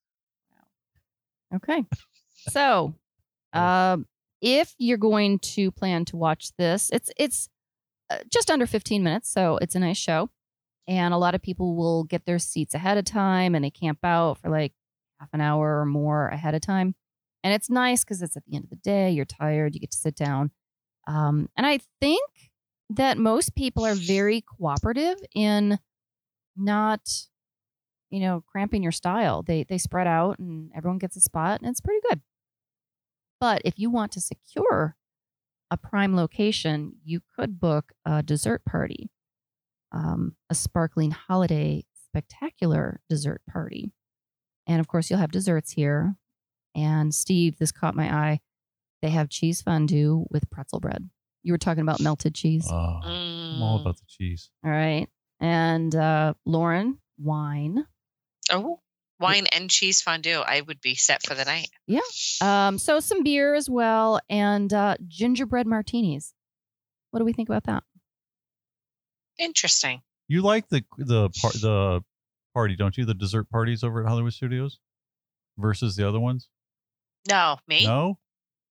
Okay. 1.55 1.85
So, 2.51 2.95
um, 3.53 4.07
if 4.41 4.75
you're 4.79 4.99
going 4.99 5.39
to 5.41 5.71
plan 5.71 6.05
to 6.07 6.17
watch 6.17 6.53
this, 6.59 6.91
it's 6.93 7.11
it's 7.17 7.49
just 8.31 8.51
under 8.51 8.67
15 8.67 9.03
minutes, 9.03 9.31
so 9.31 9.59
it's 9.59 9.75
a 9.75 9.81
nice 9.81 9.97
show. 9.97 10.31
And 10.87 11.13
a 11.13 11.19
lot 11.19 11.35
of 11.35 11.43
people 11.43 11.77
will 11.77 12.05
get 12.05 12.25
their 12.25 12.39
seats 12.39 12.75
ahead 12.75 12.97
of 12.97 13.05
time 13.05 13.55
and 13.55 13.65
they 13.65 13.71
camp 13.71 13.99
out 14.03 14.39
for 14.39 14.49
like 14.49 14.73
half 15.21 15.29
an 15.33 15.41
hour 15.41 15.81
or 15.81 15.85
more 15.85 16.29
ahead 16.29 16.55
of 16.55 16.63
time. 16.63 16.95
And 17.45 17.53
it's 17.53 17.69
nice 17.69 18.05
because 18.05 18.23
it's 18.23 18.37
at 18.37 18.45
the 18.47 18.57
end 18.57 18.65
of 18.65 18.71
the 18.71 18.77
day, 18.77 19.11
you're 19.11 19.25
tired, 19.25 19.75
you 19.75 19.81
get 19.81 19.91
to 19.91 19.99
sit 19.99 20.17
down. 20.17 20.51
Um, 21.07 21.49
and 21.57 21.67
I 21.67 21.81
think 22.01 22.23
that 22.91 23.19
most 23.19 23.55
people 23.55 23.85
are 23.85 23.95
very 23.95 24.43
cooperative 24.43 25.17
in 25.35 25.79
not 26.57 27.03
you 28.11 28.21
know, 28.21 28.43
cramping 28.47 28.83
your 28.83 28.93
style. 28.93 29.43
They 29.43 29.65
they 29.65 29.79
spread 29.79 30.07
out 30.07 30.39
and 30.39 30.71
everyone 30.75 30.99
gets 30.99 31.17
a 31.17 31.21
spot 31.21 31.61
and 31.61 31.69
it's 31.69 31.81
pretty 31.81 32.01
good. 32.09 32.21
But 33.41 33.63
if 33.65 33.79
you 33.79 33.91
want 33.91 34.13
to 34.13 34.21
secure 34.21 34.97
a 35.71 35.77
prime 35.77 36.15
location, 36.17 36.95
you 37.05 37.21
could 37.37 37.61
book 37.61 37.93
a 38.05 38.23
dessert 38.23 38.65
party, 38.65 39.11
um, 39.93 40.35
a 40.51 40.55
sparkling 40.55 41.11
holiday 41.11 41.85
spectacular 42.07 43.01
dessert 43.09 43.43
party. 43.51 43.93
And 44.67 44.81
of 44.81 44.89
course, 44.89 45.11
you'll 45.11 45.19
have 45.19 45.31
desserts 45.33 45.73
here. 45.73 46.17
And 46.75 47.15
Steve, 47.15 47.59
this 47.59 47.73
caught 47.73 47.95
my 47.97 48.13
eye. 48.13 48.41
They 49.03 49.11
have 49.11 49.29
cheese 49.29 49.63
fondue 49.63 50.27
with 50.31 50.51
pretzel 50.51 50.81
bread. 50.81 51.09
You 51.43 51.53
were 51.53 51.59
talking 51.59 51.83
about 51.83 52.01
melted 52.01 52.35
cheese. 52.35 52.69
Oh, 52.71 53.01
I'm 53.05 53.63
all 53.63 53.79
Mm. 53.79 53.81
about 53.83 53.97
the 53.97 54.05
cheese. 54.07 54.51
All 54.65 54.71
right. 54.71 55.09
And 55.41 55.95
uh, 55.95 56.35
Lauren, 56.45 56.99
wine. 57.19 57.87
Oh, 58.51 58.81
wine 59.21 59.47
and 59.55 59.71
cheese 59.71 60.01
fondue. 60.03 60.41
I 60.41 60.61
would 60.61 60.81
be 60.81 60.95
set 60.95 61.25
for 61.27 61.35
the 61.35 61.45
night. 61.45 61.69
Yeah. 61.87 62.01
Um, 62.41 62.79
so 62.79 63.01
some 63.01 63.23
beer 63.23 63.55
as 63.55 63.69
well, 63.71 64.21
and 64.29 64.73
uh, 64.73 64.97
gingerbread 65.07 65.67
martinis. 65.67 66.35
What 67.11 67.19
do 67.21 67.25
we 67.25 67.33
think 67.33 67.49
about 67.49 67.65
that? 67.65 67.83
Interesting. 69.39 70.03
You 70.27 70.43
like 70.43 70.69
the 70.69 70.85
the 70.99 71.31
par- 71.41 71.53
the 71.53 72.01
party, 72.55 72.77
don't 72.77 72.97
you? 72.97 73.05
The 73.05 73.15
dessert 73.15 73.49
parties 73.51 73.83
over 73.85 74.03
at 74.03 74.09
Hollywood 74.09 74.33
Studios 74.33 74.79
versus 75.57 75.97
the 75.97 76.07
other 76.07 76.21
ones? 76.21 76.49
No, 77.29 77.59
me. 77.67 77.87
No? 77.87 78.19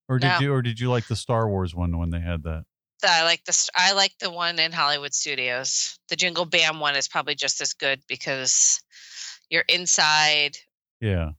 Or 0.08 0.18
did 0.18 0.28
No. 0.28 0.38
you 0.40 0.52
or 0.52 0.62
did 0.62 0.78
you 0.80 0.90
like 0.90 1.06
the 1.08 1.16
Star 1.16 1.48
Wars 1.48 1.74
one 1.74 1.98
when 1.98 2.10
they 2.10 2.20
had 2.20 2.44
that? 2.44 2.64
I 3.02 3.24
like 3.24 3.44
the 3.44 3.70
I 3.74 3.92
like 3.92 4.12
the 4.20 4.30
one 4.30 4.58
in 4.58 4.72
Hollywood 4.72 5.14
Studios. 5.14 5.98
The 6.08 6.16
Jingle 6.16 6.44
Bam 6.44 6.80
one 6.80 6.96
is 6.96 7.08
probably 7.08 7.34
just 7.34 7.60
as 7.60 7.72
good 7.74 8.00
because 8.08 8.80
you're 9.50 9.64
inside 9.68 10.56
Yeah. 11.00 11.30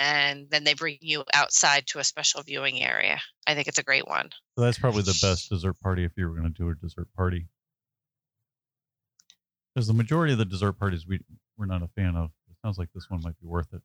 and 0.00 0.48
then 0.50 0.64
they 0.64 0.74
bring 0.74 0.98
you 1.00 1.24
outside 1.34 1.86
to 1.88 1.98
a 1.98 2.04
special 2.04 2.42
viewing 2.42 2.80
area. 2.82 3.18
I 3.46 3.54
think 3.54 3.68
it's 3.68 3.78
a 3.78 3.82
great 3.82 4.06
one. 4.06 4.30
So 4.56 4.64
that's 4.64 4.78
probably 4.78 5.02
the 5.02 5.18
best 5.22 5.48
dessert 5.50 5.78
party 5.80 6.04
if 6.04 6.12
you 6.16 6.28
were 6.28 6.34
going 6.36 6.52
to 6.52 6.56
do 6.58 6.68
a 6.70 6.74
dessert 6.74 7.08
party. 7.16 7.46
Because 9.74 9.86
the 9.86 9.94
majority 9.94 10.32
of 10.32 10.38
the 10.38 10.44
dessert 10.44 10.72
parties 10.78 11.06
we 11.06 11.20
we're 11.56 11.66
not 11.66 11.82
a 11.82 11.88
fan 11.88 12.14
of. 12.16 12.30
It 12.50 12.56
sounds 12.62 12.78
like 12.78 12.88
this 12.94 13.08
one 13.08 13.20
might 13.22 13.38
be 13.40 13.46
worth 13.46 13.72
it. 13.72 13.80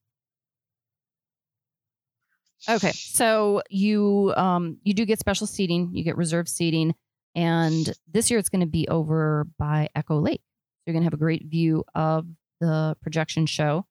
Okay, 2.67 2.91
so 2.91 3.61
you 3.69 4.33
um, 4.35 4.77
you 4.83 4.93
do 4.93 5.05
get 5.05 5.19
special 5.19 5.47
seating. 5.47 5.91
You 5.93 6.03
get 6.03 6.17
reserved 6.17 6.49
seating, 6.49 6.95
and 7.35 7.93
this 8.11 8.29
year 8.29 8.39
it's 8.39 8.49
going 8.49 8.61
to 8.61 8.65
be 8.67 8.87
over 8.87 9.45
by 9.59 9.89
Echo 9.95 10.19
Lake. 10.19 10.41
You're 10.85 10.93
going 10.93 11.03
to 11.03 11.05
have 11.05 11.13
a 11.13 11.17
great 11.17 11.45
view 11.45 11.85
of 11.95 12.25
the 12.59 12.95
projection 13.01 13.45
show, 13.45 13.85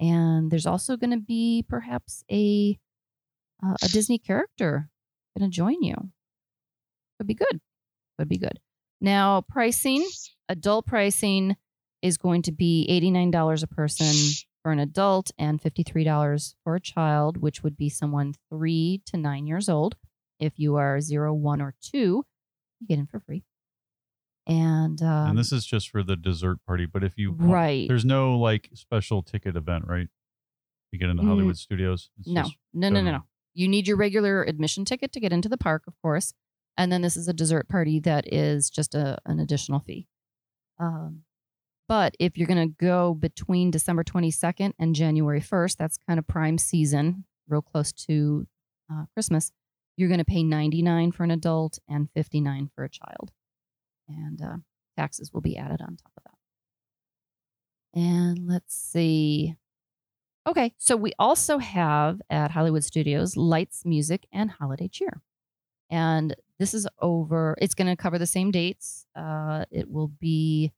And 0.00 0.50
there's 0.50 0.66
also 0.66 0.96
going 0.96 1.10
to 1.10 1.20
be 1.20 1.64
perhaps 1.68 2.24
a 2.30 2.78
uh, 3.64 3.74
a 3.82 3.88
Disney 3.88 4.18
character 4.18 4.88
going 5.36 5.50
to 5.50 5.54
join 5.54 5.82
you. 5.82 5.96
Could 7.18 7.26
be 7.26 7.34
good. 7.34 7.60
Could 8.18 8.28
be 8.28 8.38
good. 8.38 8.60
Now, 9.00 9.42
pricing, 9.42 10.06
adult 10.48 10.86
pricing 10.86 11.56
is 12.02 12.16
going 12.16 12.42
to 12.42 12.52
be 12.52 12.86
$89 12.88 13.62
a 13.62 13.66
person 13.66 14.46
for 14.62 14.72
an 14.72 14.78
adult 14.78 15.30
and 15.38 15.60
$53 15.60 16.54
for 16.64 16.76
a 16.76 16.80
child, 16.80 17.38
which 17.38 17.62
would 17.62 17.76
be 17.76 17.88
someone 17.88 18.34
three 18.50 19.02
to 19.06 19.16
nine 19.16 19.46
years 19.46 19.68
old. 19.68 19.96
If 20.38 20.58
you 20.58 20.76
are 20.76 21.00
zero, 21.00 21.34
one, 21.34 21.60
or 21.60 21.74
two, 21.80 22.24
you 22.80 22.86
get 22.86 22.98
in 22.98 23.06
for 23.06 23.20
free. 23.20 23.44
And, 24.48 25.02
um, 25.02 25.30
and 25.30 25.38
this 25.38 25.52
is 25.52 25.66
just 25.66 25.90
for 25.90 26.02
the 26.02 26.16
dessert 26.16 26.58
party. 26.66 26.86
But 26.86 27.04
if 27.04 27.12
you 27.18 27.32
right. 27.38 27.86
there's 27.86 28.04
no 28.06 28.36
like 28.38 28.70
special 28.74 29.22
ticket 29.22 29.56
event, 29.56 29.84
right? 29.86 30.08
You 30.90 30.98
get 30.98 31.10
into 31.10 31.22
Mm, 31.22 31.28
Hollywood 31.28 31.58
Studios. 31.58 32.08
No, 32.26 32.42
just- 32.42 32.56
no, 32.72 32.88
no, 32.88 32.94
no, 32.94 32.98
everyone. 33.00 33.20
no. 33.20 33.26
You 33.54 33.68
need 33.68 33.86
your 33.86 33.96
regular 33.98 34.42
admission 34.42 34.84
ticket 34.84 35.12
to 35.12 35.20
get 35.20 35.32
into 35.32 35.48
the 35.48 35.58
park, 35.58 35.82
of 35.86 35.94
course. 36.00 36.32
And 36.78 36.90
then 36.90 37.02
this 37.02 37.16
is 37.16 37.28
a 37.28 37.32
dessert 37.32 37.68
party 37.68 37.98
that 38.00 38.32
is 38.32 38.70
just 38.70 38.94
a, 38.94 39.18
an 39.26 39.38
additional 39.40 39.80
fee. 39.80 40.06
Um, 40.78 41.22
but 41.88 42.14
if 42.20 42.38
you're 42.38 42.46
going 42.46 42.68
to 42.68 42.74
go 42.78 43.14
between 43.14 43.70
December 43.70 44.04
22nd 44.04 44.72
and 44.78 44.94
January 44.94 45.40
1st, 45.40 45.76
that's 45.76 45.98
kind 46.06 46.18
of 46.18 46.26
prime 46.26 46.56
season, 46.56 47.24
real 47.48 47.62
close 47.62 47.92
to 47.92 48.46
uh, 48.92 49.04
Christmas. 49.14 49.50
You're 49.96 50.08
going 50.08 50.18
to 50.18 50.24
pay 50.24 50.42
99 50.44 51.12
for 51.12 51.24
an 51.24 51.30
adult 51.32 51.78
and 51.88 52.08
59 52.14 52.70
for 52.74 52.84
a 52.84 52.88
child, 52.88 53.32
and 54.08 54.40
uh, 54.42 54.56
taxes 54.96 55.32
will 55.32 55.40
be 55.40 55.56
added 55.56 55.80
on 55.80 55.96
top 55.96 56.12
of 56.16 56.24
that. 56.24 58.00
And 58.00 58.48
let's 58.48 58.74
see. 58.74 59.56
Okay, 60.46 60.72
so 60.78 60.96
we 60.96 61.12
also 61.18 61.58
have 61.58 62.20
at 62.30 62.50
Hollywood 62.50 62.84
Studios 62.84 63.36
lights, 63.36 63.84
music, 63.84 64.26
and 64.32 64.50
holiday 64.50 64.88
cheer. 64.88 65.20
And 65.90 66.34
this 66.58 66.74
is 66.74 66.86
over, 67.00 67.56
it's 67.60 67.74
going 67.74 67.88
to 67.88 67.96
cover 67.96 68.18
the 68.18 68.26
same 68.26 68.50
dates. 68.50 69.06
Uh, 69.14 69.64
it 69.70 69.90
will 69.90 70.08
be 70.08 70.72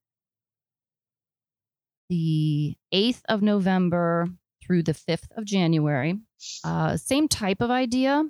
the 2.09 2.77
8th 2.93 3.23
of 3.29 3.43
November 3.43 4.29
through 4.63 4.83
the 4.83 4.93
5th 4.93 5.31
of 5.37 5.45
January. 5.45 6.19
Uh, 6.65 6.97
same 6.97 7.29
type 7.29 7.61
of 7.61 7.71
idea 7.71 8.25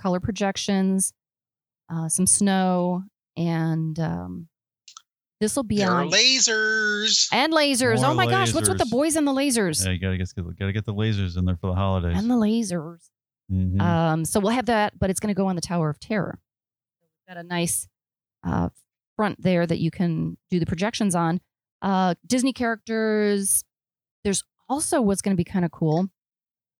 color 0.00 0.20
projections, 0.20 1.12
uh, 1.92 2.08
some 2.08 2.26
snow, 2.26 3.04
and 3.40 3.98
um, 3.98 4.48
this 5.40 5.56
will 5.56 5.62
be 5.62 5.78
There 5.78 5.90
are 5.90 6.02
on. 6.02 6.10
lasers. 6.10 7.28
and 7.32 7.52
lasers. 7.52 8.02
More 8.02 8.10
oh 8.10 8.14
my 8.14 8.26
gosh, 8.26 8.52
what's 8.52 8.68
with 8.68 8.78
the 8.78 8.84
boys 8.86 9.16
and 9.16 9.26
the 9.26 9.32
lasers? 9.32 9.84
Yeah, 9.84 9.92
you 9.92 9.98
gotta 9.98 10.18
get 10.18 10.28
gotta 10.58 10.72
get 10.72 10.84
the 10.84 10.94
lasers 10.94 11.36
in 11.38 11.46
there 11.46 11.56
for 11.56 11.68
the 11.68 11.74
holidays. 11.74 12.16
And 12.18 12.30
the 12.30 12.34
lasers. 12.34 13.08
Mhm. 13.50 13.80
Um, 13.80 14.24
so 14.24 14.38
we'll 14.38 14.52
have 14.52 14.66
that, 14.66 14.98
but 14.98 15.10
it's 15.10 15.18
going 15.18 15.34
to 15.34 15.36
go 15.36 15.46
on 15.48 15.56
the 15.56 15.60
Tower 15.62 15.88
of 15.90 15.98
Terror. 15.98 16.38
We've 17.02 17.34
got 17.34 17.40
a 17.44 17.46
nice 17.46 17.88
uh, 18.44 18.68
front 19.16 19.42
there 19.42 19.66
that 19.66 19.78
you 19.80 19.90
can 19.90 20.36
do 20.50 20.60
the 20.60 20.66
projections 20.66 21.14
on. 21.16 21.40
Uh, 21.82 22.14
Disney 22.26 22.52
characters. 22.52 23.64
There's 24.22 24.44
also 24.68 25.00
what's 25.00 25.20
going 25.22 25.34
to 25.36 25.36
be 25.36 25.44
kind 25.44 25.64
of 25.64 25.70
cool 25.72 26.08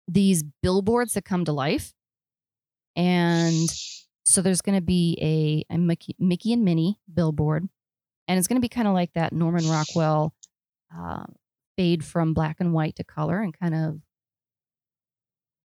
these 0.06 0.42
billboards 0.62 1.14
that 1.14 1.24
come 1.24 1.44
to 1.46 1.52
life. 1.52 1.92
And 2.96 3.68
so 4.30 4.42
there's 4.42 4.60
going 4.60 4.76
to 4.76 4.84
be 4.84 5.18
a, 5.20 5.74
a 5.74 5.78
Mickey, 5.78 6.14
Mickey 6.18 6.52
and 6.52 6.64
Minnie 6.64 6.98
billboard. 7.12 7.68
And 8.28 8.38
it's 8.38 8.46
going 8.46 8.56
to 8.56 8.64
be 8.64 8.68
kind 8.68 8.86
of 8.86 8.94
like 8.94 9.12
that 9.14 9.32
Norman 9.32 9.68
Rockwell 9.68 10.34
uh, 10.96 11.24
fade 11.76 12.04
from 12.04 12.32
black 12.32 12.56
and 12.60 12.72
white 12.72 12.96
to 12.96 13.04
color 13.04 13.40
and 13.40 13.58
kind 13.58 13.74
of 13.74 13.98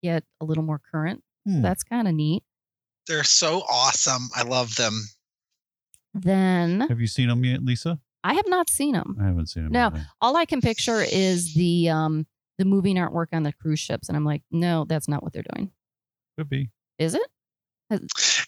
get 0.04 0.24
a 0.40 0.46
little 0.46 0.64
more 0.64 0.80
current. 0.92 1.24
Hmm. 1.46 1.62
That's 1.62 1.84
kind 1.84 2.08
of 2.08 2.14
neat. 2.14 2.44
They're 3.08 3.24
so 3.24 3.64
awesome. 3.70 4.30
I 4.36 4.44
love 4.44 4.76
them. 4.76 5.02
Then 6.14 6.82
Have 6.82 7.00
you 7.00 7.08
seen 7.08 7.30
them 7.30 7.44
yet, 7.44 7.64
Lisa? 7.64 8.00
I 8.24 8.36
have 8.36 8.48
not 8.48 8.70
seen 8.70 8.94
them. 8.94 9.18
I 9.20 9.26
haven't 9.26 9.48
seen 9.48 9.64
them. 9.64 9.72
No. 9.72 9.92
All 10.22 10.38
I 10.38 10.46
can 10.46 10.62
picture 10.62 11.02
is 11.02 11.56
the 11.56 11.90
um 11.90 12.28
the 12.60 12.66
moving 12.66 12.98
artwork 12.98 13.28
on 13.32 13.42
the 13.42 13.54
cruise 13.54 13.80
ships, 13.80 14.08
and 14.08 14.16
I'm 14.16 14.26
like, 14.26 14.44
no, 14.52 14.86
that's 14.86 15.08
not 15.08 15.24
what 15.24 15.34
they're 15.34 15.44
doing. 15.56 15.72
Could 16.38 16.50
be. 16.50 16.70
Is 17.00 17.16
it? 17.16 17.28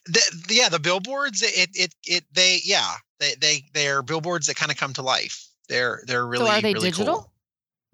The, 0.05 0.21
yeah, 0.49 0.69
the 0.69 0.79
billboards. 0.79 1.41
It 1.41 1.69
it 1.73 1.95
it 2.05 2.23
they 2.33 2.59
yeah 2.63 2.93
they 3.19 3.35
they 3.39 3.63
they're 3.73 4.01
billboards 4.01 4.47
that 4.47 4.55
kind 4.55 4.71
of 4.71 4.77
come 4.77 4.93
to 4.93 5.01
life. 5.01 5.47
They're 5.69 6.01
they're 6.07 6.25
really 6.27 6.45
so 6.45 6.51
are 6.51 6.61
they 6.61 6.73
really 6.73 6.91
digital? 6.91 7.15
cool. 7.15 7.31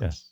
Yes. 0.02 0.26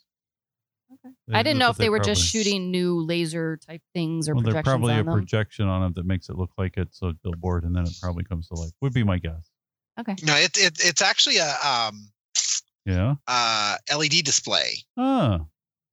Okay. 0.92 1.14
They- 1.26 1.34
I 1.34 1.42
didn't 1.42 1.58
know 1.58 1.70
if 1.70 1.76
they 1.76 1.90
were 1.90 1.98
just 2.00 2.22
shooting 2.22 2.70
new 2.70 3.00
laser 3.04 3.58
type 3.58 3.82
things 3.94 4.28
or 4.28 4.34
Well, 4.34 4.42
there's 4.42 4.54
projections 4.54 4.72
probably 4.72 4.94
on 4.94 5.00
a 5.00 5.04
them. 5.04 5.12
projection 5.14 5.66
on 5.68 5.82
it 5.90 5.94
that 5.96 6.06
makes 6.06 6.28
it 6.28 6.36
look 6.36 6.50
like 6.58 6.76
it's 6.76 7.00
a 7.02 7.12
billboard, 7.22 7.64
and 7.64 7.76
then 7.76 7.84
it 7.84 7.92
probably 8.00 8.24
comes 8.24 8.48
to 8.48 8.54
life. 8.54 8.70
Would 8.80 8.94
be 8.94 9.04
my 9.04 9.18
guess. 9.18 9.50
okay. 10.00 10.16
No, 10.22 10.34
it, 10.34 10.56
it 10.56 10.78
it's 10.84 11.02
actually 11.02 11.36
a 11.36 11.54
um 11.64 12.10
Yeah. 12.86 13.16
uh 13.26 13.76
LED 13.94 14.22
display, 14.24 14.78
Ah. 14.96 15.40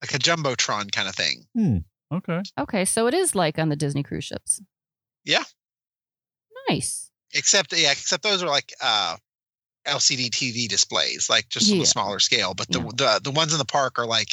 like 0.02 0.14
a 0.14 0.20
jumbotron 0.20 0.92
kind 0.92 1.08
of 1.10 1.16
thing. 1.16 1.46
Hmm. 1.56 1.78
Okay. 2.14 2.42
Okay, 2.58 2.86
so 2.86 3.08
it 3.08 3.14
is 3.14 3.36
like 3.36 3.60
on 3.60 3.70
the 3.70 3.76
Disney 3.76 4.04
cruise 4.04 4.24
ships. 4.26 4.62
Yeah. 5.26 5.44
Nice. 6.70 7.12
Except 7.34 7.74
yeah, 7.78 7.92
except 7.92 8.24
those 8.24 8.42
are 8.42 8.48
like 8.48 8.72
uh 8.82 9.18
LCD 9.88 10.30
TV 10.30 10.68
displays, 10.68 11.30
like 11.30 11.48
just 11.50 11.72
on 11.72 11.80
a 11.80 11.86
smaller 11.86 12.20
scale. 12.20 12.54
But 12.54 12.70
the, 12.70 12.80
Yeah. 12.80 12.90
the 12.96 13.22
the 13.24 13.32
ones 13.32 13.52
in 13.54 13.60
the 13.60 13.66
park 13.66 14.00
are 14.00 14.08
like 14.08 14.30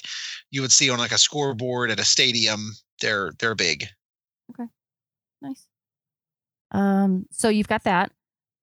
you 0.51 0.62
would 0.62 0.72
see 0.72 0.88
on 0.90 0.99
like 0.99 1.12
a 1.12 1.18
scoreboard 1.18 1.90
at 1.90 2.01
a 2.01 2.05
stadium. 2.05 2.72
They're 3.01 3.32
they're 3.38 3.55
big. 3.55 3.86
Okay, 4.51 4.68
nice. 5.40 5.66
Um, 6.70 7.26
so 7.30 7.49
you've 7.49 7.68
got 7.68 7.84
that. 7.84 8.12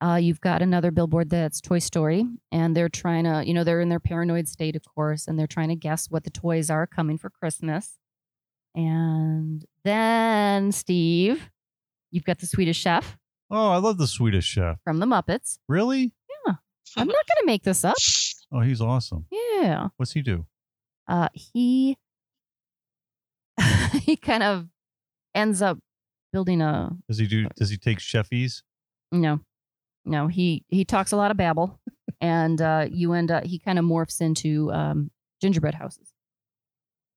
Uh, 0.01 0.15
you've 0.15 0.39
got 0.41 0.61
another 0.61 0.91
billboard 0.91 1.29
that's 1.29 1.59
Toy 1.59 1.79
Story, 1.79 2.25
and 2.53 2.75
they're 2.75 2.87
trying 2.89 3.25
to, 3.25 3.43
you 3.45 3.53
know, 3.53 3.65
they're 3.65 3.81
in 3.81 3.89
their 3.89 3.99
paranoid 3.99 4.47
state, 4.47 4.77
of 4.77 4.83
course, 4.85 5.27
and 5.27 5.37
they're 5.37 5.45
trying 5.45 5.67
to 5.69 5.75
guess 5.75 6.09
what 6.09 6.23
the 6.23 6.29
toys 6.29 6.69
are 6.69 6.87
coming 6.87 7.17
for 7.17 7.29
Christmas. 7.29 7.97
And 8.73 9.65
then, 9.83 10.71
Steve, 10.71 11.49
you've 12.11 12.23
got 12.25 12.39
the 12.39 12.45
Swedish 12.47 12.77
Chef 12.77 13.17
Oh, 13.51 13.69
I 13.69 13.77
love 13.77 13.97
the 13.97 14.05
Swedish 14.07 14.45
Chef. 14.45 14.77
from 14.83 14.99
the 14.99 15.07
Muppets. 15.07 15.57
Really? 15.67 16.13
Yeah. 16.45 16.53
I'm 16.97 17.07
not 17.07 17.15
going 17.27 17.39
to 17.39 17.45
make 17.45 17.63
this 17.63 17.83
up. 17.83 17.95
Oh, 18.51 18.59
he's 18.61 18.79
awesome. 18.81 19.25
Yeah. 19.31 19.87
What's 19.97 20.11
he 20.11 20.21
do? 20.21 20.45
Uh, 21.07 21.29
he 21.33 21.97
he 24.01 24.15
kind 24.15 24.43
of 24.43 24.67
ends 25.33 25.61
up 25.61 25.79
building 26.31 26.61
a 26.61 26.91
Does 27.07 27.17
he 27.17 27.27
do? 27.27 27.47
Does 27.55 27.69
he 27.69 27.77
take 27.77 27.97
chefies? 27.99 28.61
No, 29.11 29.39
no. 30.05 30.27
He 30.27 30.63
he 30.67 30.85
talks 30.85 31.11
a 31.11 31.17
lot 31.17 31.31
of 31.31 31.37
babble, 31.37 31.79
and 32.21 32.61
uh, 32.61 32.87
you 32.91 33.13
end 33.13 33.31
up 33.31 33.43
he 33.45 33.57
kind 33.59 33.79
of 33.79 33.85
morphs 33.85 34.21
into 34.21 34.71
um, 34.71 35.09
gingerbread 35.41 35.73
houses. 35.73 36.13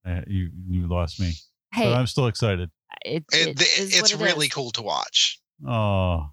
Uh, 0.07 0.23
you 0.27 0.51
you 0.69 0.87
lost 0.89 1.21
me, 1.21 1.33
Hey, 1.73 1.85
but 1.85 1.93
I'm 1.95 2.07
still 2.07 2.27
excited. 2.27 2.71
It, 3.05 3.25
It, 3.33 3.49
it 3.49 3.57
the- 3.57 3.65
it's 3.79 4.13
it 4.13 4.19
really 4.21 4.47
is. 4.47 4.53
cool 4.53 4.71
to 4.73 4.83
watch. 4.83 5.39
Oh. 5.67 6.31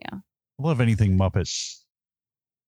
Yeah. 0.00 0.18
I 0.18 0.62
love 0.62 0.80
anything 0.80 1.18
Muppets. 1.18 1.80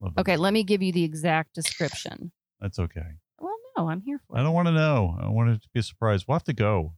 Love 0.01 0.13
it. 0.17 0.21
Okay, 0.21 0.37
let 0.37 0.53
me 0.53 0.63
give 0.65 0.83
you 0.83 0.93
the 0.93 1.05
exact 1.05 1.55
description. 1.55 2.31
That's 2.61 2.79
okay. 2.79 3.01
Well, 3.41 3.55
no, 3.77 3.89
I'm 3.89 4.01
here 4.03 4.21
for 4.27 4.39
I 4.39 4.43
don't 4.43 4.53
want 4.55 4.67
to 4.69 4.73
know. 4.73 5.17
I 5.21 5.29
want 5.29 5.51
it 5.51 5.63
to 5.63 5.69
be 5.75 5.81
a 5.81 5.83
surprise. 5.83 6.27
We'll 6.29 6.35
have 6.37 6.45
to 6.45 6.53
go. 6.53 6.95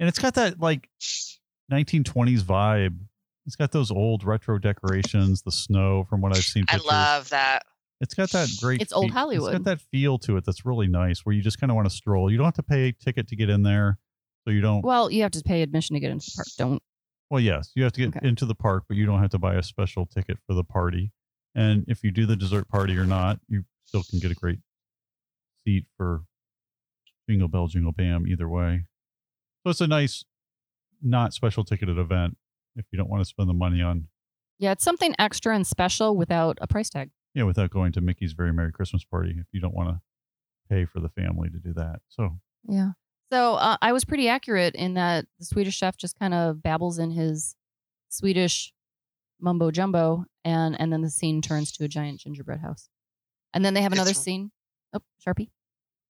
And 0.00 0.08
it's 0.08 0.18
got 0.18 0.34
that 0.34 0.60
like 0.60 0.88
1920s 1.72 2.42
vibe. 2.42 2.98
It's 3.46 3.56
got 3.56 3.72
those 3.72 3.90
old 3.90 4.24
retro 4.24 4.58
decorations, 4.58 5.42
the 5.42 5.52
snow 5.52 6.04
from 6.08 6.20
what 6.20 6.36
I've 6.36 6.44
seen. 6.44 6.64
I 6.68 6.76
love 6.78 7.30
that. 7.30 7.64
It's 8.00 8.14
got 8.14 8.30
that 8.30 8.48
great. 8.60 8.80
It's 8.80 8.92
old 8.92 9.04
fe- 9.04 9.08
It's 9.08 9.14
Hollywood. 9.16 9.52
got 9.52 9.64
that 9.64 9.80
feel 9.90 10.18
to 10.20 10.36
it 10.36 10.44
that's 10.44 10.64
really 10.64 10.86
nice, 10.86 11.20
where 11.20 11.34
you 11.34 11.42
just 11.42 11.58
kind 11.58 11.70
of 11.70 11.74
want 11.76 11.88
to 11.88 11.94
stroll. 11.94 12.30
You 12.30 12.36
don't 12.36 12.44
have 12.44 12.54
to 12.54 12.62
pay 12.62 12.88
a 12.88 12.92
ticket 12.92 13.26
to 13.28 13.36
get 13.36 13.48
in 13.50 13.62
there, 13.62 13.98
so 14.48 14.52
you 14.52 14.62
don't. 14.62 14.82
Well, 14.82 15.10
you 15.10 15.20
have 15.22 15.32
to 15.32 15.42
pay 15.42 15.60
admission 15.60 15.92
to 15.94 16.00
get 16.00 16.10
into 16.10 16.24
the 16.30 16.36
park. 16.36 16.46
Don't. 16.56 16.82
Well, 17.28 17.40
yes, 17.40 17.70
you 17.74 17.82
have 17.84 17.92
to 17.92 18.00
get 18.00 18.16
Okay. 18.16 18.26
into 18.26 18.46
the 18.46 18.54
park, 18.54 18.84
but 18.88 18.96
you 18.96 19.04
don't 19.04 19.20
have 19.20 19.28
to 19.32 19.38
buy 19.38 19.56
a 19.56 19.62
special 19.62 20.06
ticket 20.06 20.38
for 20.46 20.54
the 20.54 20.64
party. 20.64 21.12
And 21.54 21.84
if 21.86 22.02
you 22.02 22.10
do 22.10 22.24
the 22.24 22.34
dessert 22.36 22.66
party 22.68 22.96
or 22.96 23.04
not, 23.04 23.40
you 23.48 23.64
still 23.84 24.02
can 24.08 24.18
get 24.20 24.30
a 24.30 24.34
great 24.34 24.60
seat 25.66 25.84
for 25.98 26.22
Jingle 27.28 27.48
Bell, 27.48 27.66
Jingle 27.66 27.92
Bam, 27.92 28.26
either 28.26 28.48
way. 28.48 28.84
So 29.64 29.70
it's 29.70 29.82
a 29.82 29.86
nice, 29.86 30.24
not 31.02 31.34
special 31.34 31.62
ticketed 31.64 31.98
event 31.98 32.38
if 32.76 32.86
you 32.90 32.96
don't 32.96 33.10
want 33.10 33.20
to 33.20 33.26
spend 33.28 33.50
the 33.50 33.54
money 33.54 33.82
on, 33.82 34.08
Yeah, 34.58 34.72
it's 34.72 34.84
something 34.84 35.14
extra 35.18 35.54
and 35.54 35.66
special 35.66 36.16
without 36.16 36.56
a 36.62 36.66
price 36.66 36.88
tag. 36.88 37.10
yeah, 37.34 37.42
without 37.42 37.68
going 37.70 37.92
to 37.92 38.00
Mickey's 38.00 38.32
Very 38.32 38.52
Merry 38.54 38.72
Christmas 38.72 39.04
Party 39.04 39.36
if 39.38 39.46
you 39.52 39.60
don't 39.60 39.74
want 39.74 39.90
to 39.90 40.00
pay 40.70 40.86
for 40.86 41.00
the 41.00 41.08
family 41.10 41.50
to 41.50 41.58
do 41.58 41.74
that. 41.74 42.00
So 42.08 42.38
Yeah. 42.66 42.92
So 43.32 43.54
uh, 43.54 43.76
I 43.82 43.92
was 43.92 44.04
pretty 44.04 44.28
accurate 44.28 44.74
in 44.74 44.94
that 44.94 45.26
the 45.38 45.44
Swedish 45.44 45.76
chef 45.76 45.96
just 45.96 46.18
kind 46.18 46.32
of 46.34 46.62
babbles 46.62 46.98
in 46.98 47.10
his 47.10 47.54
Swedish 48.08 48.72
mumbo 49.40 49.70
jumbo, 49.70 50.24
and 50.44 50.78
and 50.80 50.92
then 50.92 51.02
the 51.02 51.10
scene 51.10 51.42
turns 51.42 51.72
to 51.72 51.84
a 51.84 51.88
giant 51.88 52.20
gingerbread 52.20 52.60
house, 52.60 52.88
and 53.52 53.64
then 53.64 53.74
they 53.74 53.82
have 53.82 53.92
another 53.92 54.10
It's- 54.10 54.24
scene. 54.24 54.50
Oh, 54.94 55.00
Sharpie. 55.26 55.50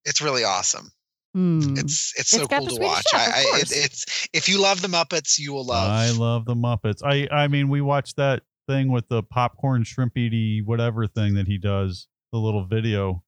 It's 0.04 0.22
really 0.22 0.44
awesome. 0.44 0.92
Hmm. 1.34 1.74
It's 1.76 2.14
it's 2.16 2.20
It's 2.20 2.30
so 2.30 2.46
got 2.46 2.60
cool 2.60 2.68
to 2.68 2.74
Swedish 2.76 2.88
watch. 2.88 3.04
Chef, 3.10 3.20
I, 3.20 3.40
I, 3.40 3.58
it, 3.58 3.72
it's 3.72 4.28
if 4.32 4.48
you 4.48 4.60
love 4.62 4.80
the 4.80 4.88
Muppets, 4.88 5.38
you 5.38 5.52
will 5.52 5.66
love. 5.66 5.90
I 5.90 6.10
love 6.10 6.44
the 6.46 6.54
Muppets. 6.54 7.02
I 7.04 7.28
I 7.34 7.48
mean, 7.48 7.68
we 7.68 7.80
watched 7.80 8.16
that 8.16 8.42
thing 8.68 8.92
with 8.92 9.08
the 9.08 9.22
popcorn 9.24 9.82
shrimp 9.82 10.16
eaty 10.16 10.62
whatever 10.62 11.06
thing 11.08 11.34
that 11.34 11.48
he 11.48 11.58
does, 11.58 12.06
the 12.32 12.38
little 12.38 12.64
video, 12.64 13.24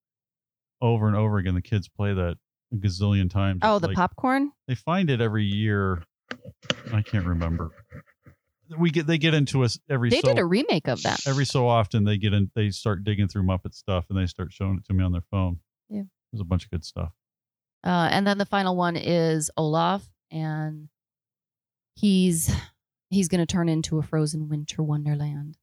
over 0.80 1.08
and 1.08 1.16
over 1.16 1.38
again. 1.38 1.54
The 1.54 1.60
kids 1.62 1.88
play 1.88 2.14
that 2.14 2.36
a 2.72 2.76
gazillion 2.76 3.30
times. 3.30 3.60
oh, 3.62 3.78
the 3.78 3.88
like- 3.88 3.96
popcorn. 3.96 4.52
They 4.68 4.74
find 4.74 5.10
it 5.10 5.20
every 5.20 5.44
year. 5.44 6.02
I 6.92 7.02
can't 7.02 7.26
remember. 7.26 7.70
We 8.78 8.90
get 8.90 9.06
they 9.08 9.18
get 9.18 9.34
into 9.34 9.64
us 9.64 9.80
every 9.88 10.10
They 10.10 10.20
so 10.20 10.28
did 10.28 10.38
a 10.38 10.44
remake 10.44 10.86
of 10.86 11.02
that. 11.02 11.26
every 11.26 11.44
so 11.44 11.66
often 11.66 12.04
they 12.04 12.18
get 12.18 12.32
in 12.32 12.52
they 12.54 12.70
start 12.70 13.02
digging 13.02 13.26
through 13.26 13.42
Muppet 13.42 13.74
stuff 13.74 14.04
and 14.08 14.16
they 14.16 14.26
start 14.26 14.52
showing 14.52 14.76
it 14.78 14.84
to 14.86 14.92
me 14.92 15.02
on 15.02 15.10
their 15.10 15.24
phone. 15.32 15.58
Yeah. 15.88 16.02
There's 16.32 16.40
a 16.40 16.44
bunch 16.44 16.64
of 16.66 16.70
good 16.70 16.84
stuff. 16.84 17.10
Uh, 17.82 18.08
and 18.12 18.24
then 18.24 18.38
the 18.38 18.46
final 18.46 18.76
one 18.76 18.94
is 18.96 19.50
Olaf, 19.56 20.06
and 20.30 20.88
he's 21.96 22.54
he's 23.08 23.26
going 23.26 23.40
to 23.40 23.46
turn 23.46 23.68
into 23.68 23.98
a 23.98 24.02
frozen 24.02 24.48
winter 24.48 24.84
wonderland. 24.84 25.56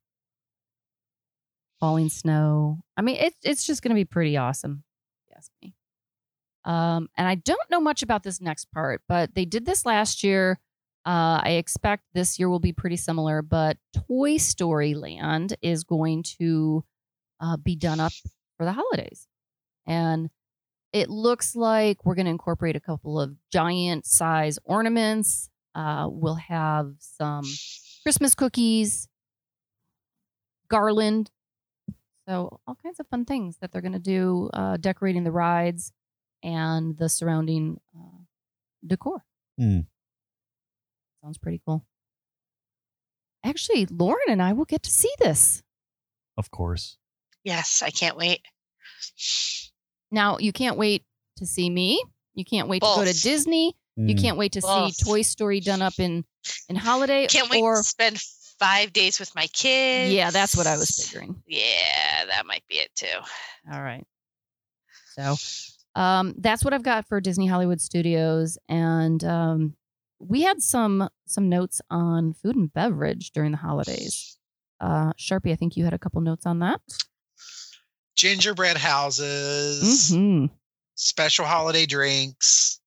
Falling 1.80 2.10
snow. 2.10 2.80
I 2.97 3.03
mean, 3.03 3.16
it's 3.18 3.38
it's 3.43 3.66
just 3.66 3.82
going 3.84 3.89
to 3.91 3.95
be 3.95 4.03
pretty 4.03 4.36
awesome. 4.36 4.84
if 5.24 5.30
you 5.30 5.36
ask 5.38 5.51
me. 5.62 5.76
Um, 6.68 7.09
and 7.18 7.26
I 7.26 7.36
don't 7.36 7.72
know 7.72 7.80
much 7.80 8.03
about 8.03 8.24
this 8.24 8.41
next 8.41 8.65
part, 8.74 9.01
but 9.07 9.34
they 9.34 9.45
did 9.45 9.65
this 9.65 9.86
last 9.86 10.22
year. 10.22 10.59
Uh, 11.05 11.39
I 11.41 11.51
expect 11.51 12.03
this 12.13 12.38
year 12.38 12.49
will 12.49 12.59
be 12.59 12.74
pretty 12.74 12.97
similar, 12.97 13.41
but 13.41 13.78
Toy 14.07 14.36
Story 14.36 14.93
Land 14.93 15.55
is 15.61 15.86
going 15.86 16.24
to 16.39 16.84
uh, 17.39 17.55
be 17.55 17.78
done 17.78 18.01
up 18.01 18.11
for 18.57 18.65
the 18.65 18.74
holidays. 18.74 19.30
And 19.86 20.30
it 20.91 21.09
looks 21.09 21.55
like 21.55 22.05
we're 22.05 22.15
going 22.15 22.26
to 22.26 22.32
incorporate 22.32 22.76
a 22.76 22.82
couple 22.82 23.18
of 23.18 23.38
giant 23.49 24.05
size 24.05 24.59
ornaments. 24.65 25.49
Uh, 25.74 26.09
we'll 26.11 26.36
have 26.36 26.95
some 26.99 27.45
Christmas 28.03 28.36
cookies, 28.36 29.07
garland. 30.68 31.32
So, 32.28 32.59
all 32.68 32.78
kinds 32.84 32.99
of 32.99 33.07
fun 33.07 33.24
things 33.24 33.55
that 33.61 33.72
they're 33.72 33.82
going 33.82 33.93
to 33.93 33.99
do 33.99 34.49
uh, 34.53 34.76
decorating 34.76 35.24
the 35.24 35.32
rides 35.32 35.93
and 36.43 36.97
the 36.97 37.09
surrounding 37.09 37.79
uh, 37.97 38.19
decor. 38.85 39.23
Hmm. 39.57 39.81
Sounds 41.23 41.38
pretty 41.38 41.61
cool. 41.65 41.85
Actually, 43.43 43.85
Lauren 43.88 44.19
and 44.29 44.41
I 44.41 44.53
will 44.53 44.65
get 44.65 44.83
to 44.83 44.89
see 44.91 45.11
this. 45.19 45.63
Of 46.38 46.51
course. 46.51 46.97
Yes, 47.43 47.81
I 47.83 47.89
can't 47.89 48.17
wait. 48.17 48.41
Now, 50.11 50.38
you 50.38 50.51
can't 50.51 50.77
wait 50.77 51.03
to 51.38 51.45
see 51.45 51.69
me. 51.69 52.01
You 52.35 52.45
can't 52.45 52.67
wait 52.67 52.79
to 52.81 52.85
go 52.85 52.99
to 53.03 53.05
Both. 53.11 53.21
Disney. 53.23 53.75
You 53.95 54.15
Mm. 54.15 54.21
can't 54.21 54.38
wait 54.38 54.51
to 54.53 54.61
Both. 54.61 54.93
see 54.95 55.03
Toy 55.05 55.21
Story 55.23 55.59
done 55.59 55.81
up 55.81 55.99
in 55.99 56.23
in 56.69 56.75
holiday. 56.75 57.25
Can't 57.27 57.49
wait 57.49 57.61
or 57.63 57.77
to 57.77 57.83
spend 57.83 58.19
five 58.59 58.93
days 58.93 59.19
with 59.19 59.33
my 59.35 59.47
kids. 59.47 60.13
yeah, 60.13 60.29
that's 60.29 60.55
what 60.55 60.67
I 60.67 60.77
was 60.77 60.89
figuring. 60.91 61.41
Yeah, 61.47 62.25
that 62.25 62.45
might 62.45 62.63
be 62.67 62.75
it 62.75 62.93
too. 62.95 63.07
All 63.71 63.81
right. 63.81 64.05
So, 65.15 65.35
um, 65.98 66.36
that's 66.38 66.64
what 66.64 66.74
I've 66.74 66.84
got 66.84 67.08
for 67.08 67.20
Disney 67.20 67.48
Hollywood 67.48 67.82
Studios, 67.82 68.58
and 68.70 69.24
um, 69.24 69.76
we 70.20 70.43
had 70.43 70.62
some 70.62 71.10
some 71.26 71.50
notes 71.50 71.82
on 71.89 72.34
food 72.34 72.56
and 72.56 72.72
beverage 72.72 73.32
during 73.32 73.52
the 73.52 73.58
holidays. 73.58 74.38
Uh, 74.80 75.12
Sharpie, 75.14 75.52
I 75.52 75.56
think 75.56 75.76
you 75.76 75.84
had 75.84 75.93
a 75.93 76.00
couple 76.00 76.22
notes 76.22 76.45
on 76.45 76.60
that. 76.60 76.82
Gingerbread 78.16 78.78
houses, 78.78 80.10
hmm 80.12 80.45
special 80.98 81.45
holiday 81.45 81.86
drinks, 81.86 82.80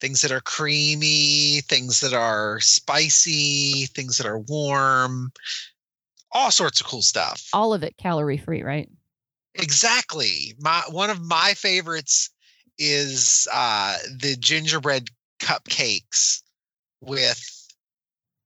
things 0.00 0.20
that 0.20 0.30
are 0.30 0.40
creamy, 0.40 1.62
things 1.62 2.00
that 2.00 2.12
are 2.12 2.60
spicy, 2.60 3.86
things 3.86 4.18
that 4.18 4.26
are 4.26 4.38
warm, 4.38 5.32
all 6.30 6.50
sorts 6.50 6.80
of 6.80 6.86
cool 6.86 7.02
stuff. 7.02 7.48
All 7.52 7.72
of 7.72 7.82
it 7.82 7.96
calorie 7.96 8.36
free, 8.36 8.62
right? 8.62 8.88
Exactly. 9.54 10.54
My 10.58 10.82
one 10.90 11.10
of 11.10 11.20
my 11.20 11.54
favorites 11.54 12.30
is 12.78 13.46
uh 13.52 13.96
the 14.18 14.36
gingerbread 14.36 15.08
cupcakes 15.40 16.42
with 17.00 17.40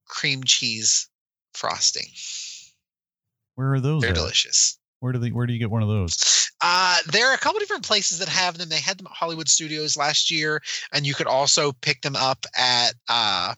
cream 0.06 0.42
cheese 0.44 1.08
frosting. 1.54 2.08
Where 3.54 3.74
are 3.74 3.80
those? 3.80 4.02
They're 4.02 4.10
at? 4.10 4.16
delicious. 4.16 4.78
Where 5.00 5.12
do 5.12 5.18
they 5.18 5.30
where 5.30 5.46
do 5.46 5.52
you 5.52 5.58
get 5.58 5.70
one 5.70 5.82
of 5.82 5.88
those? 5.88 6.50
Uh, 6.60 6.96
there 7.12 7.30
are 7.30 7.34
a 7.34 7.38
couple 7.38 7.60
different 7.60 7.86
places 7.86 8.18
that 8.18 8.28
have 8.28 8.58
them. 8.58 8.68
They 8.68 8.80
had 8.80 8.98
them 8.98 9.06
at 9.06 9.12
Hollywood 9.12 9.48
Studios 9.48 9.96
last 9.96 10.30
year, 10.30 10.60
and 10.92 11.06
you 11.06 11.14
could 11.14 11.28
also 11.28 11.72
pick 11.72 12.02
them 12.02 12.16
up 12.16 12.44
at 12.56 12.94
uh, 13.08 13.54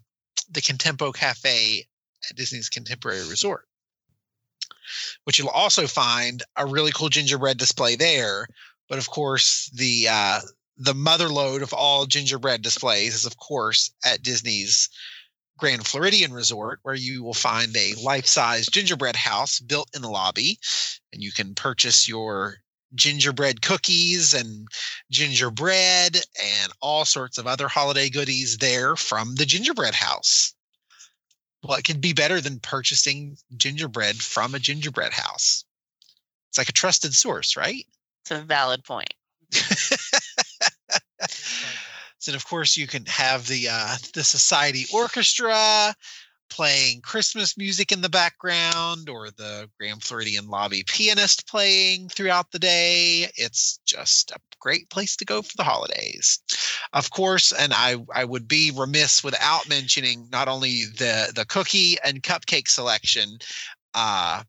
the 0.51 0.61
Contempo 0.61 1.15
Cafe 1.15 1.87
at 2.29 2.37
Disney's 2.37 2.69
Contemporary 2.69 3.27
Resort. 3.29 3.67
Which 5.25 5.39
you'll 5.39 5.49
also 5.49 5.87
find 5.87 6.43
a 6.57 6.67
really 6.67 6.93
cool 6.93 7.09
gingerbread 7.09 7.59
display 7.59 7.97
there. 7.97 8.47
But 8.89 8.99
of 8.99 9.09
course, 9.09 9.71
the 9.75 10.09
uh, 10.09 10.41
the 10.77 10.95
mother 10.95 11.29
lode 11.29 11.63
of 11.63 11.73
all 11.73 12.07
gingerbread 12.07 12.63
displays 12.63 13.15
is, 13.15 13.27
of 13.27 13.37
course, 13.37 13.93
at 14.05 14.23
Disney's 14.23 14.89
Grand 15.59 15.87
Floridian 15.87 16.33
Resort, 16.33 16.81
where 16.83 16.95
you 16.95 17.23
will 17.23 17.35
find 17.35 17.77
a 17.77 17.95
life 17.95 18.27
size 18.27 18.67
gingerbread 18.67 19.15
house 19.15 19.61
built 19.61 19.91
in 19.95 20.01
the 20.01 20.09
lobby, 20.09 20.59
and 21.13 21.23
you 21.23 21.33
can 21.33 21.55
purchase 21.55 22.09
your 22.09 22.57
gingerbread 22.95 23.63
cookies 23.63 24.35
and 24.35 24.67
gingerbread 25.11 26.17
and 26.17 26.73
all 26.81 27.05
sorts 27.05 27.39
of 27.39 27.47
other 27.47 27.69
holiday 27.69 28.09
goodies 28.09 28.59
there 28.59 28.97
from 28.97 29.35
the 29.35 29.47
gingerbread 29.47 29.95
house. 29.95 30.55
What 31.63 31.85
could 31.85 32.01
be 32.01 32.13
better 32.13 32.41
than 32.41 32.59
purchasing 32.61 33.37
gingerbread 33.57 34.17
from 34.17 34.55
a 34.55 34.59
gingerbread 34.59 35.13
house? 35.13 35.65
It's 36.49 36.59
like 36.59 36.69
a 36.69 36.73
trusted 36.73 37.15
source, 37.15 37.57
right? 37.57 37.85
It's 38.23 38.31
a 38.31 38.41
valid 38.43 38.85
point. 38.85 39.15
so 42.19 42.35
of 42.35 42.47
course 42.47 42.77
you 42.77 42.87
can 42.87 43.05
have 43.07 43.47
the 43.47 43.69
uh, 43.71 43.97
the 44.15 44.25
society 44.25 44.87
orchestra 44.93 45.95
playing 46.51 47.01
Christmas 47.01 47.57
music 47.57 47.93
in 47.93 48.01
the 48.01 48.09
background 48.09 49.09
or 49.09 49.31
the 49.31 49.71
Grand 49.79 50.03
Floridian 50.03 50.49
lobby 50.49 50.83
pianist 50.87 51.47
playing 51.47 52.09
throughout 52.09 52.51
the 52.51 52.59
day. 52.59 53.31
It's 53.37 53.79
just 53.87 54.33
a 54.33 54.39
great 54.59 54.91
place 54.91 55.17
to 55.17 55.25
go 55.25 55.43
for 55.43 55.57
the 55.57 55.65
holidays. 55.65 56.41
Of 56.93 57.11
course, 57.11 57.53
and 57.53 57.73
I, 57.75 57.97
I 58.15 58.25
would 58.25 58.49
be 58.49 58.71
remiss 58.71 59.23
without 59.23 59.69
mentioning 59.69 60.29
not 60.31 60.49
only 60.49 60.85
the, 60.85 61.33
the 61.35 61.45
cookie 61.45 61.97
and 62.05 62.23
cupcake 62.23 62.69
selection 62.69 63.39
uh, 63.95 64.43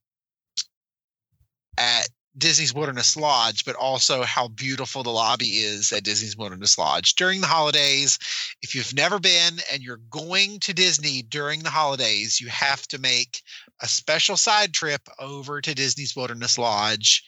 at 1.78 2.10
Disney's 2.38 2.74
Wilderness 2.74 3.18
Lodge, 3.18 3.66
but 3.66 3.76
also 3.76 4.24
how 4.24 4.48
beautiful 4.48 5.04
the 5.04 5.10
lobby 5.10 5.60
is 5.60 5.92
at 5.92 6.04
Disney's 6.04 6.38
Wilderness 6.38 6.78
Lodge 6.78 7.16
during 7.16 7.42
the 7.42 7.48
holidays. 7.48 8.18
If 8.62 8.74
you've 8.74 8.94
never 8.94 9.20
been 9.20 9.60
and 9.72 9.84
you're 9.84 10.00
going 10.10 10.60
to 10.62 10.74
Disney 10.74 11.24
during 11.24 11.64
the 11.64 11.70
holidays, 11.70 12.40
you 12.40 12.48
have 12.48 12.88
to 12.88 13.00
make 13.00 13.42
a 13.82 13.88
special 13.88 14.38
side 14.38 14.74
trip 14.74 15.02
over 15.20 15.60
to 15.60 15.76
Disney's 15.76 16.16
Wilderness 16.16 16.58
Lodge 16.58 17.24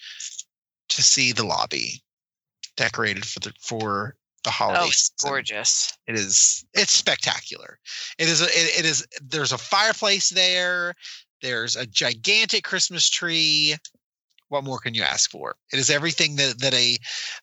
to 0.89 1.01
see 1.01 1.31
the 1.31 1.45
lobby 1.45 2.01
decorated 2.77 3.25
for 3.25 3.39
the 3.39 3.53
for 3.59 4.15
the 4.43 4.49
Oh, 4.49 4.51
holidays. 4.51 5.11
it's 5.15 5.23
gorgeous. 5.23 5.97
It 6.07 6.15
is 6.15 6.65
it's 6.73 6.91
spectacular. 6.93 7.79
It 8.17 8.27
is 8.27 8.41
a, 8.41 8.45
it, 8.45 8.79
it 8.79 8.85
is 8.85 9.05
there's 9.21 9.51
a 9.51 9.57
fireplace 9.57 10.29
there. 10.29 10.93
There's 11.41 11.75
a 11.75 11.85
gigantic 11.85 12.63
Christmas 12.63 13.09
tree. 13.09 13.75
What 14.49 14.63
more 14.63 14.79
can 14.79 14.93
you 14.93 15.03
ask 15.03 15.31
for? 15.31 15.55
It 15.71 15.79
is 15.79 15.89
everything 15.89 16.35
that 16.37 16.59
that 16.59 16.73
a 16.73 16.97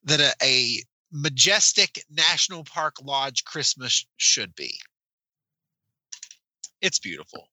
that 0.04 0.20
a, 0.20 0.32
a 0.42 0.82
majestic 1.12 2.04
national 2.10 2.64
park 2.64 2.96
lodge 3.02 3.44
Christmas 3.44 4.06
should 4.16 4.54
be. 4.54 4.72
It's 6.80 6.98
beautiful. 6.98 7.48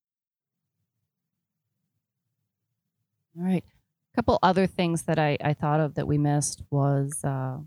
All 3.38 3.46
right. 3.46 3.64
A 3.64 4.16
couple 4.16 4.40
other 4.42 4.68
things 4.68 5.04
that 5.04 5.20
I, 5.20 5.38
I 5.44 5.54
thought 5.54 5.80
of 5.80 5.96
that 5.96 6.08
we 6.08 6.18
missed 6.18 6.64
was 6.72 7.24
uh, 7.24 7.58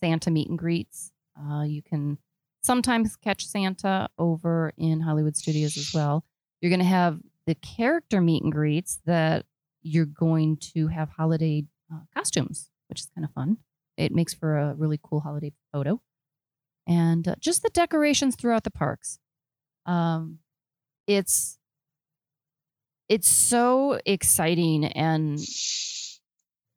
Santa 0.00 0.30
meet 0.30 0.48
and 0.48 0.58
greets. 0.58 1.11
Uh, 1.38 1.62
you 1.62 1.82
can 1.82 2.18
sometimes 2.62 3.16
catch 3.16 3.46
Santa 3.46 4.08
over 4.18 4.72
in 4.76 5.00
Hollywood 5.00 5.36
Studios 5.36 5.76
as 5.76 5.92
well. 5.92 6.24
You're 6.60 6.70
going 6.70 6.80
to 6.80 6.86
have 6.86 7.18
the 7.46 7.54
character 7.56 8.20
meet 8.20 8.42
and 8.42 8.52
greets 8.52 9.00
that 9.06 9.44
you're 9.82 10.06
going 10.06 10.58
to 10.74 10.86
have 10.88 11.08
holiday 11.10 11.64
uh, 11.92 12.00
costumes, 12.14 12.70
which 12.88 13.00
is 13.00 13.10
kind 13.14 13.24
of 13.24 13.32
fun. 13.32 13.58
It 13.96 14.12
makes 14.12 14.32
for 14.32 14.56
a 14.56 14.74
really 14.74 15.00
cool 15.02 15.20
holiday 15.20 15.52
photo. 15.72 16.00
And 16.86 17.26
uh, 17.26 17.34
just 17.40 17.62
the 17.62 17.70
decorations 17.70 18.36
throughout 18.36 18.64
the 18.64 18.70
parks. 18.70 19.18
Um, 19.86 20.38
it's 21.06 21.58
it's 23.08 23.28
so 23.28 24.00
exciting 24.06 24.84
and 24.84 25.38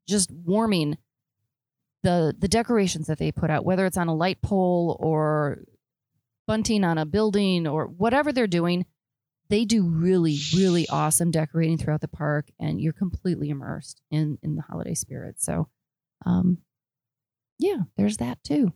just 0.07 0.31
warming 0.31 0.97
the 2.05 2.35
the 2.37 2.47
decorations 2.47 3.07
that 3.07 3.17
they 3.17 3.31
put 3.31 3.49
out, 3.49 3.65
whether 3.65 3.85
it's 3.85 3.97
on 3.97 4.07
a 4.07 4.15
light 4.15 4.41
pole 4.41 4.95
or 4.99 5.57
bunting 6.45 6.83
on 6.83 6.99
a 6.99 7.05
building 7.05 7.67
or 7.67 7.87
whatever 7.87 8.31
they're 8.31 8.45
doing, 8.45 8.85
they 9.49 9.65
do 9.65 9.83
really 9.83 10.37
really 10.55 10.87
awesome 10.87 11.31
decorating 11.31 11.77
throughout 11.77 12.01
the 12.01 12.07
park, 12.07 12.45
and 12.59 12.79
you're 12.79 12.93
completely 12.93 13.49
immersed 13.49 14.01
in 14.11 14.37
in 14.43 14.55
the 14.55 14.61
holiday 14.61 14.93
spirit. 14.93 15.41
So, 15.41 15.67
um, 16.25 16.59
yeah, 17.57 17.79
there's 17.97 18.17
that 18.17 18.41
too. 18.43 18.71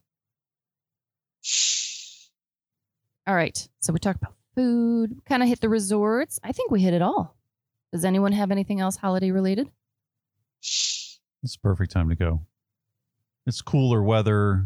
All 3.27 3.35
right, 3.35 3.69
so 3.79 3.93
we 3.93 3.99
talked 3.99 4.17
about 4.17 4.33
food, 4.55 5.21
kind 5.25 5.43
of 5.43 5.49
hit 5.49 5.61
the 5.61 5.69
resorts. 5.69 6.39
I 6.43 6.51
think 6.51 6.71
we 6.71 6.81
hit 6.81 6.95
it 6.95 7.03
all. 7.03 7.37
Does 7.93 8.05
anyone 8.05 8.31
have 8.31 8.49
anything 8.49 8.79
else 8.79 8.95
holiday 8.95 9.29
related? 9.29 9.69
It's 10.61 11.19
the 11.43 11.59
perfect 11.61 11.91
time 11.91 12.09
to 12.09 12.15
go. 12.15 12.41
It's 13.49 13.61
cooler 13.61 14.01
weather. 14.01 14.65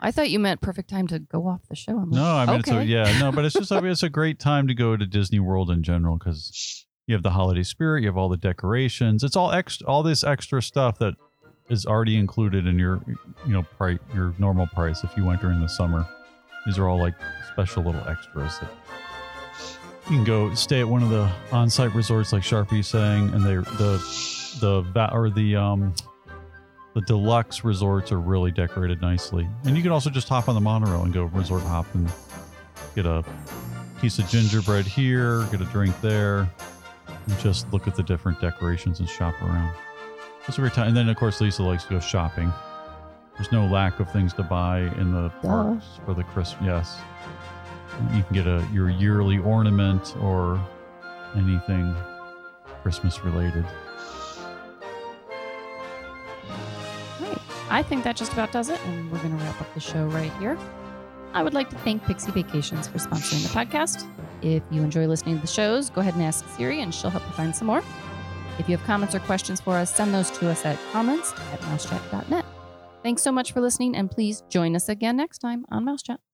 I 0.00 0.10
thought 0.10 0.30
you 0.30 0.38
meant 0.38 0.60
perfect 0.60 0.90
time 0.90 1.06
to 1.08 1.20
go 1.20 1.46
off 1.46 1.60
the 1.68 1.76
show. 1.76 1.92
I'm 1.92 2.10
like, 2.10 2.20
No, 2.20 2.24
I 2.24 2.46
mean 2.46 2.60
it's 2.60 2.70
a, 2.70 2.84
yeah, 2.84 3.18
no, 3.20 3.30
but 3.30 3.44
it's 3.44 3.54
just 3.54 3.70
I 3.70 3.80
mean, 3.80 3.92
it's 3.92 4.02
a 4.02 4.08
great 4.10 4.38
time 4.38 4.66
to 4.68 4.74
go 4.74 4.96
to 4.96 5.06
Disney 5.06 5.38
World 5.38 5.70
in 5.70 5.82
general 5.82 6.18
because 6.18 6.84
you 7.06 7.14
have 7.14 7.22
the 7.22 7.30
holiday 7.30 7.62
spirit, 7.62 8.02
you 8.02 8.08
have 8.08 8.16
all 8.16 8.28
the 8.28 8.36
decorations. 8.36 9.22
It's 9.22 9.36
all 9.36 9.52
extra, 9.52 9.86
all 9.86 10.02
this 10.02 10.24
extra 10.24 10.60
stuff 10.60 10.98
that 10.98 11.14
is 11.68 11.86
already 11.86 12.16
included 12.16 12.66
in 12.66 12.78
your 12.78 13.00
you 13.46 13.52
know 13.52 13.62
price, 13.62 13.98
your 14.14 14.34
normal 14.38 14.66
price 14.66 15.04
if 15.04 15.16
you 15.16 15.24
went 15.24 15.40
during 15.40 15.60
the 15.60 15.68
summer. 15.68 16.06
These 16.66 16.78
are 16.78 16.88
all 16.88 16.98
like 16.98 17.14
special 17.52 17.84
little 17.84 18.06
extras 18.08 18.58
that 18.58 18.70
you 20.10 20.16
can 20.16 20.24
go 20.24 20.54
stay 20.54 20.80
at 20.80 20.88
one 20.88 21.02
of 21.02 21.10
the 21.10 21.28
on-site 21.50 21.92
resorts 21.94 22.32
like 22.32 22.42
Sharpie 22.42 22.84
saying, 22.84 23.30
and 23.30 23.44
they 23.44 23.54
the 23.54 23.98
the 24.60 25.08
or 25.12 25.30
the 25.30 25.56
um 25.56 25.94
the 26.96 27.02
deluxe 27.02 27.62
resorts 27.62 28.10
are 28.10 28.18
really 28.18 28.50
decorated 28.50 29.02
nicely. 29.02 29.46
And 29.64 29.76
you 29.76 29.82
can 29.82 29.92
also 29.92 30.08
just 30.08 30.30
hop 30.30 30.48
on 30.48 30.54
the 30.54 30.62
monorail 30.62 31.02
and 31.02 31.12
go 31.12 31.24
resort 31.24 31.62
hop 31.62 31.84
and 31.94 32.10
get 32.94 33.04
a 33.04 33.22
piece 34.00 34.18
of 34.18 34.26
gingerbread 34.30 34.86
here, 34.86 35.44
get 35.50 35.60
a 35.60 35.66
drink 35.66 35.94
there, 36.00 36.50
and 37.08 37.38
just 37.40 37.70
look 37.70 37.86
at 37.86 37.96
the 37.96 38.02
different 38.02 38.40
decorations 38.40 39.00
and 39.00 39.08
shop 39.10 39.34
around. 39.42 39.76
It's 40.48 40.56
a 40.56 40.62
great 40.62 40.72
time. 40.72 40.88
And 40.88 40.96
then, 40.96 41.10
of 41.10 41.18
course, 41.18 41.38
Lisa 41.38 41.62
likes 41.62 41.84
to 41.84 41.90
go 41.90 42.00
shopping. 42.00 42.50
There's 43.36 43.52
no 43.52 43.66
lack 43.66 44.00
of 44.00 44.10
things 44.10 44.32
to 44.32 44.42
buy 44.42 44.78
in 44.96 45.12
the 45.12 45.28
Duh. 45.42 45.48
parks 45.48 46.00
for 46.06 46.14
the 46.14 46.24
Christmas. 46.24 46.64
Yes. 46.64 46.98
You 48.14 48.22
can 48.22 48.32
get 48.32 48.46
a 48.46 48.66
your 48.72 48.88
yearly 48.88 49.36
ornament 49.36 50.16
or 50.22 50.58
anything 51.34 51.94
Christmas 52.82 53.22
related. 53.22 53.66
I 57.68 57.82
think 57.82 58.04
that 58.04 58.16
just 58.16 58.32
about 58.32 58.52
does 58.52 58.68
it, 58.68 58.80
and 58.86 59.10
we're 59.10 59.18
going 59.18 59.36
to 59.36 59.44
wrap 59.44 59.60
up 59.60 59.72
the 59.74 59.80
show 59.80 60.06
right 60.06 60.32
here. 60.38 60.56
I 61.32 61.42
would 61.42 61.54
like 61.54 61.68
to 61.70 61.78
thank 61.78 62.02
Pixie 62.04 62.30
Vacations 62.30 62.88
for 62.88 62.98
sponsoring 62.98 63.42
the 63.42 63.48
podcast. 63.48 64.08
If 64.42 64.62
you 64.70 64.82
enjoy 64.82 65.06
listening 65.06 65.36
to 65.36 65.40
the 65.40 65.46
shows, 65.46 65.90
go 65.90 66.00
ahead 66.00 66.14
and 66.14 66.22
ask 66.22 66.48
Siri, 66.56 66.80
and 66.80 66.94
she'll 66.94 67.10
help 67.10 67.26
you 67.26 67.32
find 67.32 67.54
some 67.54 67.66
more. 67.66 67.82
If 68.58 68.68
you 68.68 68.76
have 68.76 68.86
comments 68.86 69.14
or 69.14 69.20
questions 69.20 69.60
for 69.60 69.76
us, 69.76 69.94
send 69.94 70.14
those 70.14 70.30
to 70.38 70.48
us 70.48 70.64
at 70.64 70.78
comments 70.92 71.32
at 71.52 71.60
mousechat.net. 71.62 72.44
Thanks 73.02 73.22
so 73.22 73.30
much 73.30 73.52
for 73.52 73.60
listening, 73.60 73.96
and 73.96 74.10
please 74.10 74.42
join 74.48 74.74
us 74.74 74.88
again 74.88 75.16
next 75.16 75.38
time 75.38 75.66
on 75.70 75.84
Mouse 75.84 76.02
Chat. 76.02 76.25